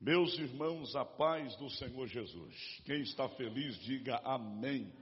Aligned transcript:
Meus 0.00 0.38
irmãos, 0.38 0.94
a 0.94 1.04
paz 1.04 1.56
do 1.56 1.70
Senhor 1.70 2.06
Jesus. 2.06 2.82
Quem 2.84 3.00
está 3.00 3.28
feliz, 3.30 3.78
diga 3.80 4.20
amém. 4.24 4.92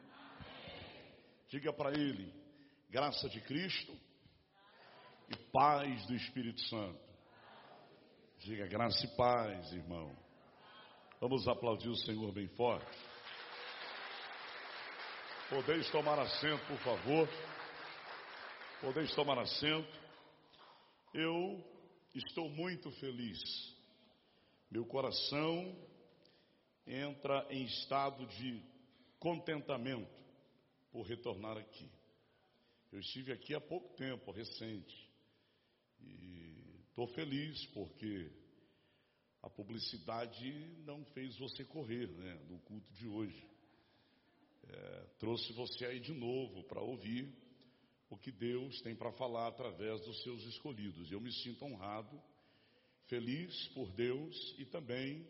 Diga 1.48 1.72
para 1.72 1.90
ele, 1.90 2.32
graça 2.90 3.28
de 3.28 3.40
Cristo 3.40 3.92
e 5.28 5.36
paz 5.50 6.06
do 6.06 6.14
Espírito 6.14 6.60
Santo. 6.62 7.00
Diga 8.38 8.68
graça 8.68 9.04
e 9.04 9.16
paz, 9.16 9.72
irmão. 9.72 10.16
Vamos 11.20 11.48
aplaudir 11.48 11.88
o 11.88 11.96
Senhor 11.96 12.32
bem 12.32 12.46
forte. 12.48 12.98
Podeis 15.50 15.90
tomar 15.90 16.20
assento, 16.20 16.64
por 16.66 16.78
favor. 16.78 17.28
Podeis 18.80 19.12
tomar 19.14 19.38
assento. 19.40 20.00
Eu 21.12 21.64
estou 22.14 22.48
muito 22.48 22.90
feliz 22.92 23.73
meu 24.74 24.84
coração 24.84 25.72
entra 26.84 27.46
em 27.48 27.62
estado 27.62 28.26
de 28.26 28.60
contentamento 29.20 30.10
por 30.90 31.06
retornar 31.06 31.56
aqui. 31.56 31.88
Eu 32.90 32.98
estive 32.98 33.30
aqui 33.30 33.54
há 33.54 33.60
pouco 33.60 33.94
tempo, 33.94 34.32
recente, 34.32 35.08
e 36.00 36.82
estou 36.88 37.06
feliz 37.06 37.64
porque 37.66 38.32
a 39.42 39.48
publicidade 39.48 40.50
não 40.84 41.04
fez 41.04 41.38
você 41.38 41.64
correr, 41.64 42.08
né, 42.08 42.34
no 42.50 42.58
culto 42.58 42.92
de 42.94 43.06
hoje. 43.06 43.46
É, 44.66 45.06
trouxe 45.20 45.52
você 45.52 45.86
aí 45.86 46.00
de 46.00 46.14
novo 46.14 46.64
para 46.64 46.80
ouvir 46.80 47.32
o 48.10 48.18
que 48.18 48.32
Deus 48.32 48.80
tem 48.82 48.96
para 48.96 49.12
falar 49.12 49.46
através 49.46 50.00
dos 50.00 50.20
seus 50.24 50.42
escolhidos. 50.46 51.12
Eu 51.12 51.20
me 51.20 51.32
sinto 51.32 51.64
honrado 51.64 52.20
feliz 53.08 53.68
por 53.68 53.90
Deus 53.92 54.54
e 54.58 54.64
também 54.66 55.26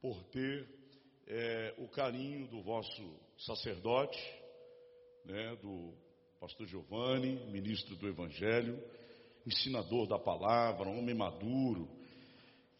por 0.00 0.22
ter 0.30 0.68
é, 1.26 1.74
o 1.78 1.88
carinho 1.88 2.48
do 2.48 2.62
vosso 2.62 3.20
sacerdote, 3.38 4.18
né, 5.24 5.56
do 5.56 5.94
pastor 6.40 6.66
Giovanni, 6.66 7.36
ministro 7.50 7.96
do 7.96 8.08
Evangelho, 8.08 8.82
ensinador 9.46 10.06
da 10.06 10.18
palavra, 10.18 10.88
um 10.88 10.98
homem 10.98 11.14
maduro, 11.14 11.88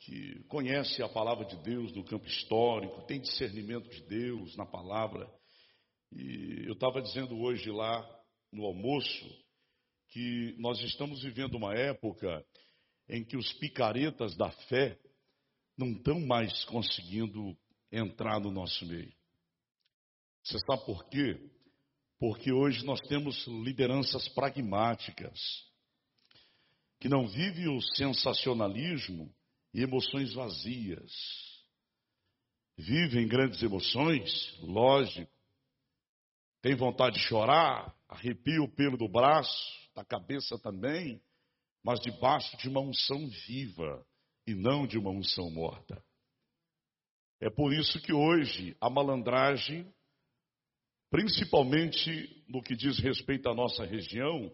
que 0.01 0.43
conhece 0.49 1.03
a 1.03 1.09
palavra 1.09 1.45
de 1.45 1.57
Deus 1.63 1.93
no 1.93 2.05
campo 2.05 2.27
histórico, 2.27 3.03
tem 3.03 3.21
discernimento 3.21 3.89
de 3.91 4.03
Deus 4.03 4.57
na 4.57 4.65
palavra. 4.65 5.31
E 6.11 6.65
eu 6.67 6.73
estava 6.73 7.03
dizendo 7.03 7.39
hoje 7.39 7.71
lá 7.71 8.03
no 8.51 8.65
almoço 8.65 9.27
que 10.09 10.55
nós 10.59 10.81
estamos 10.81 11.23
vivendo 11.23 11.55
uma 11.55 11.75
época 11.75 12.45
em 13.11 13.25
que 13.25 13.37
os 13.37 13.53
picaretas 13.55 14.37
da 14.37 14.51
fé 14.51 14.97
não 15.77 15.91
estão 15.91 16.21
mais 16.21 16.65
conseguindo 16.67 17.57
entrar 17.91 18.39
no 18.39 18.53
nosso 18.53 18.87
meio. 18.87 19.13
Você 20.45 20.59
sabe 20.61 20.87
por 20.87 21.05
quê? 21.09 21.51
Porque 22.21 22.53
hoje 22.53 22.85
nós 22.85 23.01
temos 23.09 23.47
lideranças 23.47 24.29
pragmáticas, 24.29 25.39
que 27.01 27.09
não 27.09 27.27
vivem 27.27 27.69
o 27.69 27.81
sensacionalismo 27.97 29.35
e 29.75 29.83
emoções 29.83 30.33
vazias. 30.33 31.13
Vivem 32.77 33.27
grandes 33.27 33.61
emoções, 33.63 34.57
lógico. 34.61 35.31
Tem 36.63 36.77
vontade 36.77 37.17
de 37.19 37.27
chorar, 37.27 37.93
arrepia 38.09 38.63
o 38.63 38.69
pelo 38.69 38.97
do 38.97 39.09
braço, 39.09 39.91
da 39.95 40.05
cabeça 40.05 40.59
também 40.59 41.21
mas 41.85 42.01
debaixo 42.01 42.57
de 42.59 42.69
uma 42.69 42.81
unção 42.81 43.29
viva 43.47 44.05
e 44.47 44.55
não 44.55 44.87
de 44.87 44.99
uma 44.99 45.11
unção 45.11 45.51
morta. 45.51 46.03
É 47.41 47.49
por 47.49 47.73
isso 47.73 48.01
que 48.01 48.13
hoje 48.13 48.77
a 48.81 48.91
malandragem, 48.91 49.91
principalmente 51.11 52.45
no 52.49 52.63
que 52.63 52.77
diz 52.77 52.99
respeito 52.99 53.49
à 53.49 53.55
nossa 53.55 53.85
região, 53.85 54.53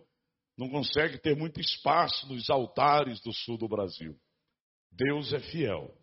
não 0.56 0.68
consegue 0.68 1.18
ter 1.18 1.36
muito 1.36 1.60
espaço 1.60 2.26
nos 2.28 2.48
altares 2.48 3.20
do 3.20 3.32
sul 3.32 3.58
do 3.58 3.68
Brasil. 3.68 4.16
Deus 4.90 5.32
é 5.32 5.40
fiel 5.40 5.94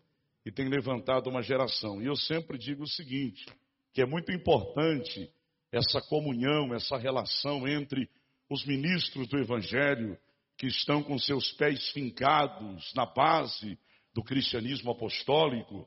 e 0.44 0.52
tem 0.52 0.68
levantado 0.68 1.28
uma 1.28 1.42
geração. 1.42 2.00
E 2.00 2.06
eu 2.06 2.14
sempre 2.14 2.58
digo 2.58 2.84
o 2.84 2.88
seguinte: 2.88 3.44
que 3.92 4.02
é 4.02 4.06
muito 4.06 4.30
importante 4.30 5.32
essa 5.72 6.00
comunhão, 6.02 6.72
essa 6.74 6.96
relação 6.96 7.66
entre 7.66 8.08
os 8.48 8.64
ministros 8.64 9.26
do 9.26 9.38
Evangelho 9.38 10.16
que 10.64 10.68
estão 10.68 11.02
com 11.02 11.18
seus 11.18 11.52
pés 11.52 11.90
fincados 11.90 12.90
na 12.94 13.04
base 13.04 13.78
do 14.14 14.24
cristianismo 14.24 14.92
apostólico, 14.92 15.86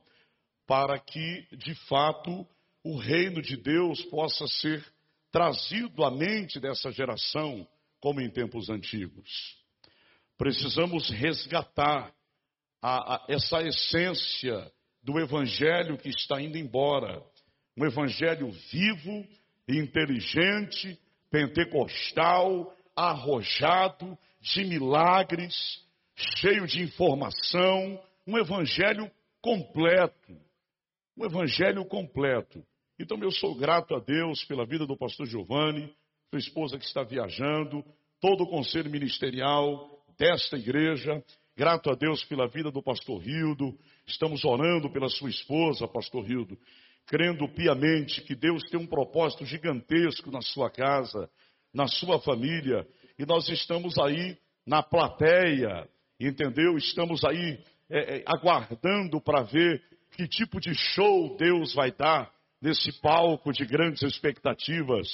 para 0.68 1.00
que, 1.00 1.48
de 1.52 1.74
fato, 1.88 2.48
o 2.84 2.96
reino 2.96 3.42
de 3.42 3.58
Deus 3.58 4.04
possa 4.04 4.46
ser 4.46 4.86
trazido 5.32 6.04
à 6.04 6.12
mente 6.12 6.60
dessa 6.60 6.92
geração, 6.92 7.68
como 8.00 8.22
em 8.22 8.30
tempos 8.30 8.70
antigos. 8.70 9.58
Precisamos 10.38 11.10
resgatar 11.10 12.14
a, 12.80 13.16
a, 13.16 13.26
essa 13.30 13.64
essência 13.64 14.72
do 15.02 15.20
evangelho 15.20 15.98
que 15.98 16.10
está 16.10 16.40
indo 16.40 16.56
embora. 16.56 17.24
Um 17.76 17.84
evangelho 17.84 18.52
vivo, 18.70 19.28
inteligente, 19.68 21.00
pentecostal, 21.32 22.72
arrojado, 22.96 24.16
de 24.54 24.64
milagres, 24.64 25.54
cheio 26.38 26.66
de 26.68 26.82
informação, 26.82 28.02
um 28.26 28.38
evangelho 28.38 29.10
completo. 29.42 30.36
Um 31.18 31.26
evangelho 31.26 31.86
completo. 31.86 32.64
Então 33.00 33.18
eu 33.22 33.32
sou 33.32 33.56
grato 33.56 33.96
a 33.96 34.00
Deus 34.00 34.44
pela 34.46 34.66
vida 34.66 34.86
do 34.86 34.98
pastor 34.98 35.26
Giovanni, 35.26 35.94
sua 36.30 36.40
esposa 36.40 36.78
que 36.78 36.86
está 36.86 37.04
viajando, 37.04 37.84
todo 38.20 38.44
o 38.44 38.50
conselho 38.50 38.90
ministerial 38.90 39.90
desta 40.18 40.58
igreja. 40.58 41.24
Grato 41.56 41.90
a 41.90 41.96
Deus 41.96 42.24
pela 42.26 42.48
vida 42.48 42.72
do 42.72 42.84
pastor 42.84 43.20
Rildo. 43.20 43.78
Estamos 44.06 44.44
orando 44.46 44.92
pela 44.92 45.10
sua 45.10 45.30
esposa, 45.30 45.88
pastor 45.88 46.24
Rildo, 46.24 46.58
crendo 47.08 47.48
piamente 47.50 48.22
que 48.22 48.36
Deus 48.36 48.64
tem 48.70 48.80
um 48.80 48.88
propósito 48.88 49.46
gigantesco 49.46 50.30
na 50.30 50.42
sua 50.42 50.70
casa, 50.70 51.30
na 51.74 51.88
sua 51.88 52.20
família, 52.20 52.88
e 53.18 53.26
nós 53.26 53.48
estamos 53.50 53.98
aí 53.98 54.38
na 54.66 54.84
plateia, 54.84 55.88
entendeu? 56.20 56.78
Estamos 56.78 57.24
aí 57.24 57.60
é, 57.90 58.18
é, 58.18 58.24
aguardando 58.26 59.22
para 59.22 59.44
ver 59.44 59.82
que 60.12 60.28
tipo 60.28 60.60
de 60.60 60.74
show 60.74 61.36
Deus 61.38 61.74
vai 61.74 61.92
dar 61.92 62.32
nesse 62.62 62.92
palco 63.02 63.52
de 63.52 63.66
grandes 63.66 64.02
expectativas, 64.02 65.08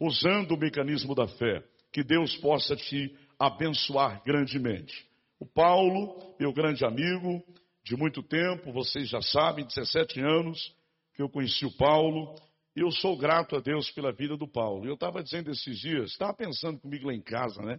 usando 0.00 0.52
o 0.52 0.58
mecanismo 0.58 1.14
da 1.14 1.26
fé. 1.26 1.62
Que 1.92 2.02
Deus 2.02 2.36
possa 2.36 2.76
te 2.76 3.16
abençoar 3.38 4.22
grandemente. 4.24 5.06
O 5.38 5.46
Paulo, 5.46 6.34
meu 6.38 6.52
grande 6.52 6.84
amigo, 6.84 7.42
de 7.84 7.96
muito 7.96 8.22
tempo, 8.22 8.72
vocês 8.72 9.08
já 9.08 9.20
sabem, 9.20 9.66
17 9.66 10.20
anos 10.20 10.74
que 11.14 11.22
eu 11.22 11.28
conheci 11.28 11.66
o 11.66 11.76
Paulo, 11.76 12.34
eu 12.74 12.90
sou 12.90 13.16
grato 13.16 13.56
a 13.56 13.60
Deus 13.60 13.90
pela 13.90 14.12
vida 14.12 14.36
do 14.36 14.48
Paulo. 14.48 14.86
Eu 14.86 14.94
estava 14.94 15.22
dizendo 15.22 15.50
esses 15.50 15.78
dias, 15.78 16.10
estava 16.10 16.34
pensando 16.34 16.80
comigo 16.80 17.06
lá 17.06 17.14
em 17.14 17.20
casa, 17.20 17.60
né? 17.62 17.78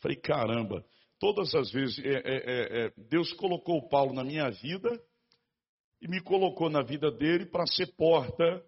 Falei, 0.00 0.16
caramba, 0.16 0.84
todas 1.18 1.54
as 1.54 1.70
vezes 1.72 1.98
é, 1.98 2.08
é, 2.08 2.20
é, 2.24 2.86
é, 2.86 2.92
Deus 3.10 3.32
colocou 3.32 3.78
o 3.78 3.88
Paulo 3.88 4.12
na 4.12 4.22
minha 4.22 4.48
vida 4.50 4.88
e 6.00 6.08
me 6.08 6.20
colocou 6.20 6.70
na 6.70 6.82
vida 6.82 7.10
dele 7.10 7.46
para 7.46 7.66
ser 7.66 7.86
porta 7.96 8.62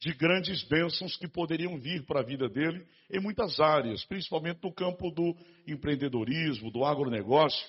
de 0.00 0.12
grandes 0.12 0.62
bênçãos 0.64 1.16
que 1.16 1.26
poderiam 1.26 1.78
vir 1.78 2.04
para 2.04 2.20
a 2.20 2.24
vida 2.24 2.46
dele 2.46 2.86
em 3.10 3.20
muitas 3.20 3.58
áreas, 3.58 4.04
principalmente 4.04 4.60
no 4.62 4.74
campo 4.74 5.10
do 5.10 5.34
empreendedorismo, 5.66 6.70
do 6.70 6.84
agronegócio. 6.84 7.66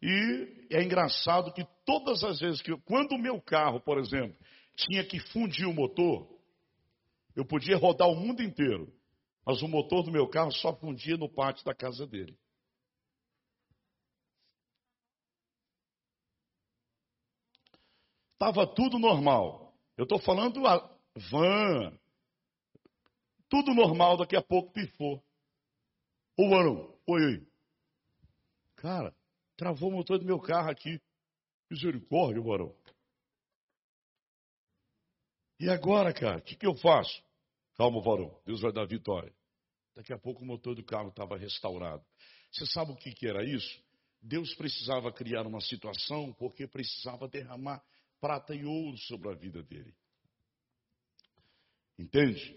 E 0.00 0.68
é 0.70 0.82
engraçado 0.84 1.52
que 1.52 1.66
todas 1.84 2.22
as 2.22 2.38
vezes 2.38 2.62
que, 2.62 2.76
quando 2.84 3.12
o 3.12 3.18
meu 3.18 3.40
carro, 3.40 3.80
por 3.80 3.98
exemplo, 3.98 4.36
tinha 4.76 5.02
que 5.02 5.18
fundir 5.32 5.66
o 5.66 5.72
motor, 5.72 6.28
eu 7.34 7.44
podia 7.44 7.76
rodar 7.76 8.08
o 8.08 8.16
mundo 8.16 8.42
inteiro, 8.42 8.92
mas 9.44 9.62
o 9.62 9.68
motor 9.68 10.02
do 10.02 10.10
meu 10.10 10.28
carro 10.28 10.52
só 10.52 10.74
fundia 10.74 11.16
no 11.16 11.28
pátio 11.28 11.64
da 11.64 11.74
casa 11.74 12.06
dele. 12.06 12.38
Estava 18.34 18.66
tudo 18.66 18.98
normal. 18.98 19.74
Eu 19.96 20.04
estou 20.04 20.18
falando 20.18 20.66
a 20.66 20.76
van. 21.30 21.98
Tudo 23.48 23.72
normal, 23.72 24.16
daqui 24.16 24.36
a 24.36 24.42
pouco 24.42 24.72
pifou. 24.72 25.22
Ô 26.36 26.48
varão, 26.50 26.94
oi 27.06 27.24
aí. 27.24 27.46
Cara, 28.76 29.14
travou 29.56 29.88
o 29.88 29.92
motor 29.92 30.18
do 30.18 30.24
meu 30.26 30.40
carro 30.40 30.68
aqui. 30.68 31.00
Misericórdia, 31.70 32.42
varão. 32.42 32.74
E 35.58 35.68
agora, 35.68 36.12
cara, 36.12 36.38
o 36.38 36.42
que, 36.42 36.56
que 36.56 36.66
eu 36.66 36.74
faço? 36.74 37.22
Calma, 37.76 38.00
varão, 38.00 38.36
Deus 38.44 38.60
vai 38.60 38.72
dar 38.72 38.86
vitória. 38.86 39.32
Daqui 39.94 40.12
a 40.12 40.18
pouco 40.18 40.42
o 40.42 40.46
motor 40.46 40.74
do 40.74 40.84
carro 40.84 41.08
estava 41.08 41.36
restaurado. 41.36 42.04
Você 42.52 42.66
sabe 42.66 42.92
o 42.92 42.96
que, 42.96 43.12
que 43.12 43.26
era 43.26 43.44
isso? 43.44 43.82
Deus 44.20 44.54
precisava 44.54 45.12
criar 45.12 45.46
uma 45.46 45.60
situação 45.60 46.32
porque 46.32 46.66
precisava 46.66 47.28
derramar 47.28 47.82
prata 48.20 48.54
e 48.54 48.64
ouro 48.64 48.96
sobre 48.98 49.30
a 49.30 49.34
vida 49.34 49.62
dele. 49.62 49.94
Entende? 51.98 52.54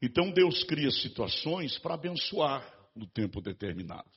Então 0.00 0.32
Deus 0.32 0.64
cria 0.64 0.90
situações 0.90 1.78
para 1.78 1.94
abençoar 1.94 2.66
no 2.96 3.06
tempo 3.06 3.40
determinado. 3.40 4.10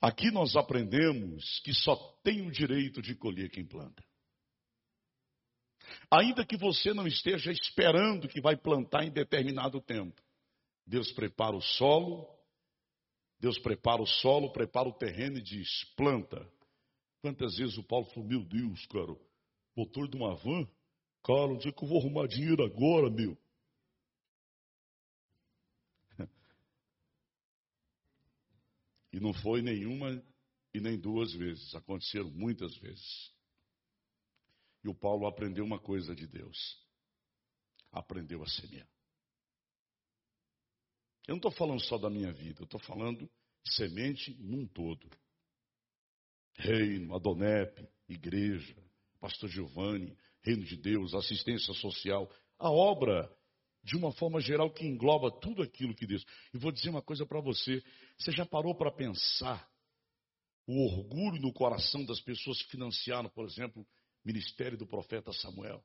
Aqui 0.00 0.30
nós 0.30 0.54
aprendemos 0.54 1.60
que 1.60 1.72
só 1.72 1.96
tem 2.22 2.46
o 2.46 2.50
direito 2.50 3.00
de 3.00 3.14
colher 3.14 3.50
quem 3.50 3.66
planta. 3.66 4.04
Ainda 6.10 6.44
que 6.44 6.56
você 6.56 6.92
não 6.92 7.06
esteja 7.06 7.50
esperando 7.52 8.28
que 8.28 8.40
vai 8.40 8.56
plantar 8.56 9.04
em 9.04 9.10
determinado 9.10 9.80
tempo. 9.80 10.20
Deus 10.86 11.12
prepara 11.12 11.54
o 11.54 11.60
solo, 11.60 12.26
Deus 13.38 13.58
prepara 13.58 14.02
o 14.02 14.06
solo, 14.06 14.52
prepara 14.52 14.88
o 14.88 14.92
terreno 14.92 15.38
e 15.38 15.42
diz: 15.42 15.84
planta. 15.96 16.46
Quantas 17.20 17.56
vezes 17.56 17.76
o 17.76 17.84
Paulo 17.84 18.06
falou: 18.06 18.28
Meu 18.28 18.44
Deus, 18.44 18.86
cara, 18.86 19.14
motor 19.76 20.08
de 20.08 20.16
uma 20.16 20.34
van? 20.34 20.66
Cara, 21.24 21.52
onde 21.52 21.68
é 21.68 21.72
que 21.72 21.84
eu 21.84 21.88
vou 21.88 21.98
arrumar 22.00 22.26
dinheiro 22.26 22.64
agora, 22.64 23.10
meu? 23.10 23.36
E 29.10 29.18
não 29.18 29.32
foi 29.32 29.62
nenhuma 29.62 30.22
e 30.74 30.80
nem 30.80 30.98
duas 30.98 31.32
vezes, 31.32 31.74
aconteceram 31.74 32.30
muitas 32.30 32.76
vezes. 32.76 33.32
E 34.84 34.88
o 34.88 34.94
Paulo 34.94 35.26
aprendeu 35.26 35.64
uma 35.64 35.78
coisa 35.78 36.14
de 36.14 36.26
Deus: 36.26 36.56
aprendeu 37.92 38.42
a 38.42 38.46
semear. 38.48 38.88
Eu 41.26 41.32
não 41.32 41.36
estou 41.36 41.50
falando 41.50 41.84
só 41.84 41.98
da 41.98 42.08
minha 42.08 42.32
vida, 42.32 42.60
eu 42.60 42.64
estou 42.64 42.80
falando 42.80 43.28
semente 43.66 44.34
num 44.40 44.66
todo. 44.66 45.08
Reino, 46.54 47.14
Adonep, 47.14 47.86
igreja, 48.08 48.74
Pastor 49.20 49.48
Giovanni, 49.48 50.16
Reino 50.42 50.64
de 50.64 50.76
Deus, 50.76 51.14
assistência 51.14 51.74
social, 51.74 52.30
a 52.58 52.70
obra, 52.70 53.30
de 53.84 53.96
uma 53.96 54.12
forma 54.12 54.40
geral, 54.40 54.70
que 54.72 54.86
engloba 54.86 55.30
tudo 55.40 55.62
aquilo 55.62 55.94
que 55.94 56.06
Deus. 56.06 56.24
E 56.52 56.58
vou 56.58 56.72
dizer 56.72 56.88
uma 56.88 57.02
coisa 57.02 57.26
para 57.26 57.40
você: 57.40 57.82
você 58.18 58.32
já 58.32 58.46
parou 58.46 58.74
para 58.74 58.90
pensar 58.90 59.68
o 60.66 60.84
orgulho 60.86 61.40
no 61.40 61.52
coração 61.52 62.04
das 62.04 62.20
pessoas 62.20 62.62
que 62.62 62.70
financiaram, 62.70 63.28
por 63.30 63.44
exemplo, 63.44 63.86
ministério 64.24 64.76
do 64.76 64.86
profeta 64.86 65.32
Samuel? 65.32 65.84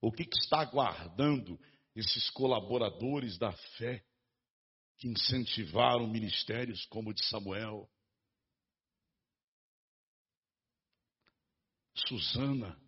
O 0.00 0.12
que, 0.12 0.24
que 0.24 0.38
está 0.38 0.60
aguardando 0.60 1.58
esses 1.94 2.30
colaboradores 2.30 3.36
da 3.36 3.52
fé 3.52 4.04
que 4.96 5.08
incentivaram 5.08 6.06
ministérios 6.06 6.84
como 6.86 7.10
o 7.10 7.14
de 7.14 7.24
Samuel? 7.24 7.88
Susana, 12.06 12.80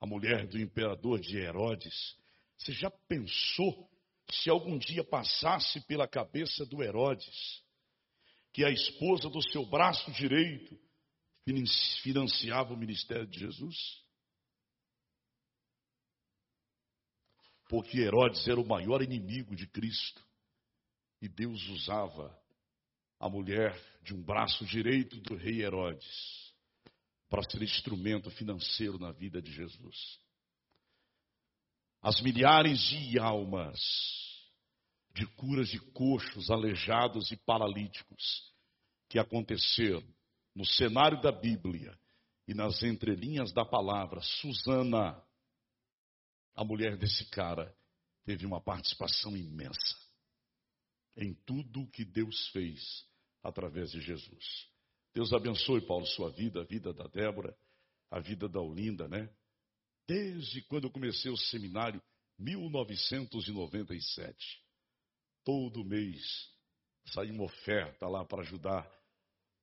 a 0.00 0.06
mulher 0.06 0.46
do 0.46 0.58
imperador 0.58 1.18
de 1.18 1.36
Herodes, 1.36 2.16
você 2.56 2.72
já 2.72 2.90
pensou 3.08 3.90
se 4.30 4.48
algum 4.48 4.78
dia 4.78 5.04
passasse 5.04 5.80
pela 5.86 6.06
cabeça 6.06 6.64
do 6.66 6.82
Herodes 6.82 7.64
que 8.52 8.64
a 8.64 8.70
esposa 8.70 9.28
do 9.28 9.42
seu 9.50 9.66
braço 9.66 10.10
direito 10.12 10.78
financiava 12.02 12.72
o 12.72 12.76
ministério 12.76 13.26
de 13.26 13.38
Jesus? 13.38 14.04
Porque 17.68 17.98
Herodes 17.98 18.46
era 18.46 18.60
o 18.60 18.66
maior 18.66 19.02
inimigo 19.02 19.54
de 19.54 19.66
Cristo. 19.66 20.24
E 21.20 21.28
Deus 21.28 21.66
usava 21.68 22.36
a 23.18 23.28
mulher 23.28 23.74
de 24.02 24.14
um 24.14 24.22
braço 24.22 24.64
direito 24.66 25.20
do 25.20 25.36
rei 25.36 25.62
Herodes 25.62 26.54
para 27.28 27.42
ser 27.50 27.62
instrumento 27.62 28.30
financeiro 28.30 28.98
na 28.98 29.10
vida 29.12 29.40
de 29.40 29.52
Jesus. 29.52 30.20
As 32.02 32.20
milhares 32.20 32.78
de 32.78 33.18
almas 33.18 33.80
de 35.14 35.26
curas 35.28 35.68
de 35.68 35.80
coxos, 35.92 36.50
aleijados 36.50 37.32
e 37.32 37.36
paralíticos 37.36 38.52
que 39.08 39.18
aconteceram 39.18 40.04
no 40.56 40.64
cenário 40.64 41.20
da 41.20 41.30
Bíblia 41.30 41.96
e 42.48 42.54
nas 42.54 42.82
entrelinhas 42.82 43.52
da 43.52 43.62
palavra, 43.62 44.22
Susana, 44.22 45.22
a 46.54 46.64
mulher 46.64 46.96
desse 46.96 47.26
cara, 47.26 47.76
teve 48.24 48.46
uma 48.46 48.58
participação 48.58 49.36
imensa 49.36 49.94
em 51.14 51.34
tudo 51.44 51.82
o 51.82 51.90
que 51.90 52.06
Deus 52.06 52.48
fez 52.48 53.04
através 53.42 53.90
de 53.90 54.00
Jesus. 54.00 54.70
Deus 55.14 55.30
abençoe, 55.34 55.86
Paulo, 55.86 56.06
sua 56.06 56.30
vida, 56.30 56.62
a 56.62 56.64
vida 56.64 56.94
da 56.94 57.06
Débora, 57.06 57.54
a 58.10 58.18
vida 58.18 58.48
da 58.48 58.60
Olinda, 58.60 59.06
né? 59.06 59.28
Desde 60.08 60.62
quando 60.62 60.84
eu 60.84 60.90
comecei 60.90 61.30
o 61.30 61.36
seminário, 61.36 62.02
1997. 62.38 64.64
Todo 65.44 65.84
mês 65.84 66.50
saía 67.08 67.32
uma 67.32 67.44
oferta 67.44 68.08
lá 68.08 68.24
para 68.24 68.40
ajudar 68.40 68.90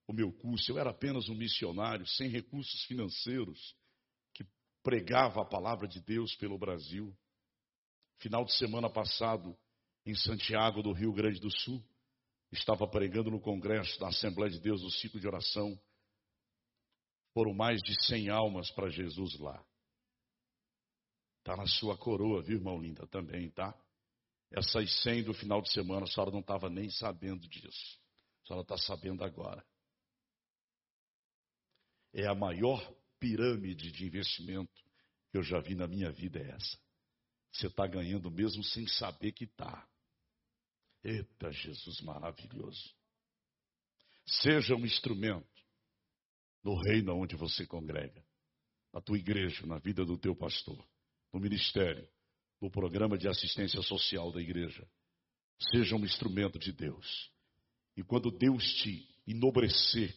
o 0.07 0.13
meu 0.13 0.31
curso. 0.31 0.71
Eu 0.71 0.79
era 0.79 0.89
apenas 0.89 1.29
um 1.29 1.35
missionário, 1.35 2.05
sem 2.05 2.29
recursos 2.29 2.83
financeiros, 2.85 3.75
que 4.33 4.45
pregava 4.81 5.41
a 5.41 5.45
palavra 5.45 5.87
de 5.87 6.01
Deus 6.01 6.35
pelo 6.35 6.57
Brasil. 6.57 7.15
Final 8.19 8.45
de 8.45 8.53
semana 8.53 8.89
passado, 8.89 9.57
em 10.05 10.15
Santiago, 10.15 10.81
do 10.81 10.91
Rio 10.91 11.13
Grande 11.13 11.39
do 11.39 11.49
Sul, 11.49 11.83
estava 12.51 12.87
pregando 12.87 13.31
no 13.31 13.39
congresso 13.39 13.99
da 13.99 14.09
Assembleia 14.09 14.51
de 14.51 14.59
Deus, 14.59 14.81
no 14.81 14.91
ciclo 14.91 15.19
de 15.19 15.27
oração. 15.27 15.79
Foram 17.33 17.53
mais 17.53 17.81
de 17.81 17.95
100 18.05 18.29
almas 18.29 18.69
para 18.71 18.89
Jesus 18.89 19.39
lá. 19.39 19.63
Está 21.39 21.57
na 21.57 21.65
sua 21.65 21.97
coroa, 21.97 22.41
viu, 22.41 22.57
irmão 22.57 22.79
linda, 22.79 23.07
também, 23.07 23.49
tá? 23.49 23.77
Essas 24.51 25.01
100 25.01 25.23
do 25.23 25.33
final 25.33 25.61
de 25.61 25.71
semana, 25.71 26.03
a 26.03 26.07
senhora 26.07 26.31
não 26.31 26.41
estava 26.41 26.69
nem 26.69 26.89
sabendo 26.89 27.47
disso. 27.47 27.99
A 28.43 28.47
senhora 28.47 28.63
está 28.63 28.77
sabendo 28.77 29.23
agora 29.23 29.65
é 32.13 32.27
a 32.27 32.35
maior 32.35 32.81
pirâmide 33.19 33.91
de 33.91 34.05
investimento 34.05 34.71
que 35.31 35.37
eu 35.37 35.43
já 35.43 35.59
vi 35.59 35.75
na 35.75 35.87
minha 35.87 36.11
vida 36.11 36.39
é 36.39 36.51
essa. 36.51 36.77
Você 37.51 37.67
está 37.67 37.87
ganhando 37.87 38.29
mesmo 38.29 38.63
sem 38.63 38.87
saber 38.87 39.31
que 39.31 39.45
está. 39.45 39.87
Eita, 41.03 41.51
Jesus 41.51 42.01
maravilhoso. 42.01 42.93
Seja 44.25 44.75
um 44.75 44.85
instrumento 44.85 45.47
no 46.63 46.75
reino 46.81 47.13
onde 47.15 47.35
você 47.35 47.65
congrega, 47.65 48.23
na 48.93 49.01
tua 49.01 49.17
igreja, 49.17 49.65
na 49.65 49.79
vida 49.79 50.05
do 50.05 50.17
teu 50.17 50.35
pastor, 50.35 50.87
no 51.33 51.39
ministério, 51.39 52.07
no 52.61 52.71
programa 52.71 53.17
de 53.17 53.27
assistência 53.27 53.81
social 53.81 54.31
da 54.31 54.39
igreja. 54.39 54.87
Seja 55.71 55.95
um 55.95 56.05
instrumento 56.05 56.57
de 56.57 56.71
Deus. 56.71 57.31
E 57.97 58.03
quando 58.03 58.31
Deus 58.31 58.63
te 58.75 59.07
enobrecer, 59.27 60.15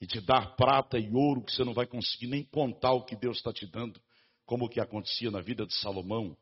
e 0.00 0.06
te 0.06 0.20
dar 0.20 0.56
prata 0.56 0.98
e 0.98 1.10
ouro 1.12 1.42
que 1.42 1.52
você 1.52 1.62
não 1.64 1.74
vai 1.74 1.86
conseguir 1.86 2.26
nem 2.26 2.42
contar 2.44 2.92
o 2.92 3.04
que 3.04 3.14
Deus 3.14 3.36
está 3.36 3.52
te 3.52 3.66
dando, 3.66 4.00
como 4.46 4.64
o 4.64 4.68
que 4.68 4.80
acontecia 4.80 5.30
na 5.30 5.40
vida 5.40 5.66
de 5.66 5.74
Salomão. 5.74 6.36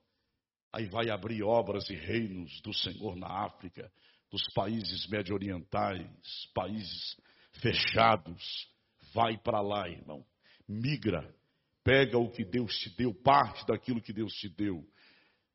Aí 0.72 0.86
vai 0.86 1.10
abrir 1.10 1.42
obras 1.42 1.88
e 1.90 1.94
reinos 1.94 2.60
do 2.60 2.72
Senhor 2.72 3.16
na 3.16 3.26
África, 3.44 3.90
dos 4.30 4.42
países 4.54 5.06
médio-orientais, 5.08 6.06
países 6.54 7.16
fechados. 7.54 8.68
Vai 9.12 9.36
para 9.38 9.60
lá, 9.60 9.88
irmão. 9.88 10.24
Migra. 10.68 11.34
Pega 11.82 12.18
o 12.18 12.30
que 12.30 12.44
Deus 12.44 12.78
te 12.78 12.90
deu, 12.90 13.14
parte 13.14 13.66
daquilo 13.66 14.02
que 14.02 14.12
Deus 14.12 14.34
te 14.34 14.48
deu, 14.48 14.86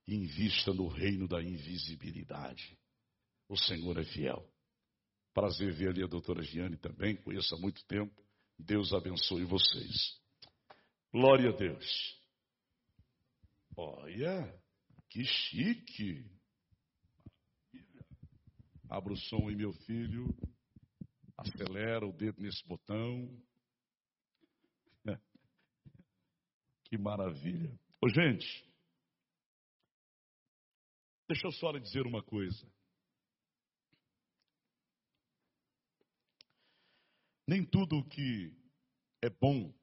e 0.07 0.15
invista 0.15 0.74
no 0.74 0.88
reino 0.88 1.27
da 1.27 1.41
invisibilidade. 1.41 2.75
O 3.48 3.55
Senhor 3.55 4.00
é 4.00 4.03
fiel. 4.03 4.43
Prazer 5.34 5.74
ver 5.74 5.90
ali 5.90 6.04
a 6.04 6.08
doutora 6.08 6.44
Giane 6.44 6.78
também, 6.78 7.16
conheço 7.16 7.56
há 7.56 7.60
muito 7.60 7.84
tempo. 7.86 8.13
Deus 8.58 8.94
abençoe 8.94 9.44
vocês. 9.44 10.22
Glória 11.12 11.50
a 11.50 11.56
Deus. 11.56 12.22
Olha, 13.75 14.63
que 15.10 15.24
chique. 15.24 16.25
Abra 18.90 19.13
o 19.13 19.18
som 19.18 19.48
aí, 19.48 19.56
meu 19.56 19.74
filho. 19.74 20.25
Acelera 21.38 22.06
o 22.06 22.13
dedo 22.13 22.42
nesse 22.42 22.66
botão. 22.68 23.30
Que 26.86 26.98
maravilha. 26.98 27.75
Ô, 28.00 28.08
gente, 28.08 28.46
deixa 31.28 31.48
eu 31.48 31.52
só 31.54 31.72
lhe 31.72 31.80
dizer 31.80 32.06
uma 32.06 32.22
coisa. 32.22 32.73
Nem 37.47 37.65
tudo 37.65 38.03
que 38.05 38.55
é 39.21 39.29
bom, 39.29 39.73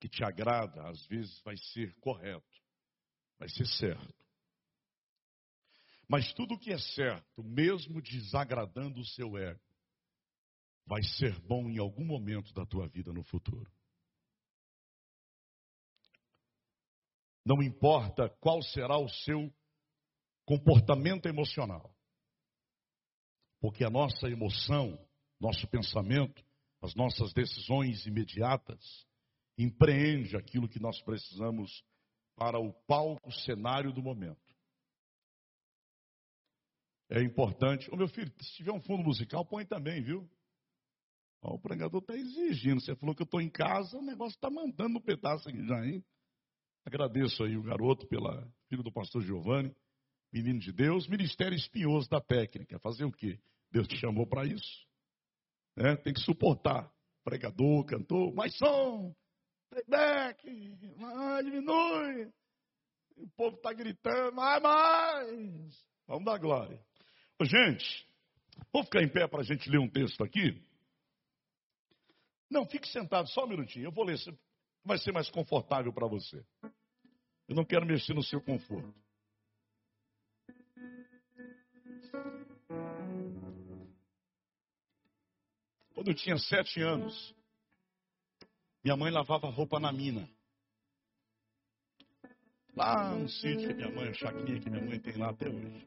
que 0.00 0.08
te 0.08 0.22
agrada, 0.22 0.88
às 0.88 1.04
vezes 1.06 1.40
vai 1.42 1.56
ser 1.56 1.94
correto, 2.00 2.62
vai 3.38 3.48
ser 3.48 3.66
certo. 3.66 4.26
Mas 6.08 6.32
tudo 6.34 6.54
o 6.54 6.58
que 6.58 6.72
é 6.72 6.78
certo, 6.78 7.42
mesmo 7.42 8.00
desagradando 8.00 9.00
o 9.00 9.06
seu 9.06 9.36
ego, 9.36 9.60
vai 10.86 11.02
ser 11.02 11.38
bom 11.40 11.68
em 11.68 11.78
algum 11.78 12.04
momento 12.04 12.52
da 12.54 12.64
tua 12.64 12.86
vida 12.86 13.12
no 13.12 13.24
futuro. 13.24 13.70
Não 17.44 17.62
importa 17.62 18.28
qual 18.40 18.62
será 18.62 18.98
o 18.98 19.08
seu 19.08 19.52
comportamento 20.44 21.26
emocional. 21.26 21.94
Porque 23.60 23.84
a 23.84 23.90
nossa 23.90 24.28
emoção, 24.28 24.98
nosso 25.40 25.66
pensamento, 25.68 26.44
as 26.82 26.94
nossas 26.94 27.32
decisões 27.32 28.06
imediatas, 28.06 29.06
empreende 29.58 30.36
aquilo 30.36 30.68
que 30.68 30.80
nós 30.80 31.00
precisamos 31.02 31.84
para 32.36 32.58
o 32.58 32.72
palco, 32.86 33.28
o 33.28 33.32
cenário 33.32 33.92
do 33.92 34.02
momento. 34.02 34.46
É 37.10 37.22
importante. 37.22 37.88
Ô 37.90 37.96
meu 37.96 38.08
filho, 38.08 38.32
se 38.40 38.56
tiver 38.56 38.72
um 38.72 38.82
fundo 38.82 39.02
musical, 39.02 39.44
põe 39.44 39.64
também, 39.64 40.02
viu? 40.02 40.28
Ó, 41.42 41.54
o 41.54 41.60
pregador 41.60 42.00
está 42.00 42.14
exigindo. 42.14 42.80
Você 42.80 42.94
falou 42.96 43.14
que 43.14 43.22
eu 43.22 43.26
estou 43.26 43.40
em 43.40 43.50
casa, 43.50 43.96
o 43.96 44.02
negócio 44.02 44.34
está 44.34 44.50
mandando 44.50 44.98
um 44.98 45.02
pedaço 45.02 45.48
aqui 45.48 45.64
já, 45.66 45.86
hein? 45.86 46.04
Agradeço 46.84 47.42
aí 47.42 47.56
o 47.56 47.62
garoto 47.62 48.06
pela 48.06 48.48
filho 48.68 48.82
do 48.82 48.92
pastor 48.92 49.22
Giovanni, 49.22 49.74
menino 50.32 50.58
de 50.58 50.72
Deus, 50.72 51.08
ministério 51.08 51.56
espinhoso 51.56 52.08
da 52.08 52.20
técnica. 52.20 52.78
Fazer 52.80 53.04
o 53.04 53.12
quê? 53.12 53.40
Deus 53.72 53.88
te 53.88 53.96
chamou 53.98 54.26
para 54.26 54.44
isso. 54.44 54.85
É, 55.76 55.96
tem 55.96 56.12
que 56.12 56.20
suportar. 56.20 56.90
Pregador, 57.24 57.84
cantor, 57.84 58.32
mais 58.34 58.56
som, 58.56 59.12
playback, 59.68 60.96
mais 60.96 61.44
diminui. 61.44 62.30
O 63.16 63.28
povo 63.30 63.56
está 63.56 63.72
gritando, 63.72 64.34
mais, 64.34 64.62
mais. 64.62 65.86
Vamos 66.06 66.24
dar 66.24 66.38
glória. 66.38 66.80
Ô, 67.40 67.44
gente, 67.44 68.06
vou 68.72 68.84
ficar 68.84 69.02
em 69.02 69.08
pé 69.08 69.26
para 69.26 69.40
a 69.40 69.44
gente 69.44 69.68
ler 69.68 69.78
um 69.78 69.90
texto 69.90 70.22
aqui. 70.22 70.62
Não, 72.48 72.64
fique 72.64 72.88
sentado 72.88 73.28
só 73.30 73.44
um 73.44 73.48
minutinho. 73.48 73.86
Eu 73.86 73.92
vou 73.92 74.04
ler 74.04 74.18
vai 74.84 74.98
ser 74.98 75.12
mais 75.12 75.28
confortável 75.28 75.92
para 75.92 76.06
você. 76.06 76.44
Eu 77.48 77.56
não 77.56 77.64
quero 77.64 77.84
mexer 77.84 78.14
no 78.14 78.22
seu 78.22 78.40
conforto. 78.40 78.94
Quando 86.06 86.18
eu 86.18 86.22
tinha 86.22 86.38
sete 86.38 86.80
anos, 86.80 87.34
minha 88.84 88.96
mãe 88.96 89.10
lavava 89.10 89.50
roupa 89.50 89.80
na 89.80 89.90
mina. 89.90 90.28
Lá 92.76 93.12
no 93.12 93.28
sítio 93.28 93.66
que 93.66 93.74
minha 93.74 93.90
mãe, 93.90 94.10
a 94.10 94.14
chacrinha 94.14 94.60
que 94.60 94.70
minha 94.70 94.84
mãe 94.84 95.00
tem 95.00 95.16
lá 95.16 95.30
até 95.30 95.48
hoje. 95.48 95.84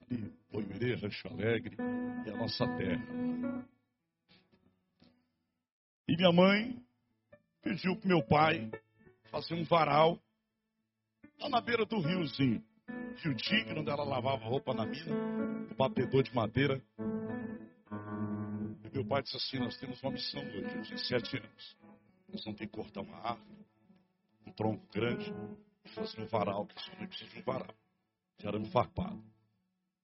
Ali, 0.00 0.34
Boimerê, 0.50 0.94
Rancho 0.96 1.28
Alegre, 1.28 1.76
é 2.26 2.30
a 2.30 2.36
nossa 2.36 2.66
terra. 2.76 3.64
E 6.08 6.16
minha 6.16 6.32
mãe 6.32 6.84
pediu 7.62 7.94
para 7.94 8.08
meu 8.08 8.26
pai 8.26 8.68
fazer 9.30 9.54
um 9.54 9.62
varal 9.62 10.20
lá 11.38 11.48
na 11.48 11.60
beira 11.60 11.86
do 11.86 12.00
riozinho. 12.00 12.60
Rio 13.18 13.36
Tigre, 13.36 13.78
onde 13.78 13.90
ela 13.90 14.02
lavava 14.02 14.44
roupa 14.44 14.74
na 14.74 14.84
mina, 14.84 15.14
o 15.70 15.74
batedor 15.76 16.24
de 16.24 16.34
madeira. 16.34 16.82
E 17.90 18.90
meu 18.92 19.04
pai 19.06 19.22
disse 19.22 19.36
assim: 19.36 19.58
Nós 19.58 19.76
temos 19.78 20.02
uma 20.02 20.12
missão 20.12 20.42
hoje, 20.42 20.92
eu 20.92 20.98
sete 20.98 21.36
anos. 21.36 21.76
Nós 22.28 22.44
vamos 22.44 22.58
ter 22.58 22.66
que 22.66 22.72
cortar 22.72 23.02
uma 23.02 23.16
árvore, 23.16 23.66
um 24.46 24.52
tronco 24.52 24.86
grande, 24.92 25.32
e 25.84 25.88
fazer 25.90 26.20
um 26.20 26.26
varal, 26.26 26.66
que 26.66 26.80
sua 26.82 26.96
mãe 26.96 27.06
precisa 27.06 27.30
de 27.30 27.38
um 27.40 27.42
varal, 27.42 27.74
de 28.38 28.46
arame 28.46 28.70
farpado. 28.70 29.22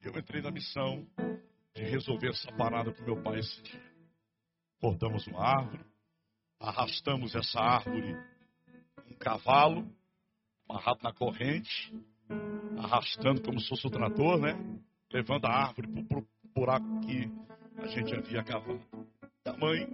Eu 0.00 0.16
entrei 0.18 0.42
na 0.42 0.50
missão 0.50 1.06
de 1.74 1.82
resolver 1.82 2.30
essa 2.30 2.50
parada 2.52 2.92
com 2.92 3.02
meu 3.02 3.22
pai 3.22 3.40
esse 3.40 3.62
dia. 3.62 3.92
Cortamos 4.80 5.26
uma 5.26 5.40
árvore, 5.40 5.84
arrastamos 6.60 7.34
essa 7.34 7.60
árvore 7.60 8.16
um 9.10 9.14
cavalo, 9.14 9.88
amarrado 10.68 11.00
na 11.02 11.12
corrente, 11.12 11.92
arrastando 12.78 13.42
como 13.42 13.60
se 13.60 13.68
fosse 13.68 13.86
o 13.86 13.90
trator, 13.90 14.40
né? 14.40 14.54
Levando 15.12 15.44
a 15.46 15.50
árvore 15.50 15.88
para 16.04 16.18
o 16.18 16.26
buraco 16.54 17.00
que 17.00 17.30
a 17.78 17.86
gente 17.86 18.14
havia 18.14 18.42
cavado. 18.42 18.82
A 19.44 19.52
mãe 19.56 19.86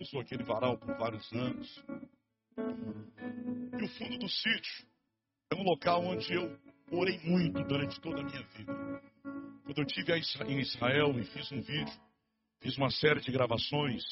usou 0.00 0.20
aquele 0.20 0.44
varal 0.44 0.78
por 0.78 0.96
vários 0.96 1.32
anos. 1.32 1.84
E 3.78 3.84
o 3.84 3.88
fundo 3.88 4.18
do 4.18 4.28
sítio 4.28 4.86
é 5.52 5.54
um 5.54 5.62
local 5.62 6.04
onde 6.04 6.32
eu 6.32 6.58
orei 6.90 7.18
muito 7.24 7.62
durante 7.64 8.00
toda 8.00 8.20
a 8.20 8.24
minha 8.24 8.42
vida. 8.56 8.72
Quando 9.64 9.78
eu 9.78 9.84
estive 9.84 10.12
em 10.46 10.60
Israel 10.60 11.18
e 11.18 11.24
fiz 11.24 11.50
um 11.52 11.60
vídeo, 11.60 11.94
fiz 12.60 12.76
uma 12.76 12.90
série 12.90 13.20
de 13.20 13.32
gravações, 13.32 14.02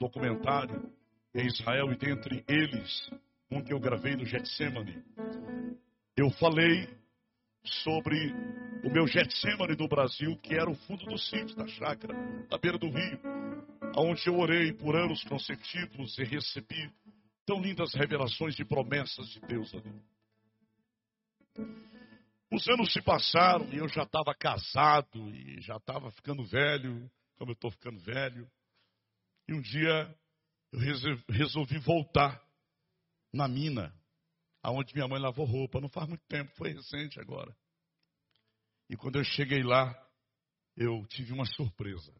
documentário, 0.00 0.92
em 1.34 1.46
Israel 1.46 1.92
e 1.92 1.96
dentre 1.96 2.44
eles, 2.48 3.10
um 3.50 3.62
que 3.62 3.72
eu 3.72 3.80
gravei 3.80 4.16
no 4.16 4.24
Getsemane, 4.24 5.02
eu 6.16 6.30
falei 6.30 6.88
sobre 7.64 8.32
o 8.84 8.90
meu 8.90 9.06
Getsemane 9.06 9.74
do 9.74 9.88
Brasil, 9.88 10.36
que 10.38 10.54
era 10.54 10.70
o 10.70 10.74
fundo 10.74 11.04
do 11.06 11.18
sítio, 11.18 11.56
da 11.56 11.66
chácara, 11.66 12.14
da 12.48 12.58
beira 12.58 12.78
do 12.78 12.88
rio, 12.88 13.20
onde 13.96 14.26
eu 14.26 14.38
orei 14.38 14.72
por 14.72 14.94
anos 14.94 15.22
consecutivos 15.24 16.18
e 16.18 16.24
recebi 16.24 16.90
tão 17.46 17.60
lindas 17.60 17.94
revelações 17.94 18.54
de 18.54 18.64
promessas 18.64 19.28
de 19.28 19.40
Deus 19.40 19.74
ali. 19.74 19.92
Os 22.52 22.68
anos 22.68 22.92
se 22.92 23.02
passaram 23.02 23.68
e 23.72 23.78
eu 23.78 23.88
já 23.88 24.02
estava 24.02 24.34
casado 24.34 25.28
e 25.34 25.60
já 25.60 25.76
estava 25.76 26.10
ficando 26.10 26.44
velho, 26.44 27.10
como 27.36 27.50
eu 27.50 27.54
estou 27.54 27.70
ficando 27.70 27.98
velho. 27.98 28.48
E 29.48 29.54
um 29.54 29.60
dia 29.60 30.14
eu 30.72 30.78
resolvi 31.28 31.78
voltar 31.78 32.40
na 33.32 33.48
mina, 33.48 33.92
aonde 34.64 34.94
minha 34.94 35.06
mãe 35.06 35.20
lavou 35.20 35.44
roupa. 35.44 35.78
Não 35.78 35.90
faz 35.90 36.08
muito 36.08 36.24
tempo, 36.26 36.50
foi 36.56 36.72
recente 36.72 37.20
agora. 37.20 37.54
E 38.88 38.96
quando 38.96 39.16
eu 39.16 39.24
cheguei 39.24 39.62
lá, 39.62 39.94
eu 40.74 41.06
tive 41.08 41.32
uma 41.32 41.44
surpresa. 41.44 42.12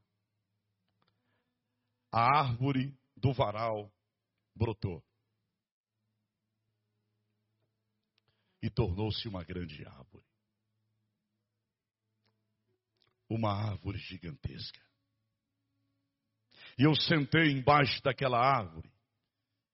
A 2.13 2.41
árvore 2.41 2.97
do 3.17 3.33
varal 3.33 3.91
brotou. 4.55 5.03
E 8.63 8.69
tornou-se 8.71 9.27
uma 9.27 9.43
grande 9.43 9.85
árvore. 9.87 10.25
Uma 13.29 13.53
árvore 13.53 13.99
gigantesca. 13.99 14.81
E 16.79 16.83
eu 16.83 16.95
sentei 16.95 17.53
embaixo 17.53 18.03
daquela 18.03 18.39
árvore. 18.39 18.93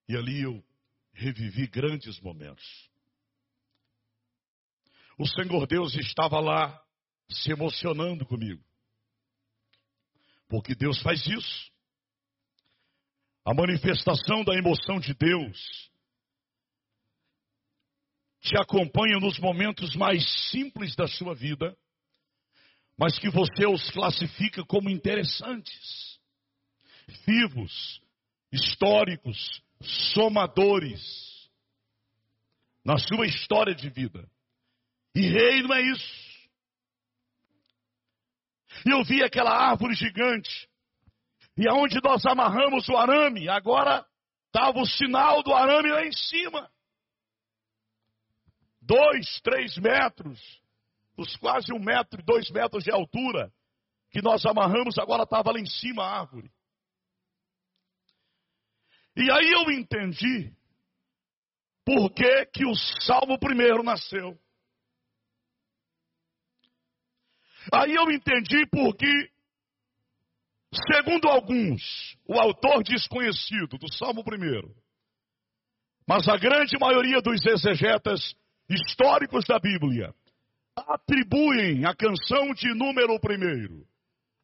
E 0.07 0.15
ali 0.15 0.41
eu 0.41 0.63
revivi 1.13 1.67
grandes 1.67 2.19
momentos. 2.19 2.89
O 5.17 5.27
Senhor 5.27 5.67
Deus 5.67 5.95
estava 5.95 6.39
lá 6.39 6.81
se 7.29 7.51
emocionando 7.51 8.25
comigo. 8.25 8.63
Porque 10.47 10.75
Deus 10.75 11.01
faz 11.01 11.25
isso. 11.27 11.71
A 13.45 13.53
manifestação 13.53 14.43
da 14.43 14.53
emoção 14.55 14.99
de 14.99 15.13
Deus 15.13 15.91
te 18.41 18.57
acompanha 18.57 19.19
nos 19.19 19.37
momentos 19.39 19.95
mais 19.95 20.23
simples 20.49 20.95
da 20.95 21.07
sua 21.07 21.35
vida, 21.35 21.77
mas 22.97 23.17
que 23.17 23.29
você 23.29 23.65
os 23.65 23.89
classifica 23.91 24.65
como 24.65 24.89
interessantes 24.89 26.19
vivos, 27.25 28.01
históricos, 28.51 29.61
somadores 29.81 31.49
na 32.83 32.97
sua 32.97 33.25
história 33.25 33.75
de 33.75 33.89
vida. 33.89 34.27
E 35.15 35.21
reino 35.21 35.73
é 35.73 35.81
isso. 35.81 36.31
E 38.85 38.91
eu 38.91 39.03
vi 39.03 39.23
aquela 39.23 39.51
árvore 39.51 39.93
gigante. 39.93 40.69
E 41.57 41.67
aonde 41.67 41.99
nós 42.03 42.25
amarramos 42.25 42.87
o 42.89 42.97
arame, 42.97 43.49
agora 43.49 44.05
estava 44.47 44.79
o 44.79 44.85
sinal 44.85 45.43
do 45.43 45.53
arame 45.53 45.89
lá 45.89 46.05
em 46.05 46.11
cima. 46.11 46.69
Dois, 48.81 49.39
três 49.41 49.77
metros, 49.77 50.39
os 51.17 51.35
quase 51.37 51.71
um 51.71 51.79
metro 51.79 52.23
dois 52.23 52.49
metros 52.49 52.83
de 52.83 52.91
altura 52.91 53.51
que 54.09 54.21
nós 54.21 54.45
amarramos, 54.45 54.97
agora 54.97 55.23
estava 55.23 55.51
lá 55.51 55.59
em 55.59 55.65
cima 55.65 56.03
a 56.03 56.19
árvore. 56.19 56.51
E 59.15 59.29
aí 59.31 59.51
eu 59.51 59.71
entendi 59.71 60.53
por 61.85 62.11
que, 62.13 62.45
que 62.47 62.65
o 62.65 62.75
Salmo 62.75 63.37
primeiro 63.39 63.83
nasceu. 63.83 64.37
Aí 67.71 67.93
eu 67.93 68.09
entendi 68.09 68.65
por 68.67 68.95
que, 68.95 69.29
segundo 70.91 71.27
alguns, 71.27 72.17
o 72.25 72.39
autor 72.39 72.83
desconhecido 72.83 73.77
do 73.77 73.93
Salmo 73.93 74.23
primeiro, 74.23 74.73
mas 76.07 76.27
a 76.27 76.37
grande 76.37 76.77
maioria 76.79 77.21
dos 77.21 77.45
exegetas 77.45 78.35
históricos 78.69 79.45
da 79.45 79.59
Bíblia 79.59 80.13
atribuem 80.75 81.85
a 81.85 81.93
canção 81.93 82.53
de 82.53 82.73
número 82.73 83.19
primeiro 83.19 83.85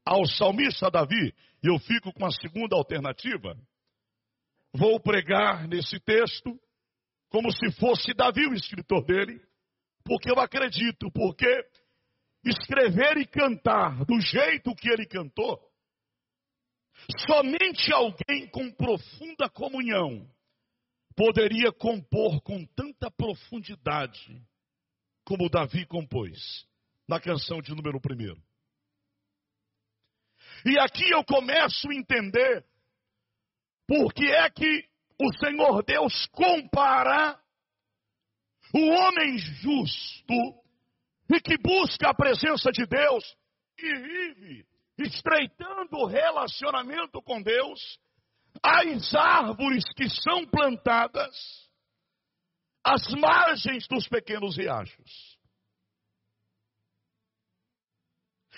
ao 0.06 0.26
salmista 0.26 0.92
Davi 0.92 1.34
e 1.64 1.68
eu 1.68 1.80
fico 1.80 2.14
com 2.14 2.26
a 2.26 2.32
segunda 2.32 2.76
alternativa, 2.76 3.58
vou 4.74 5.00
pregar 5.00 5.68
nesse 5.68 6.00
texto 6.00 6.60
como 7.30 7.52
se 7.52 7.72
fosse 7.80 8.14
Davi 8.14 8.48
o 8.48 8.54
escritor 8.54 9.04
dele, 9.06 9.42
porque 10.04 10.32
eu 10.32 10.40
acredito, 10.40 11.12
porque 11.12 11.66
escrever 12.46 13.18
e 13.18 13.28
cantar 13.28 14.06
do 14.06 14.20
jeito 14.22 14.74
que 14.76 14.90
ele 14.90 15.06
cantou, 15.06 15.60
somente 17.28 17.92
alguém 17.94 18.48
com 18.50 18.72
profunda 18.72 19.50
comunhão 19.50 20.30
poderia 21.16 21.72
compor 21.72 22.42
com 22.42 22.66
tanta 22.66 23.10
profundidade 23.12 24.42
como 25.26 25.50
Davi 25.50 25.86
compôs 25.86 26.66
na 27.08 27.20
canção 27.20 27.62
de 27.62 27.74
número 27.76 28.00
primeiro. 28.00 28.42
E 30.66 30.80
aqui 30.80 31.10
eu 31.12 31.24
começo 31.24 31.90
a 31.90 31.96
entender 31.96 32.66
por 33.88 34.14
que 34.14 34.26
é 34.26 34.50
que 34.50 34.86
o 35.20 35.34
Senhor 35.38 35.84
Deus 35.84 36.28
compara 36.28 37.40
o 38.74 38.88
homem 38.90 39.38
justo 39.38 40.34
e 41.30 41.40
que 41.40 41.58
busca 41.58 42.10
a 42.10 42.14
presença 42.14 42.72
de 42.72 42.86
Deus 42.86 43.24
e 43.80 43.96
vive 43.96 44.68
estreitando 44.98 45.98
o 45.98 46.06
relacionamento 46.06 47.22
com 47.22 47.42
Deus, 47.42 48.00
as 48.64 49.14
árvores 49.14 49.84
que 49.96 50.10
são 50.10 50.46
plantadas 50.48 51.70
às 52.84 53.08
margens 53.14 53.88
dos 53.88 54.08
pequenos 54.08 54.58
riachos. 54.58 55.38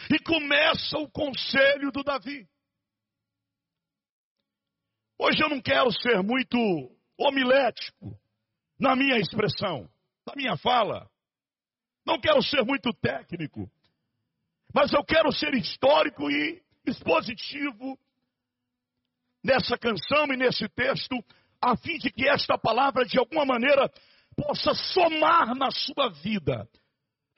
E 0.10 0.18
começa 0.20 0.98
o 0.98 1.12
conselho 1.12 1.92
do 1.92 2.04
Davi. 2.04 2.48
Hoje 5.22 5.44
eu 5.44 5.50
não 5.50 5.62
quero 5.62 5.92
ser 5.92 6.24
muito 6.24 6.58
homilético 7.18 8.18
na 8.80 8.96
minha 8.96 9.18
expressão, 9.18 9.90
na 10.26 10.34
minha 10.34 10.56
fala. 10.56 11.10
Não 12.06 12.18
quero 12.18 12.42
ser 12.42 12.64
muito 12.64 12.94
técnico. 12.94 13.70
Mas 14.74 14.94
eu 14.94 15.04
quero 15.04 15.30
ser 15.34 15.54
histórico 15.56 16.32
e 16.32 16.64
expositivo 16.88 18.00
nessa 19.44 19.78
canção 19.78 20.26
e 20.32 20.38
nesse 20.38 20.70
texto, 20.70 21.22
a 21.62 21.76
fim 21.76 21.98
de 21.98 22.10
que 22.12 22.26
esta 22.30 22.58
palavra, 22.58 23.04
de 23.04 23.20
alguma 23.20 23.44
maneira, 23.44 23.92
possa 24.38 24.74
somar 24.74 25.54
na 25.54 25.70
sua 25.70 26.12
vida, 26.22 26.66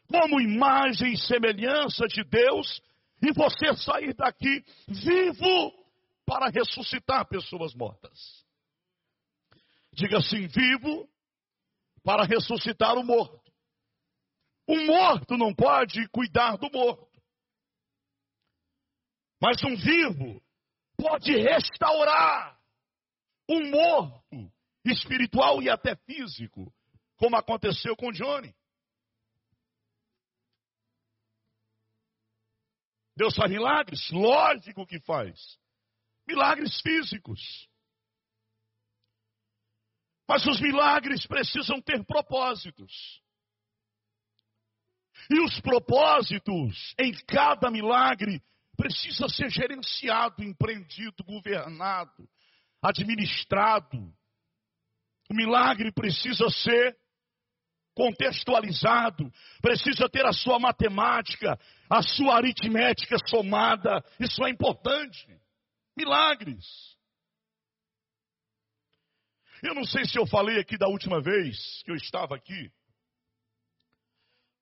como 0.08 0.40
imagem 0.40 1.14
e 1.14 1.18
semelhança 1.18 2.06
de 2.06 2.24
Deus, 2.26 2.80
e 3.24 3.32
você 3.34 3.76
sair 3.76 4.14
daqui 4.14 4.64
vivo 4.88 5.81
para 6.32 6.48
ressuscitar 6.48 7.28
pessoas 7.28 7.76
mortas. 7.76 8.46
Diga 9.92 10.20
assim: 10.20 10.48
vivo 10.48 11.12
para 12.06 12.24
ressuscitar 12.24 12.98
o 12.98 13.04
morto. 13.04 13.52
Um 14.66 14.86
morto 14.86 15.36
não 15.36 15.54
pode 15.54 16.08
cuidar 16.08 16.56
do 16.56 16.72
morto. 16.72 17.22
Mas 19.42 19.62
um 19.66 19.76
vivo 19.76 20.42
pode 20.96 21.36
restaurar 21.36 22.58
um 23.50 23.70
morto 23.70 24.54
espiritual 24.86 25.62
e 25.62 25.70
até 25.70 25.98
físico, 25.98 26.74
como 27.18 27.36
aconteceu 27.36 27.94
com 27.98 28.10
Johnny. 28.14 28.56
Deus 33.18 33.36
faz 33.36 33.52
milagres? 33.52 34.10
Lógico 34.12 34.88
que 34.88 34.98
faz 35.02 35.60
milagres 36.28 36.80
físicos. 36.82 37.70
Mas 40.28 40.46
os 40.46 40.62
milagres 40.62 41.26
precisam 41.28 41.82
ter 41.82 42.06
propósitos. 42.06 43.22
E 45.30 45.40
os 45.42 45.60
propósitos 45.60 46.96
em 46.98 47.14
cada 47.26 47.70
milagre 47.70 48.42
precisa 48.78 49.28
ser 49.28 49.50
gerenciado, 49.50 50.44
empreendido, 50.44 51.24
governado, 51.24 52.28
administrado. 52.82 53.98
O 55.30 55.34
milagre 55.34 55.92
precisa 55.92 56.50
ser 56.50 56.98
contextualizado, 57.94 59.30
precisa 59.62 60.10
ter 60.10 60.26
a 60.26 60.32
sua 60.32 60.58
matemática, 60.58 61.60
a 61.90 62.02
sua 62.02 62.38
aritmética 62.38 63.18
somada. 63.28 64.04
Isso 64.20 64.44
é 64.46 64.50
importante 64.50 65.41
milagres. 65.96 66.66
Eu 69.64 69.76
não 69.76 69.84
sei 69.84 70.06
se 70.06 70.18
eu 70.18 70.26
falei 70.26 70.60
aqui 70.60 70.78
da 70.78 70.88
última 70.88 71.22
vez 71.22 71.84
que 71.84 71.92
eu 71.92 71.96
estava 71.96 72.36
aqui, 72.36 72.72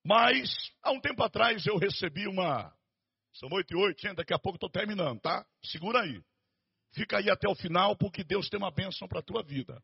mas 0.04 0.50
há 0.82 0.92
um 0.92 1.00
tempo 1.00 1.24
atrás 1.24 1.66
eu 1.66 1.78
recebi 1.78 2.28
uma. 2.28 2.74
São 3.34 3.50
oito 3.52 3.74
e 3.74 3.78
oito, 3.78 4.16
daqui 4.16 4.34
a 4.34 4.40
pouco 4.40 4.56
estou 4.58 4.70
terminando, 4.70 5.20
tá? 5.22 5.46
Segura 5.64 6.02
aí. 6.02 6.22
Fica 6.94 7.20
aí 7.20 7.30
até 7.30 7.48
o 7.48 7.56
final, 7.56 7.96
porque 7.96 8.24
Deus 8.24 8.50
tem 8.50 8.58
uma 8.58 8.72
bênção 8.72 9.08
para 9.08 9.20
a 9.20 9.24
tua 9.24 9.44
vida. 9.44 9.82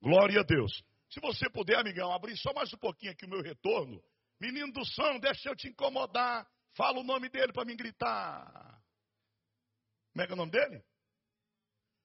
Glória 0.00 0.40
a 0.40 0.44
Deus. 0.44 0.72
Se 1.10 1.20
você 1.20 1.50
puder, 1.50 1.78
amigão, 1.78 2.12
abrir 2.12 2.36
só 2.36 2.54
mais 2.54 2.72
um 2.72 2.78
pouquinho 2.78 3.12
aqui 3.12 3.26
o 3.26 3.28
meu 3.28 3.42
retorno. 3.42 4.02
Menino 4.40 4.72
do 4.72 4.84
som, 4.84 5.18
deixa 5.18 5.50
eu 5.50 5.56
te 5.56 5.68
incomodar. 5.68 6.46
Fala 6.74 7.00
o 7.00 7.04
nome 7.04 7.28
dele 7.28 7.52
para 7.52 7.64
me 7.64 7.74
gritar. 7.74 8.71
Como 10.12 10.22
é 10.22 10.26
que 10.26 10.32
é 10.32 10.34
o 10.34 10.38
nome 10.38 10.52
dele? 10.52 10.84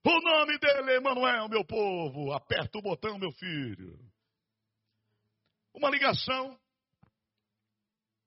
O 0.03 0.21
nome 0.21 0.57
dele 0.59 0.91
é 0.91 0.95
Emanuel, 0.95 1.49
meu 1.49 1.65
povo. 1.65 2.31
Aperta 2.31 2.77
o 2.77 2.81
botão, 2.81 3.17
meu 3.19 3.31
filho. 3.33 3.99
Uma 5.73 5.89
ligação 5.89 6.57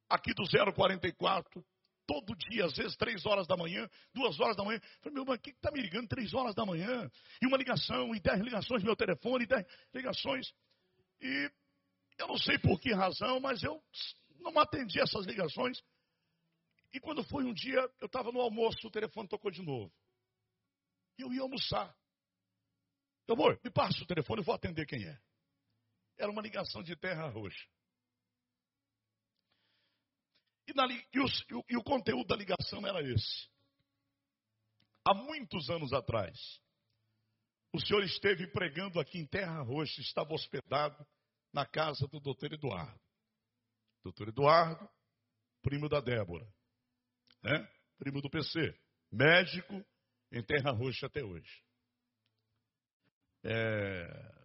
aqui 0.09 0.35
do 0.35 0.45
044, 0.45 1.65
todo 2.07 2.37
dia, 2.37 2.67
às 2.67 2.77
vezes 2.77 2.97
três 2.97 3.25
horas 3.25 3.47
da 3.47 3.57
manhã, 3.57 3.89
duas 4.13 4.39
horas 4.41 4.57
da 4.57 4.65
manhã. 4.65 4.81
Falei, 5.01 5.15
meu, 5.15 5.25
mas 5.25 5.39
o 5.39 5.41
que 5.41 5.51
está 5.51 5.71
me 5.71 5.81
ligando 5.81 6.09
três 6.09 6.35
horas 6.35 6.55
da 6.55 6.67
manhã? 6.67 7.09
E 7.41 7.47
uma 7.47 7.57
ligação, 7.57 8.15
e 8.15 8.21
dez 8.21 8.41
ligações 8.41 8.83
no 8.83 8.87
meu 8.87 8.97
telefone, 8.97 9.45
e 9.45 9.47
dez 9.47 9.67
ligações. 9.95 10.53
E 11.21 11.51
eu 12.19 12.27
não 12.27 12.37
sei 12.37 12.59
por 12.59 12.79
que 12.81 12.93
razão, 12.93 13.41
mas 13.41 13.63
eu 13.63 13.83
não 14.41 14.59
atendi 14.59 15.01
essas 15.01 15.25
ligações. 15.25 15.81
E 16.93 16.99
quando 16.99 17.23
foi 17.25 17.45
um 17.45 17.53
dia, 17.53 17.79
eu 18.01 18.07
estava 18.07 18.33
no 18.33 18.41
almoço, 18.41 18.87
o 18.87 18.91
telefone 18.91 19.29
tocou 19.29 19.51
de 19.51 19.63
novo. 19.63 19.93
E 21.19 21.23
eu 21.23 21.33
ia 21.33 21.43
almoçar. 21.43 21.97
Então, 23.23 23.37
amor, 23.37 23.61
me 23.63 23.71
passa 23.71 24.03
o 24.03 24.07
telefone, 24.07 24.41
eu 24.41 24.45
vou 24.45 24.55
atender 24.55 24.87
quem 24.87 25.05
é. 25.07 25.21
Era 26.19 26.31
uma 26.31 26.43
ligação 26.43 26.83
de 26.83 26.97
terra 26.97 27.29
roxa. 27.29 27.69
E, 30.67 30.75
na, 30.75 30.87
e, 30.87 31.21
o, 31.21 31.65
e 31.69 31.77
o 31.77 31.83
conteúdo 31.83 32.27
da 32.27 32.37
ligação 32.37 32.85
era 32.87 33.01
esse. 33.03 33.49
Há 35.07 35.15
muitos 35.15 35.71
anos 35.71 35.93
atrás, 35.93 36.37
o 37.73 37.81
senhor 37.81 38.03
esteve 38.03 38.49
pregando 38.49 39.01
aqui 39.01 39.19
em 39.19 39.27
Terra 39.27 39.63
Roxa, 39.63 40.01
estava 40.01 40.35
hospedado 40.35 41.07
na 41.53 41.65
casa 41.65 42.07
do 42.07 42.21
doutor 42.21 42.53
Eduardo. 42.53 43.01
Doutor 44.05 44.29
Eduardo, 44.29 44.89
primo 45.63 45.89
da 45.89 46.01
Débora 46.01 46.47
né? 47.43 47.69
primo 47.99 48.21
do 48.21 48.31
PC, 48.31 48.79
médico 49.11 49.85
em 50.33 50.43
Terra 50.43 50.71
Roxa 50.71 51.07
até 51.07 51.23
hoje. 51.23 51.63
É... 53.45 54.41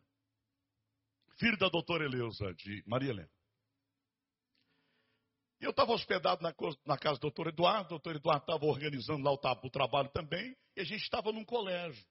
Filho 1.37 1.57
da 1.57 1.69
doutora 1.69 2.05
Eleusa, 2.05 2.53
de 2.53 2.83
Maria 2.87 3.11
Helena. 3.11 3.31
Eu 5.59 5.71
estava 5.71 5.93
hospedado 5.93 6.41
na, 6.43 6.53
na, 6.85 6.97
casa 6.97 7.17
do 7.17 7.21
doutor 7.21 7.47
Eduardo, 7.47 7.85
o 7.85 7.89
doutor 7.89 8.15
Eduardo 8.15 8.43
estava 8.43 8.65
organizando 8.65 9.23
lá 9.23 9.31
o, 9.31 9.67
o 9.67 9.69
trabalho 9.69 10.09
também, 10.09 10.55
e 10.75 10.81
a 10.81 10.83
gente 10.83 11.01
estava 11.01 11.31
num 11.31 11.45
colégio. 11.45 12.05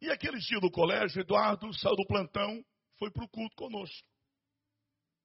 E 0.00 0.10
aquele 0.10 0.38
dia 0.38 0.60
do 0.60 0.70
colégio, 0.70 1.20
Eduardo 1.20 1.72
saiu 1.74 1.96
do 1.96 2.06
plantão, 2.06 2.64
foi 2.98 3.10
para 3.10 3.24
o 3.24 3.28
culto 3.28 3.54
conosco. 3.56 4.06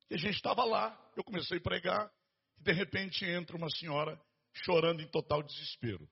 E 0.10 0.16
a 0.16 0.18
gente 0.18 0.36
estava 0.36 0.64
lá, 0.64 0.98
eu 1.16 1.24
comecei 1.24 1.58
a 1.58 1.62
pregar, 1.62 2.12
de 2.58 2.72
repente 2.72 3.26
entra 3.26 3.56
uma 3.56 3.70
senhora 3.70 4.20
chorando 4.54 5.02
em 5.02 5.08
total 5.08 5.44
desespero. 5.44 6.10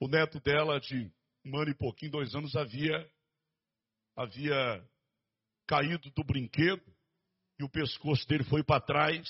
O 0.00 0.08
neto 0.08 0.40
dela, 0.40 0.80
de 0.80 1.10
um 1.44 1.58
ano 1.58 1.70
e 1.70 1.74
pouquinho, 1.74 2.12
dois 2.12 2.34
anos, 2.34 2.56
havia, 2.56 3.10
havia 4.16 4.88
caído 5.66 6.10
do 6.10 6.24
brinquedo 6.24 6.84
e 7.58 7.64
o 7.64 7.68
pescoço 7.68 8.26
dele 8.26 8.44
foi 8.44 8.62
para 8.62 8.80
trás 8.80 9.28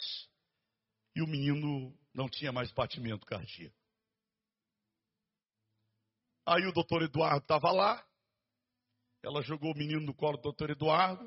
e 1.15 1.23
o 1.23 1.27
menino 1.27 1.97
não 2.13 2.29
tinha 2.29 2.53
mais 2.53 2.73
batimento 2.73 3.27
cardíaco. 3.27 3.77
Aí 6.47 6.67
o 6.67 6.73
doutor 6.73 7.03
Eduardo 7.03 7.39
estava 7.39 7.71
lá, 7.73 8.07
ela 9.23 9.43
jogou 9.43 9.73
o 9.73 9.77
menino 9.77 10.01
no 10.01 10.15
colo 10.15 10.37
do 10.37 10.43
doutor 10.43 10.71
Eduardo, 10.71 11.27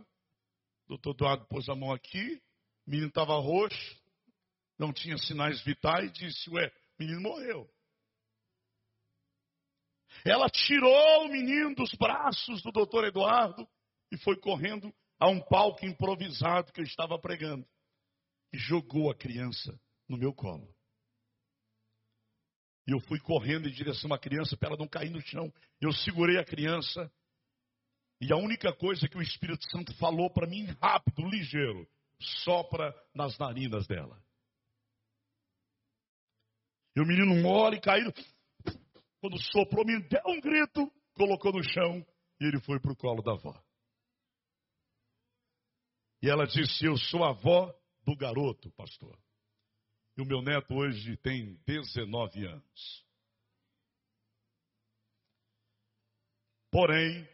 o 0.85 0.89
doutor 0.89 1.15
Eduardo 1.15 1.45
pôs 1.47 1.67
a 1.67 1.75
mão 1.75 1.91
aqui, 1.91 2.35
o 2.85 2.91
menino 2.91 3.07
estava 3.07 3.33
roxo, 3.39 4.06
não 4.77 4.93
tinha 4.93 5.17
sinais 5.17 5.61
vitais, 5.61 6.11
disse: 6.13 6.49
Ué, 6.49 6.67
o 6.67 7.03
menino 7.03 7.21
morreu. 7.21 7.69
Ela 10.25 10.49
tirou 10.49 11.25
o 11.25 11.29
menino 11.29 11.75
dos 11.75 11.93
braços 11.93 12.61
do 12.61 12.71
doutor 12.71 13.05
Eduardo 13.05 13.67
e 14.11 14.17
foi 14.17 14.37
correndo 14.37 14.93
a 15.19 15.27
um 15.29 15.39
palco 15.41 15.85
improvisado 15.85 16.71
que 16.71 16.81
eu 16.81 16.85
estava 16.85 17.19
pregando. 17.19 17.67
E 18.53 18.57
jogou 18.57 19.11
a 19.11 19.15
criança 19.15 19.79
no 20.07 20.17
meu 20.17 20.33
colo. 20.33 20.73
E 22.87 22.91
eu 22.91 22.99
fui 23.01 23.19
correndo 23.19 23.67
em 23.67 23.71
direção 23.71 24.13
à 24.13 24.19
criança 24.19 24.55
para 24.55 24.69
ela 24.69 24.77
não 24.77 24.87
cair 24.87 25.09
no 25.09 25.21
chão. 25.21 25.53
Eu 25.81 25.91
segurei 25.91 26.37
a 26.37 26.45
criança. 26.45 27.11
E 28.21 28.31
a 28.31 28.37
única 28.37 28.73
coisa 28.73 29.07
que 29.07 29.17
o 29.17 29.21
Espírito 29.21 29.69
Santo 29.69 29.93
falou 29.97 30.31
para 30.31 30.47
mim, 30.47 30.65
rápido, 30.81 31.27
ligeiro, 31.27 31.87
sopra 32.19 32.95
nas 33.13 33.37
narinas 33.37 33.85
dela. 33.85 34.19
E 36.97 36.99
o 36.99 37.05
menino 37.05 37.39
mole, 37.43 37.79
caiu. 37.79 38.11
Quando 39.21 39.39
soprou, 39.51 39.85
me 39.85 40.01
deu 40.09 40.23
um 40.25 40.41
grito, 40.41 40.91
colocou 41.13 41.53
no 41.53 41.61
chão 41.63 42.03
e 42.41 42.45
ele 42.45 42.59
foi 42.61 42.79
para 42.79 42.91
o 42.91 42.95
colo 42.95 43.21
da 43.21 43.33
avó. 43.33 43.53
E 46.23 46.27
ela 46.27 46.47
disse: 46.47 46.87
Eu 46.87 46.97
sou 46.97 47.23
a 47.23 47.29
avó 47.29 47.71
do 48.01 48.15
garoto, 48.15 48.71
pastor. 48.71 49.15
E 50.17 50.23
o 50.23 50.25
meu 50.25 50.41
neto 50.41 50.73
hoje 50.73 51.15
tem 51.17 51.61
19 51.67 52.47
anos. 52.47 53.05
Porém, 56.71 57.29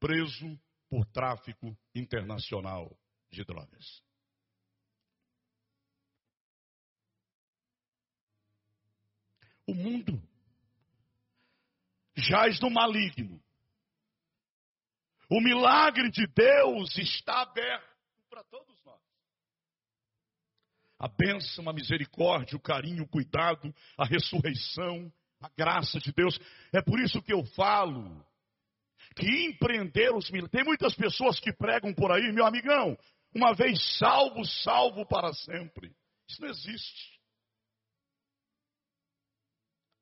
preso 0.00 0.58
por 0.88 1.04
tráfico 1.12 1.76
internacional 1.94 2.98
de 3.30 3.44
drogas. 3.44 4.05
O 9.66 9.74
mundo 9.74 10.22
jaz 12.16 12.60
no 12.60 12.70
maligno. 12.70 13.42
O 15.28 15.40
milagre 15.40 16.10
de 16.10 16.26
Deus 16.28 16.96
está 16.96 17.42
aberto 17.42 17.96
para 18.30 18.44
todos 18.44 18.82
nós. 18.84 19.00
A 20.98 21.08
bênção, 21.08 21.68
a 21.68 21.72
misericórdia, 21.72 22.56
o 22.56 22.60
carinho, 22.60 23.02
o 23.02 23.08
cuidado, 23.08 23.74
a 23.98 24.04
ressurreição, 24.04 25.12
a 25.40 25.50
graça 25.56 25.98
de 25.98 26.12
Deus. 26.12 26.38
É 26.72 26.80
por 26.80 27.00
isso 27.00 27.20
que 27.20 27.32
eu 27.32 27.44
falo 27.44 28.24
que 29.16 29.26
empreender 29.46 30.14
os 30.14 30.30
milagres. 30.30 30.52
Tem 30.52 30.64
muitas 30.64 30.94
pessoas 30.94 31.40
que 31.40 31.52
pregam 31.52 31.92
por 31.92 32.12
aí, 32.12 32.32
meu 32.32 32.46
amigão, 32.46 32.96
uma 33.34 33.52
vez 33.52 33.98
salvo, 33.98 34.44
salvo 34.44 35.04
para 35.06 35.32
sempre. 35.34 35.94
Isso 36.28 36.40
não 36.40 36.48
existe. 36.48 37.15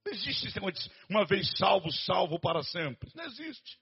Não 0.05 0.13
existe 0.13 0.47
esse 0.47 0.57
negócio 0.57 0.75
de 0.75 0.91
uma 1.09 1.25
vez 1.25 1.51
salvo, 1.57 1.91
salvo 1.91 2.39
para 2.39 2.63
sempre. 2.63 3.11
Não 3.15 3.25
existe. 3.25 3.79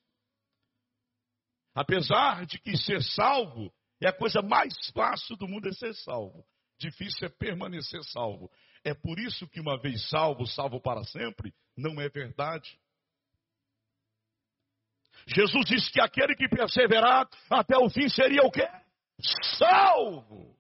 Apesar 1.75 2.47
de 2.47 2.59
que 2.59 2.77
ser 2.77 3.03
salvo 3.03 3.73
é 4.01 4.09
a 4.09 4.13
coisa 4.13 4.43
mais 4.43 4.75
fácil 4.95 5.37
do 5.37 5.49
mundo 5.49 5.69
é 5.69 5.73
ser 5.73 5.95
salvo. 5.95 6.45
Difícil 6.79 7.27
é 7.27 7.31
permanecer 7.31 8.03
salvo. 8.05 8.51
É 8.85 8.93
por 8.93 9.19
isso 9.19 9.49
que 9.49 9.61
uma 9.61 9.81
vez 9.81 10.09
salvo, 10.09 10.47
salvo 10.47 10.81
para 10.81 11.05
sempre, 11.05 11.55
não 11.77 12.01
é 12.01 12.09
verdade. 12.09 12.79
Jesus 15.27 15.65
disse 15.67 15.91
que 15.91 16.01
aquele 16.01 16.35
que 16.35 16.49
perseverar 16.49 17.29
até 17.49 17.77
o 17.79 17.89
fim 17.89 18.09
seria 18.09 18.43
o 18.43 18.51
quê? 18.51 18.69
Salvo. 19.57 20.57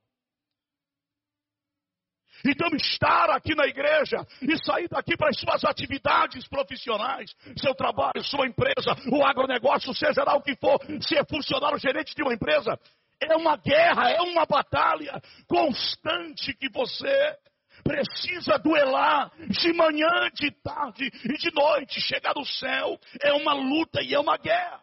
Então, 2.44 2.68
estar 2.76 3.30
aqui 3.30 3.54
na 3.54 3.66
igreja 3.66 4.26
e 4.42 4.56
sair 4.64 4.88
daqui 4.88 5.16
para 5.16 5.30
as 5.30 5.38
suas 5.38 5.64
atividades 5.64 6.46
profissionais, 6.48 7.34
seu 7.56 7.74
trabalho, 7.74 8.22
sua 8.22 8.46
empresa, 8.46 8.94
o 9.10 9.24
agronegócio, 9.24 9.94
seja 9.94 10.24
lá 10.24 10.34
o 10.34 10.42
que 10.42 10.56
for, 10.56 10.78
se 11.00 11.16
é 11.16 11.24
funcionário 11.24 11.78
gerente 11.78 12.14
de 12.14 12.22
uma 12.22 12.34
empresa, 12.34 12.78
é 13.20 13.36
uma 13.36 13.56
guerra, 13.56 14.10
é 14.10 14.20
uma 14.20 14.44
batalha 14.44 15.20
constante 15.46 16.52
que 16.54 16.68
você 16.68 17.38
precisa 17.84 18.58
duelar 18.58 19.30
de 19.48 19.72
manhã, 19.72 20.28
de 20.34 20.50
tarde 20.62 21.10
e 21.24 21.38
de 21.38 21.54
noite. 21.54 22.00
Chegar 22.00 22.34
no 22.34 22.44
céu 22.44 22.98
é 23.20 23.32
uma 23.32 23.52
luta 23.52 24.02
e 24.02 24.14
é 24.14 24.18
uma 24.18 24.36
guerra. 24.36 24.80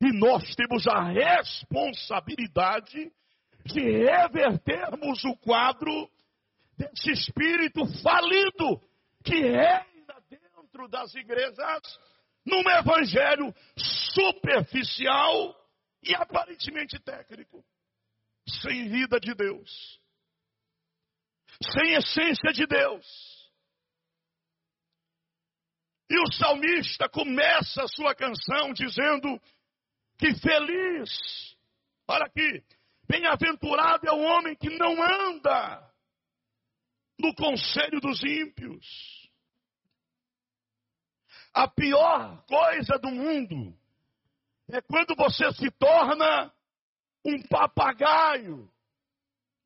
E 0.00 0.12
nós 0.18 0.54
temos 0.54 0.86
a 0.86 1.04
responsabilidade 1.04 3.10
de 3.64 3.80
revertermos 3.80 5.24
o 5.24 5.36
quadro 5.36 6.10
desse 6.76 7.10
espírito 7.10 7.86
falido 8.02 8.80
que 9.24 9.34
reina 9.40 10.20
dentro 10.28 10.88
das 10.88 11.14
igrejas 11.14 11.82
num 12.44 12.62
evangelho 12.70 13.54
superficial 14.12 15.56
e 16.02 16.14
aparentemente 16.14 16.98
técnico, 16.98 17.64
sem 18.60 18.88
vida 18.90 19.18
de 19.18 19.34
Deus, 19.34 19.98
sem 21.72 21.94
essência 21.94 22.52
de 22.52 22.66
Deus. 22.66 23.34
E 26.10 26.18
o 26.18 26.32
salmista 26.32 27.08
começa 27.08 27.82
a 27.82 27.88
sua 27.88 28.14
canção 28.14 28.74
dizendo 28.74 29.40
que 30.18 30.34
feliz, 30.34 31.56
olha 32.06 32.26
aqui, 32.26 32.62
Bem-aventurado 33.06 34.06
é 34.06 34.12
o 34.12 34.20
homem 34.20 34.56
que 34.56 34.70
não 34.70 35.02
anda 35.02 35.92
no 37.18 37.34
conselho 37.34 38.00
dos 38.00 38.22
ímpios. 38.22 38.84
A 41.52 41.68
pior 41.68 42.44
coisa 42.46 42.98
do 42.98 43.10
mundo 43.10 43.78
é 44.68 44.80
quando 44.80 45.14
você 45.14 45.52
se 45.52 45.70
torna 45.72 46.52
um 47.24 47.42
papagaio 47.48 48.70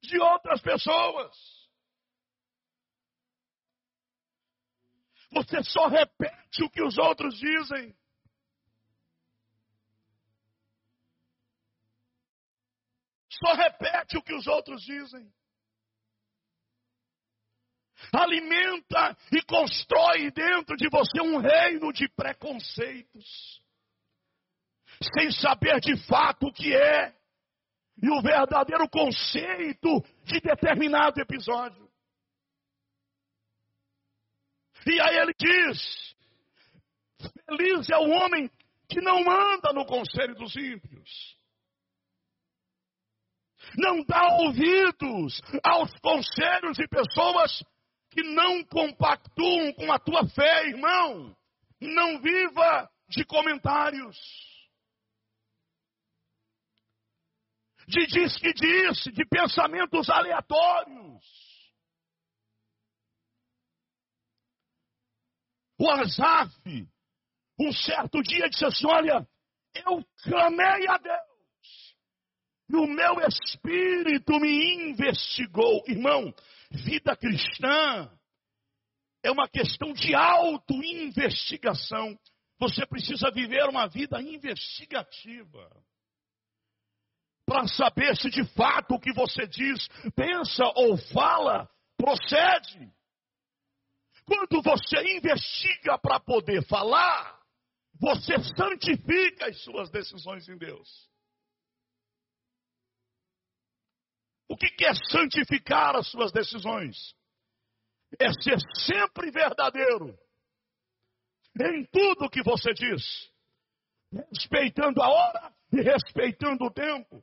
de 0.02 0.18
outras 0.20 0.60
pessoas. 0.60 1.58
Você 5.30 5.62
só 5.62 5.86
repete 5.88 6.64
o 6.64 6.70
que 6.70 6.82
os 6.82 6.96
outros 6.98 7.38
dizem. 7.38 7.96
Só 13.38 13.52
repete 13.54 14.16
o 14.16 14.22
que 14.22 14.34
os 14.34 14.46
outros 14.46 14.82
dizem. 14.82 15.32
Alimenta 18.12 19.16
e 19.32 19.42
constrói 19.42 20.30
dentro 20.30 20.76
de 20.76 20.88
você 20.88 21.20
um 21.20 21.38
reino 21.38 21.92
de 21.92 22.08
preconceitos. 22.08 23.62
Sem 25.16 25.30
saber 25.30 25.80
de 25.80 25.96
fato 26.06 26.46
o 26.46 26.52
que 26.52 26.74
é. 26.74 27.16
E 28.00 28.10
o 28.10 28.22
verdadeiro 28.22 28.88
conceito 28.88 30.00
de 30.24 30.40
determinado 30.40 31.20
episódio. 31.20 31.88
E 34.86 35.00
aí 35.00 35.16
ele 35.16 35.34
diz: 35.36 36.16
Feliz 37.44 37.90
é 37.90 37.96
o 37.96 38.10
homem 38.10 38.48
que 38.88 39.00
não 39.00 39.18
anda 39.28 39.72
no 39.72 39.84
conselho 39.84 40.34
dos 40.36 40.54
ímpios 40.56 41.37
não 43.76 44.02
dá 44.04 44.26
ouvidos 44.38 45.40
aos 45.62 45.92
conselhos 46.00 46.76
de 46.76 46.86
pessoas 46.88 47.62
que 48.10 48.22
não 48.22 48.64
compactuam 48.64 49.72
com 49.74 49.92
a 49.92 49.98
tua 49.98 50.26
fé, 50.28 50.68
irmão. 50.68 51.36
Não 51.80 52.20
viva 52.20 52.90
de 53.08 53.24
comentários. 53.24 54.16
De 57.86 58.06
diz 58.06 58.36
que 58.36 58.52
disse, 58.52 59.12
de 59.12 59.24
pensamentos 59.26 60.10
aleatórios. 60.10 61.24
O 65.78 65.88
Azaf, 65.90 66.88
um 67.58 67.72
certo 67.72 68.20
dia, 68.22 68.48
disse 68.50 68.64
assim: 68.64 68.86
Olha, 68.86 69.26
eu 69.74 70.04
clamei 70.24 70.88
a 70.88 70.98
Deus 70.98 71.27
e 72.70 72.76
o 72.76 72.86
meu 72.86 73.20
espírito 73.26 74.38
me 74.38 74.90
investigou. 74.90 75.82
Irmão, 75.86 76.34
vida 76.70 77.16
cristã 77.16 78.10
é 79.22 79.30
uma 79.30 79.48
questão 79.48 79.92
de 79.92 80.14
auto-investigação. 80.14 82.18
Você 82.58 82.86
precisa 82.86 83.30
viver 83.30 83.68
uma 83.68 83.86
vida 83.86 84.20
investigativa. 84.20 85.70
Para 87.46 87.66
saber 87.68 88.16
se 88.16 88.28
de 88.28 88.44
fato 88.52 88.94
o 88.94 89.00
que 89.00 89.12
você 89.14 89.46
diz, 89.46 89.88
pensa 90.14 90.64
ou 90.76 90.96
fala 91.12 91.68
procede. 91.96 92.92
Quando 94.24 94.62
você 94.62 95.16
investiga 95.16 95.98
para 95.98 96.20
poder 96.20 96.62
falar, 96.66 97.38
você 97.98 98.34
santifica 98.54 99.46
as 99.46 99.60
suas 99.62 99.90
decisões 99.90 100.48
em 100.48 100.56
Deus. 100.56 101.08
O 104.58 104.76
que 104.76 104.84
é 104.84 104.92
santificar 105.08 105.94
as 105.94 106.08
suas 106.10 106.32
decisões? 106.32 107.14
É 108.18 108.32
ser 108.42 108.58
sempre 108.86 109.30
verdadeiro 109.30 110.18
em 111.60 111.84
tudo 111.86 112.28
que 112.28 112.42
você 112.42 112.72
diz, 112.72 113.30
respeitando 114.12 115.00
a 115.00 115.08
hora 115.08 115.54
e 115.72 115.80
respeitando 115.80 116.64
o 116.64 116.72
tempo. 116.72 117.22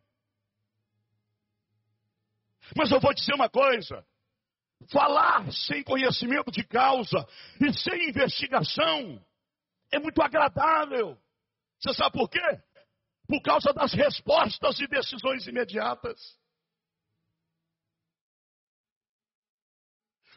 Mas 2.78 2.90
eu 2.92 3.02
vou 3.02 3.14
dizer 3.14 3.34
uma 3.34 3.50
coisa: 3.50 4.06
falar 4.90 5.52
sem 5.52 5.84
conhecimento 5.84 6.52
de 6.52 6.64
causa 6.64 7.28
e 7.60 7.74
sem 7.74 8.10
investigação 8.10 9.22
é 9.92 10.00
muito 10.00 10.22
agradável. 10.22 11.18
Você 11.80 11.94
sabe 11.94 12.18
por 12.18 12.30
quê? 12.30 12.40
Por 13.28 13.42
causa 13.42 13.74
das 13.74 13.94
respostas 13.94 14.80
e 14.80 14.88
decisões 14.88 15.46
imediatas. 15.48 16.18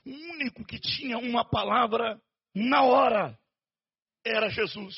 Único 0.08 0.64
que 0.64 0.78
tinha 0.78 1.18
uma 1.18 1.44
palavra 1.44 2.20
na 2.54 2.82
hora 2.82 3.38
era 4.24 4.48
Jesus. 4.48 4.96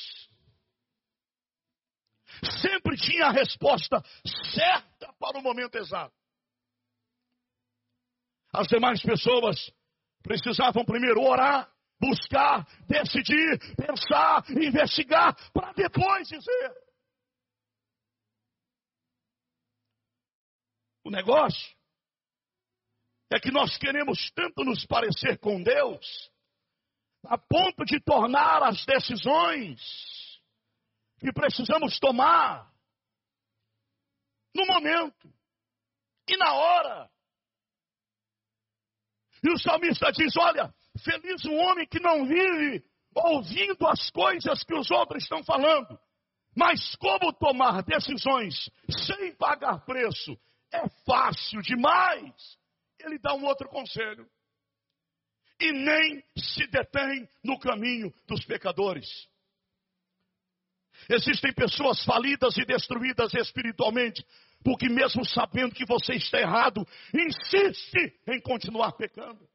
Sempre 2.61 2.95
tinha 2.97 3.27
a 3.27 3.31
resposta 3.31 4.01
certa 4.53 5.13
para 5.19 5.39
o 5.39 5.43
momento 5.43 5.75
exato. 5.75 6.15
As 8.53 8.67
demais 8.67 9.01
pessoas 9.01 9.71
precisavam 10.23 10.85
primeiro 10.85 11.21
orar, 11.21 11.71
buscar, 11.99 12.65
decidir, 12.87 13.59
pensar, 13.75 14.43
investigar, 14.49 15.35
para 15.51 15.73
depois 15.73 16.27
dizer. 16.27 16.73
O 21.03 21.09
negócio 21.09 21.80
é 23.31 23.39
que 23.39 23.49
nós 23.49 23.77
queremos 23.77 24.29
tanto 24.31 24.63
nos 24.63 24.85
parecer 24.85 25.39
com 25.39 25.63
Deus, 25.63 26.29
a 27.23 27.37
ponto 27.37 27.85
de 27.85 27.99
tornar 28.01 28.61
as 28.63 28.85
decisões 28.85 29.79
que 31.17 31.31
precisamos 31.31 31.97
tomar 31.99 32.69
no 34.53 34.65
momento 34.65 35.33
e 36.27 36.35
na 36.35 36.53
hora. 36.53 37.09
E 39.43 39.49
o 39.49 39.57
salmista 39.57 40.11
diz: 40.11 40.35
Olha, 40.35 40.73
feliz 41.03 41.45
um 41.45 41.57
homem 41.57 41.87
que 41.87 41.99
não 42.01 42.25
vive 42.25 42.83
ouvindo 43.15 43.87
as 43.87 44.09
coisas 44.09 44.63
que 44.63 44.73
os 44.73 44.91
outros 44.91 45.23
estão 45.23 45.41
falando, 45.43 45.97
mas 46.55 46.95
como 46.97 47.31
tomar 47.33 47.81
decisões 47.83 48.69
sem 48.89 49.33
pagar 49.35 49.85
preço 49.85 50.37
é 50.73 50.87
fácil 51.05 51.61
demais. 51.61 52.60
Ele 53.03 53.17
dá 53.19 53.33
um 53.33 53.45
outro 53.45 53.67
conselho. 53.69 54.29
E 55.59 55.71
nem 55.71 56.23
se 56.37 56.65
detém 56.67 57.29
no 57.43 57.59
caminho 57.59 58.13
dos 58.27 58.43
pecadores. 58.45 59.07
Existem 61.09 61.53
pessoas 61.53 62.03
falidas 62.03 62.57
e 62.57 62.65
destruídas 62.65 63.33
espiritualmente, 63.33 64.25
porque 64.63 64.87
mesmo 64.89 65.25
sabendo 65.25 65.73
que 65.73 65.85
você 65.85 66.13
está 66.13 66.39
errado, 66.39 66.85
insiste 67.13 68.19
em 68.27 68.39
continuar 68.41 68.93
pecando. 68.93 69.47